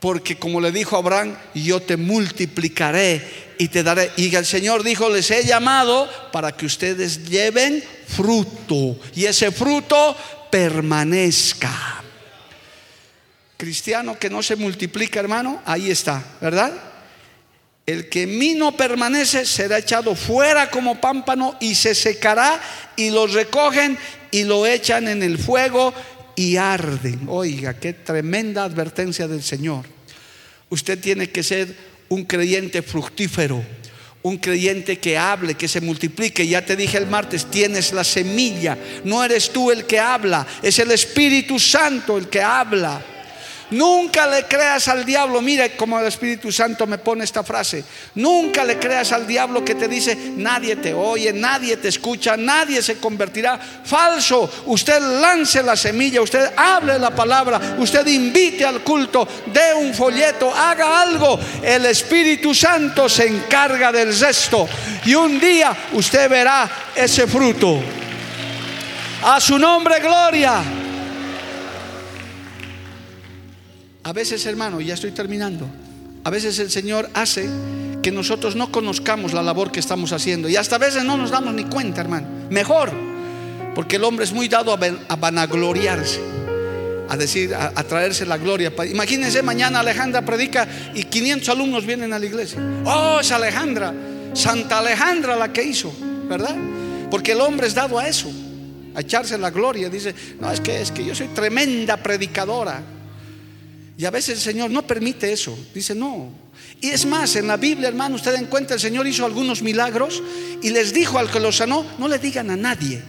porque 0.00 0.36
como 0.36 0.60
le 0.60 0.72
dijo 0.72 0.96
Abraham, 0.96 1.36
yo 1.54 1.80
te 1.80 1.96
multiplicaré 1.96 3.46
y 3.58 3.68
te 3.68 3.82
daré. 3.82 4.10
Y 4.16 4.34
el 4.34 4.44
Señor 4.44 4.82
dijo, 4.82 5.08
les 5.08 5.30
he 5.30 5.44
llamado 5.44 6.08
para 6.32 6.52
que 6.52 6.66
ustedes 6.66 7.28
lleven 7.28 7.82
fruto. 8.06 8.98
Y 9.14 9.24
ese 9.24 9.50
fruto 9.50 10.16
permanezca. 10.50 12.02
Cristiano 13.56 14.18
que 14.18 14.28
no 14.28 14.42
se 14.42 14.56
multiplica, 14.56 15.20
hermano, 15.20 15.62
ahí 15.64 15.90
está, 15.90 16.22
¿verdad? 16.40 16.72
El 17.86 18.08
que 18.08 18.24
en 18.24 18.58
no 18.58 18.76
permanece 18.76 19.46
será 19.46 19.78
echado 19.78 20.14
fuera 20.14 20.70
como 20.70 21.00
pámpano 21.00 21.56
y 21.60 21.74
se 21.74 21.94
secará 21.94 22.60
y 22.96 23.10
lo 23.10 23.26
recogen 23.26 23.96
y 24.30 24.44
lo 24.44 24.66
echan 24.66 25.08
en 25.08 25.22
el 25.22 25.38
fuego 25.38 25.94
y 26.34 26.56
arden. 26.56 27.26
Oiga, 27.28 27.78
qué 27.78 27.92
tremenda 27.92 28.64
advertencia 28.64 29.28
del 29.28 29.42
Señor. 29.42 29.86
Usted 30.68 30.98
tiene 30.98 31.30
que 31.30 31.42
ser 31.42 31.74
un 32.08 32.24
creyente 32.24 32.82
fructífero 32.82 33.64
un 34.28 34.38
creyente 34.38 34.98
que 34.98 35.16
hable, 35.16 35.54
que 35.54 35.68
se 35.68 35.80
multiplique. 35.80 36.46
Ya 36.46 36.64
te 36.64 36.74
dije 36.74 36.98
el 36.98 37.06
martes, 37.06 37.46
tienes 37.46 37.92
la 37.92 38.02
semilla. 38.02 38.76
No 39.04 39.22
eres 39.22 39.50
tú 39.50 39.70
el 39.70 39.84
que 39.84 40.00
habla, 40.00 40.46
es 40.62 40.78
el 40.78 40.90
Espíritu 40.90 41.58
Santo 41.58 42.18
el 42.18 42.28
que 42.28 42.42
habla. 42.42 43.00
Nunca 43.70 44.26
le 44.28 44.44
creas 44.44 44.86
al 44.88 45.04
diablo. 45.04 45.40
Mire 45.40 45.76
cómo 45.76 45.98
el 45.98 46.06
Espíritu 46.06 46.52
Santo 46.52 46.86
me 46.86 46.98
pone 46.98 47.24
esta 47.24 47.42
frase. 47.42 47.84
Nunca 48.14 48.64
le 48.64 48.78
creas 48.78 49.12
al 49.12 49.26
diablo 49.26 49.64
que 49.64 49.74
te 49.74 49.88
dice, 49.88 50.16
nadie 50.36 50.76
te 50.76 50.94
oye, 50.94 51.32
nadie 51.32 51.76
te 51.76 51.88
escucha, 51.88 52.36
nadie 52.36 52.80
se 52.80 52.98
convertirá. 52.98 53.58
Falso. 53.58 54.48
Usted 54.66 55.00
lance 55.00 55.62
la 55.62 55.76
semilla, 55.76 56.22
usted 56.22 56.52
hable 56.56 56.98
la 56.98 57.14
palabra, 57.14 57.76
usted 57.78 58.06
invite 58.06 58.64
al 58.64 58.82
culto, 58.82 59.26
dé 59.52 59.74
un 59.74 59.92
folleto, 59.92 60.54
haga 60.54 61.02
algo. 61.02 61.38
El 61.62 61.86
Espíritu 61.86 62.54
Santo 62.54 63.08
se 63.08 63.26
encarga 63.26 63.90
del 63.90 64.16
resto. 64.18 64.68
Y 65.04 65.14
un 65.14 65.40
día 65.40 65.76
usted 65.92 66.30
verá 66.30 66.70
ese 66.94 67.26
fruto. 67.26 67.80
A 69.24 69.40
su 69.40 69.58
nombre, 69.58 69.98
gloria. 69.98 70.62
A 74.06 74.12
veces, 74.12 74.46
hermano, 74.46 74.80
ya 74.80 74.94
estoy 74.94 75.10
terminando, 75.10 75.66
a 76.22 76.30
veces 76.30 76.60
el 76.60 76.70
Señor 76.70 77.10
hace 77.12 77.50
que 78.04 78.12
nosotros 78.12 78.54
no 78.54 78.70
conozcamos 78.70 79.32
la 79.32 79.42
labor 79.42 79.72
que 79.72 79.80
estamos 79.80 80.12
haciendo 80.12 80.48
y 80.48 80.54
hasta 80.54 80.76
a 80.76 80.78
veces 80.78 81.02
no 81.02 81.16
nos 81.16 81.32
damos 81.32 81.52
ni 81.54 81.64
cuenta, 81.64 82.02
hermano. 82.02 82.28
Mejor, 82.48 82.92
porque 83.74 83.96
el 83.96 84.04
hombre 84.04 84.24
es 84.24 84.32
muy 84.32 84.46
dado 84.46 84.72
a 84.72 85.16
vanagloriarse, 85.16 86.20
a 87.08 87.16
decir, 87.16 87.52
a, 87.52 87.82
traerse 87.82 88.24
la 88.26 88.38
gloria. 88.38 88.72
Imagínense, 88.88 89.42
mañana 89.42 89.80
Alejandra 89.80 90.24
predica 90.24 90.68
y 90.94 91.02
500 91.02 91.48
alumnos 91.48 91.84
vienen 91.84 92.12
a 92.12 92.20
la 92.20 92.26
iglesia. 92.26 92.60
Oh, 92.84 93.18
es 93.18 93.32
Alejandra, 93.32 93.92
Santa 94.34 94.78
Alejandra 94.78 95.34
la 95.34 95.52
que 95.52 95.64
hizo, 95.64 95.92
¿verdad? 96.28 96.54
Porque 97.10 97.32
el 97.32 97.40
hombre 97.40 97.66
es 97.66 97.74
dado 97.74 97.98
a 97.98 98.06
eso, 98.06 98.30
a 98.94 99.00
echarse 99.00 99.36
la 99.36 99.50
gloria. 99.50 99.88
Dice, 99.90 100.14
no, 100.38 100.52
es 100.52 100.60
que, 100.60 100.80
es 100.80 100.92
que 100.92 101.04
yo 101.04 101.12
soy 101.12 101.26
tremenda 101.26 101.96
predicadora. 101.96 102.94
Y 103.98 104.04
a 104.04 104.10
veces 104.10 104.36
el 104.36 104.40
Señor 104.40 104.70
no 104.70 104.86
permite 104.86 105.32
eso. 105.32 105.56
Dice, 105.74 105.94
no. 105.94 106.28
Y 106.80 106.88
es 106.88 107.06
más, 107.06 107.36
en 107.36 107.46
la 107.46 107.56
Biblia, 107.56 107.88
hermano, 107.88 108.16
usted 108.16 108.34
encuentra, 108.34 108.74
el 108.74 108.80
Señor 108.80 109.06
hizo 109.06 109.24
algunos 109.24 109.62
milagros 109.62 110.22
y 110.62 110.70
les 110.70 110.92
dijo 110.92 111.18
al 111.18 111.30
que 111.30 111.40
los 111.40 111.56
sanó, 111.56 111.84
no 111.98 112.06
le 112.06 112.18
digan 112.18 112.50
a 112.50 112.56
nadie, 112.56 113.02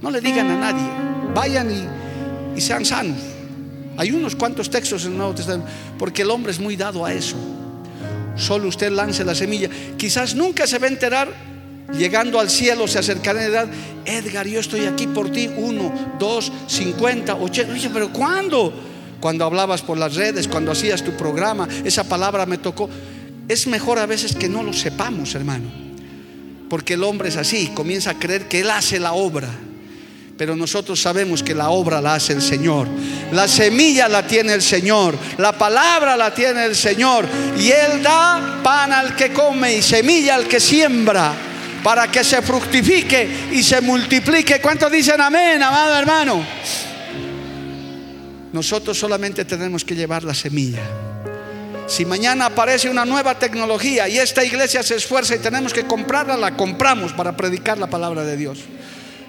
no 0.00 0.10
le 0.10 0.20
digan 0.20 0.48
a 0.50 0.56
nadie, 0.56 0.88
vayan 1.34 1.68
y, 2.56 2.60
sean 2.60 2.84
sanos. 2.84 3.18
Hay 3.96 4.12
unos 4.12 4.36
cuantos 4.36 4.70
textos 4.70 5.04
en 5.04 5.12
el 5.12 5.18
Nuevo 5.18 5.34
Testamento, 5.34 5.68
porque 5.98 6.22
el 6.22 6.30
hombre 6.30 6.52
es 6.52 6.60
muy 6.60 6.76
dado 6.76 7.04
a 7.04 7.12
eso. 7.12 7.36
Solo 8.36 8.68
usted 8.68 8.92
lance 8.92 9.24
la 9.24 9.34
semilla. 9.34 9.68
Quizás 9.96 10.36
nunca 10.36 10.68
se 10.68 10.78
va 10.78 10.86
a 10.86 10.90
enterar, 10.90 11.34
llegando 11.96 12.38
al 12.38 12.48
cielo, 12.48 12.86
se 12.86 13.00
acercará 13.00 13.44
en 13.44 13.50
edad, 13.50 13.68
Edgar, 14.04 14.46
yo 14.46 14.60
estoy 14.60 14.86
aquí 14.86 15.08
por 15.08 15.32
ti, 15.32 15.50
uno, 15.56 16.16
dos, 16.20 16.52
cincuenta, 16.68 17.34
ochenta. 17.34 17.72
Dice, 17.72 17.90
pero 17.92 18.12
¿cuándo? 18.12 18.72
Cuando 19.20 19.44
hablabas 19.44 19.82
por 19.82 19.98
las 19.98 20.14
redes, 20.14 20.48
cuando 20.48 20.72
hacías 20.72 21.02
tu 21.02 21.12
programa, 21.12 21.68
esa 21.84 22.04
palabra 22.04 22.46
me 22.46 22.58
tocó. 22.58 22.88
Es 23.48 23.66
mejor 23.66 23.98
a 23.98 24.06
veces 24.06 24.34
que 24.34 24.48
no 24.48 24.62
lo 24.62 24.72
sepamos, 24.72 25.34
hermano. 25.34 25.70
Porque 26.68 26.94
el 26.94 27.02
hombre 27.02 27.30
es 27.30 27.36
así, 27.36 27.68
comienza 27.74 28.10
a 28.10 28.18
creer 28.18 28.46
que 28.46 28.60
Él 28.60 28.70
hace 28.70 29.00
la 29.00 29.12
obra. 29.14 29.48
Pero 30.36 30.54
nosotros 30.54 31.00
sabemos 31.00 31.42
que 31.42 31.54
la 31.54 31.70
obra 31.70 32.00
la 32.00 32.14
hace 32.14 32.32
el 32.32 32.42
Señor. 32.42 32.86
La 33.32 33.48
semilla 33.48 34.08
la 34.08 34.24
tiene 34.24 34.52
el 34.52 34.62
Señor. 34.62 35.18
La 35.36 35.52
palabra 35.58 36.16
la 36.16 36.32
tiene 36.32 36.64
el 36.64 36.76
Señor. 36.76 37.26
Y 37.58 37.70
Él 37.70 38.02
da 38.02 38.60
pan 38.62 38.92
al 38.92 39.16
que 39.16 39.32
come 39.32 39.74
y 39.74 39.82
semilla 39.82 40.36
al 40.36 40.46
que 40.46 40.60
siembra. 40.60 41.34
Para 41.82 42.08
que 42.08 42.22
se 42.22 42.40
fructifique 42.40 43.48
y 43.50 43.64
se 43.64 43.80
multiplique. 43.80 44.60
¿Cuántos 44.60 44.92
dicen 44.92 45.20
amén, 45.20 45.60
amado 45.60 45.96
hermano? 45.96 46.44
Nosotros 48.52 48.98
solamente 48.98 49.44
tenemos 49.44 49.84
que 49.84 49.94
llevar 49.94 50.24
la 50.24 50.34
semilla. 50.34 50.82
Si 51.86 52.04
mañana 52.04 52.46
aparece 52.46 52.90
una 52.90 53.04
nueva 53.04 53.38
tecnología 53.38 54.08
y 54.08 54.18
esta 54.18 54.44
iglesia 54.44 54.82
se 54.82 54.96
esfuerza 54.96 55.34
y 55.34 55.38
tenemos 55.38 55.72
que 55.72 55.86
comprarla, 55.86 56.36
la 56.36 56.56
compramos 56.56 57.12
para 57.14 57.36
predicar 57.36 57.78
la 57.78 57.86
palabra 57.88 58.24
de 58.24 58.36
Dios. 58.36 58.58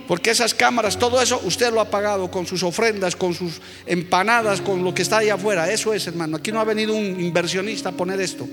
Porque 0.09 0.31
esas 0.31 0.53
cámaras, 0.53 0.97
todo 0.97 1.21
eso, 1.21 1.39
usted 1.45 1.71
lo 1.71 1.79
ha 1.79 1.85
pagado 1.85 2.31
con 2.31 2.47
sus 2.47 2.63
ofrendas, 2.63 3.15
con 3.15 3.33
sus 3.33 3.61
empanadas, 3.85 4.59
con 4.59 4.83
lo 4.83 4.93
que 4.93 5.03
está 5.03 5.19
ahí 5.19 5.29
afuera. 5.29 5.69
Eso 5.71 5.93
es, 5.93 6.07
hermano. 6.07 6.37
Aquí 6.37 6.51
no 6.51 6.59
ha 6.59 6.63
venido 6.63 6.95
un 6.95 7.19
inversionista 7.19 7.89
a 7.89 7.91
poner 7.91 8.19
esto. 8.19 8.47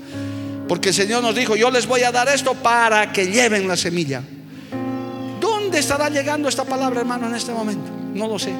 Porque 0.67 0.89
el 0.89 0.95
Señor 0.95 1.23
nos 1.23 1.33
dijo, 1.33 1.55
yo 1.55 1.71
les 1.71 1.87
voy 1.87 2.03
a 2.03 2.11
dar 2.11 2.27
esto 2.29 2.53
para 2.53 3.11
que 3.11 3.31
lleven 3.31 3.67
la 3.67 3.75
semilla. 3.75 4.21
¿Dónde 5.41 5.79
estará 5.79 6.09
llegando 6.09 6.47
esta 6.47 6.63
palabra, 6.63 6.99
hermano, 6.99 7.27
en 7.27 7.35
este 7.35 7.51
momento? 7.51 7.89
No 8.13 8.27
lo 8.27 8.37
sé. 8.37 8.53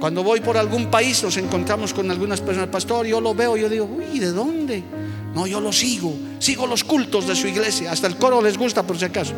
Cuando 0.00 0.22
voy 0.22 0.40
por 0.40 0.56
algún 0.56 0.90
país 0.90 1.22
nos 1.22 1.36
encontramos 1.36 1.92
con 1.92 2.10
algunas 2.10 2.40
personas, 2.40 2.68
pastor, 2.68 3.06
yo 3.06 3.20
lo 3.20 3.34
veo, 3.34 3.56
yo 3.56 3.68
digo, 3.68 3.84
uy, 3.84 4.18
¿de 4.18 4.30
dónde? 4.30 4.82
No, 5.34 5.46
yo 5.46 5.60
lo 5.60 5.72
sigo, 5.72 6.16
sigo 6.38 6.66
los 6.66 6.84
cultos 6.84 7.26
de 7.26 7.34
su 7.34 7.48
iglesia, 7.48 7.90
hasta 7.90 8.06
el 8.06 8.16
coro 8.16 8.40
les 8.40 8.56
gusta 8.56 8.84
por 8.84 8.98
si 8.98 9.04
acaso. 9.04 9.32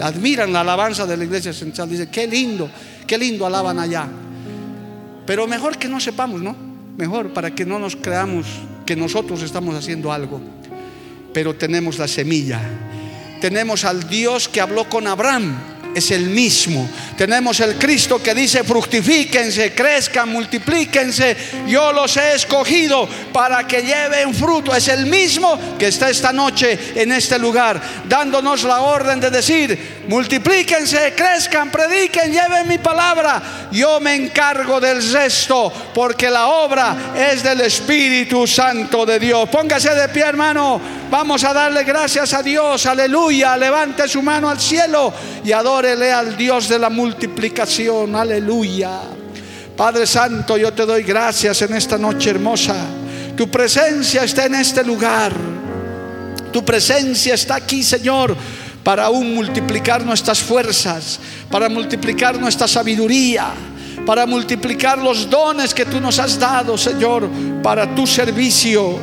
Admiran 0.00 0.52
la 0.52 0.60
alabanza 0.60 1.06
de 1.06 1.16
la 1.16 1.24
iglesia 1.24 1.52
central, 1.52 1.88
dice, 1.88 2.08
qué 2.08 2.26
lindo, 2.26 2.70
qué 3.06 3.18
lindo 3.18 3.44
alaban 3.44 3.78
allá. 3.78 4.08
Pero 5.26 5.46
mejor 5.46 5.78
que 5.78 5.88
no 5.88 5.98
sepamos, 5.98 6.42
¿no? 6.42 6.54
Mejor 6.96 7.32
para 7.32 7.52
que 7.52 7.64
no 7.64 7.78
nos 7.78 7.96
creamos 7.96 8.46
que 8.86 8.94
nosotros 8.94 9.42
estamos 9.42 9.74
haciendo 9.74 10.12
algo. 10.12 10.40
Pero 11.32 11.54
tenemos 11.54 11.98
la 11.98 12.06
semilla. 12.06 12.60
Tenemos 13.40 13.84
al 13.84 14.08
Dios 14.08 14.48
que 14.48 14.60
habló 14.60 14.88
con 14.88 15.06
Abraham 15.06 15.73
es 15.94 16.10
el 16.10 16.26
mismo. 16.26 16.88
Tenemos 17.16 17.60
el 17.60 17.76
Cristo 17.76 18.22
que 18.22 18.34
dice, 18.34 18.64
fructifíquense, 18.64 19.72
crezcan, 19.74 20.28
multiplíquense. 20.30 21.36
Yo 21.66 21.92
los 21.92 22.16
he 22.16 22.34
escogido 22.34 23.08
para 23.32 23.66
que 23.66 23.82
lleven 23.82 24.34
fruto. 24.34 24.74
Es 24.74 24.88
el 24.88 25.06
mismo 25.06 25.58
que 25.78 25.88
está 25.88 26.10
esta 26.10 26.32
noche 26.32 26.78
en 26.94 27.12
este 27.12 27.38
lugar, 27.38 27.80
dándonos 28.08 28.64
la 28.64 28.82
orden 28.82 29.20
de 29.20 29.30
decir, 29.30 30.03
multiplíquense, 30.08 31.14
crezcan, 31.16 31.70
prediquen, 31.70 32.32
lleven 32.32 32.68
mi 32.68 32.78
palabra. 32.78 33.68
Yo 33.70 34.00
me 34.00 34.14
encargo 34.14 34.80
del 34.80 35.12
resto, 35.12 35.72
porque 35.94 36.30
la 36.30 36.48
obra 36.48 37.12
es 37.16 37.42
del 37.42 37.60
Espíritu 37.62 38.46
Santo 38.46 39.04
de 39.06 39.18
Dios. 39.18 39.48
Póngase 39.48 39.94
de 39.94 40.08
pie, 40.08 40.22
hermano. 40.22 40.80
Vamos 41.10 41.44
a 41.44 41.52
darle 41.52 41.84
gracias 41.84 42.32
a 42.34 42.42
Dios. 42.42 42.86
Aleluya. 42.86 43.56
Levante 43.56 44.08
su 44.08 44.22
mano 44.22 44.48
al 44.48 44.60
cielo 44.60 45.12
y 45.44 45.52
adórele 45.52 46.12
al 46.12 46.36
Dios 46.36 46.68
de 46.68 46.78
la 46.78 46.90
multiplicación. 46.90 48.16
Aleluya. 48.16 49.00
Padre 49.76 50.06
Santo, 50.06 50.56
yo 50.56 50.72
te 50.72 50.86
doy 50.86 51.02
gracias 51.02 51.62
en 51.62 51.74
esta 51.74 51.98
noche 51.98 52.30
hermosa. 52.30 52.76
Tu 53.36 53.50
presencia 53.50 54.22
está 54.22 54.46
en 54.46 54.54
este 54.54 54.84
lugar. 54.84 55.32
Tu 56.52 56.64
presencia 56.64 57.34
está 57.34 57.56
aquí, 57.56 57.82
Señor, 57.82 58.36
para 58.84 59.06
aún 59.06 59.34
multiplicar 59.34 60.04
nuestras 60.04 60.40
fuerzas, 60.40 61.18
para 61.50 61.70
multiplicar 61.70 62.38
nuestra 62.38 62.68
sabiduría, 62.68 63.46
para 64.04 64.26
multiplicar 64.26 64.98
los 64.98 65.28
dones 65.28 65.72
que 65.72 65.86
tú 65.86 66.00
nos 66.00 66.18
has 66.18 66.38
dado, 66.38 66.76
Señor, 66.76 67.28
para 67.62 67.94
tu 67.94 68.06
servicio. 68.06 68.98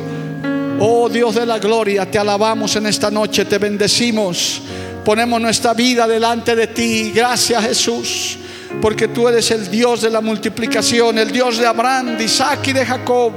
Oh 0.78 1.08
Dios 1.08 1.34
de 1.34 1.44
la 1.44 1.58
gloria, 1.58 2.08
te 2.08 2.18
alabamos 2.18 2.76
en 2.76 2.86
esta 2.86 3.10
noche, 3.10 3.44
te 3.44 3.58
bendecimos. 3.58 4.62
Ponemos 5.04 5.40
nuestra 5.40 5.74
vida 5.74 6.06
delante 6.06 6.54
de 6.54 6.68
ti. 6.68 7.10
Gracias 7.12 7.64
Jesús, 7.64 8.38
porque 8.80 9.08
tú 9.08 9.26
eres 9.26 9.50
el 9.50 9.68
Dios 9.68 10.02
de 10.02 10.10
la 10.10 10.20
multiplicación, 10.20 11.18
el 11.18 11.32
Dios 11.32 11.58
de 11.58 11.66
Abraham, 11.66 12.16
de 12.16 12.24
Isaac 12.24 12.68
y 12.68 12.72
de 12.72 12.86
Jacob. 12.86 13.32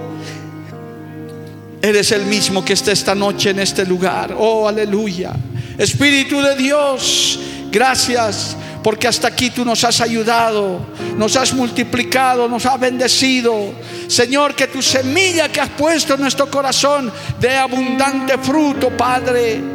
Eres 1.81 2.11
el 2.11 2.25
mismo 2.25 2.63
que 2.63 2.73
está 2.73 2.91
esta 2.91 3.15
noche 3.15 3.49
en 3.49 3.59
este 3.59 3.83
lugar. 3.85 4.35
Oh, 4.37 4.67
aleluya. 4.67 5.33
Espíritu 5.77 6.41
de 6.41 6.55
Dios, 6.55 7.39
gracias 7.71 8.55
porque 8.85 9.07
hasta 9.07 9.27
aquí 9.27 9.49
tú 9.49 9.65
nos 9.65 9.83
has 9.83 9.99
ayudado, 9.99 10.79
nos 11.17 11.35
has 11.35 11.53
multiplicado, 11.53 12.47
nos 12.47 12.67
has 12.67 12.79
bendecido. 12.79 13.73
Señor, 14.07 14.53
que 14.53 14.67
tu 14.67 14.79
semilla 14.81 15.49
que 15.49 15.59
has 15.59 15.69
puesto 15.69 16.13
en 16.13 16.21
nuestro 16.21 16.51
corazón 16.51 17.11
dé 17.39 17.57
abundante 17.57 18.37
fruto, 18.37 18.95
Padre. 18.95 19.74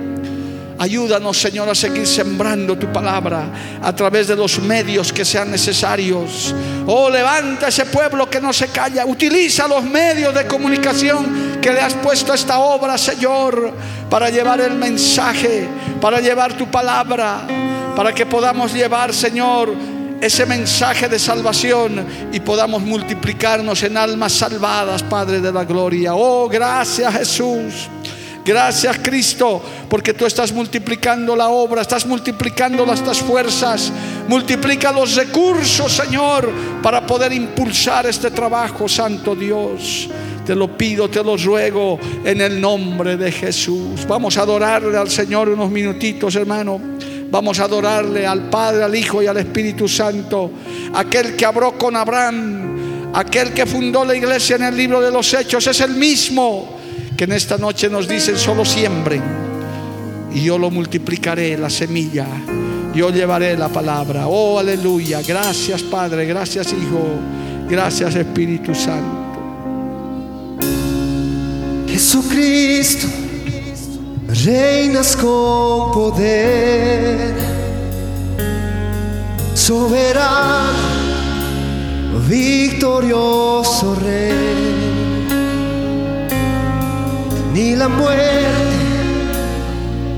Ayúdanos, 0.80 1.38
Señor, 1.38 1.68
a 1.68 1.74
seguir 1.74 2.06
sembrando 2.06 2.74
tu 2.74 2.90
palabra 2.90 3.44
a 3.82 3.94
través 3.94 4.28
de 4.28 4.34
los 4.34 4.58
medios 4.60 5.12
que 5.12 5.26
sean 5.26 5.50
necesarios. 5.50 6.54
Oh, 6.86 7.10
levanta 7.10 7.68
ese 7.68 7.84
pueblo 7.84 8.30
que 8.30 8.40
no 8.40 8.50
se 8.50 8.68
calla. 8.68 9.04
Utiliza 9.04 9.68
los 9.68 9.84
medios 9.84 10.34
de 10.34 10.46
comunicación 10.46 11.58
que 11.60 11.70
le 11.70 11.82
has 11.82 11.92
puesto 11.92 12.32
a 12.32 12.34
esta 12.34 12.60
obra, 12.60 12.96
Señor, 12.96 13.74
para 14.08 14.30
llevar 14.30 14.62
el 14.62 14.74
mensaje, 14.76 15.68
para 16.00 16.18
llevar 16.18 16.56
tu 16.56 16.70
palabra, 16.70 17.42
para 17.94 18.14
que 18.14 18.24
podamos 18.24 18.72
llevar, 18.72 19.12
Señor, 19.12 19.74
ese 20.18 20.46
mensaje 20.46 21.10
de 21.10 21.18
salvación 21.18 22.06
y 22.32 22.40
podamos 22.40 22.80
multiplicarnos 22.80 23.82
en 23.82 23.98
almas 23.98 24.32
salvadas, 24.32 25.02
Padre 25.02 25.40
de 25.40 25.52
la 25.52 25.64
Gloria. 25.64 26.14
Oh, 26.14 26.48
gracias 26.48 27.12
Jesús. 27.12 27.90
Gracias 28.50 28.98
Cristo, 28.98 29.62
porque 29.88 30.12
tú 30.12 30.26
estás 30.26 30.50
multiplicando 30.50 31.36
la 31.36 31.50
obra, 31.50 31.82
estás 31.82 32.04
multiplicando 32.04 32.82
estas 32.92 33.20
fuerzas, 33.20 33.92
multiplica 34.26 34.90
los 34.90 35.14
recursos, 35.14 35.92
Señor, 35.92 36.50
para 36.82 37.06
poder 37.06 37.32
impulsar 37.32 38.06
este 38.06 38.32
trabajo, 38.32 38.88
Santo 38.88 39.36
Dios. 39.36 40.08
Te 40.44 40.56
lo 40.56 40.76
pido, 40.76 41.08
te 41.08 41.22
lo 41.22 41.36
ruego 41.36 42.00
en 42.24 42.40
el 42.40 42.60
nombre 42.60 43.16
de 43.16 43.30
Jesús. 43.30 44.04
Vamos 44.08 44.36
a 44.36 44.42
adorarle 44.42 44.98
al 44.98 45.08
Señor 45.08 45.48
unos 45.48 45.70
minutitos, 45.70 46.34
hermano. 46.34 46.80
Vamos 47.30 47.60
a 47.60 47.64
adorarle 47.66 48.26
al 48.26 48.50
Padre, 48.50 48.82
al 48.82 48.96
Hijo 48.96 49.22
y 49.22 49.28
al 49.28 49.36
Espíritu 49.36 49.86
Santo, 49.86 50.50
aquel 50.92 51.36
que 51.36 51.46
habló 51.46 51.78
con 51.78 51.94
Abraham, 51.94 53.12
aquel 53.14 53.52
que 53.52 53.64
fundó 53.64 54.04
la 54.04 54.16
iglesia 54.16 54.56
en 54.56 54.64
el 54.64 54.76
libro 54.76 55.00
de 55.00 55.12
los 55.12 55.32
Hechos, 55.34 55.68
es 55.68 55.80
el 55.82 55.94
mismo 55.94 56.79
que 57.20 57.24
en 57.24 57.32
esta 57.32 57.58
noche 57.58 57.90
nos 57.90 58.08
dicen 58.08 58.38
solo 58.38 58.64
siembren 58.64 59.22
y 60.32 60.42
yo 60.42 60.56
lo 60.56 60.70
multiplicaré, 60.70 61.58
la 61.58 61.68
semilla. 61.68 62.26
Yo 62.94 63.10
llevaré 63.10 63.58
la 63.58 63.68
palabra. 63.68 64.26
Oh, 64.26 64.58
aleluya. 64.58 65.20
Gracias 65.20 65.82
Padre, 65.82 66.24
gracias 66.24 66.68
Hijo, 66.68 67.10
gracias 67.68 68.14
Espíritu 68.14 68.74
Santo. 68.74 69.34
Jesucristo, 71.88 73.06
reinas 74.42 75.14
con 75.14 75.92
poder, 75.92 77.34
soberano, 79.52 80.72
victorioso 82.26 83.94
Rey 83.96 84.59
ni 87.52 87.76
la 87.76 87.88
muerte 87.88 88.76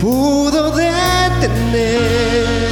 pudo 0.00 0.70
detener 0.70 2.71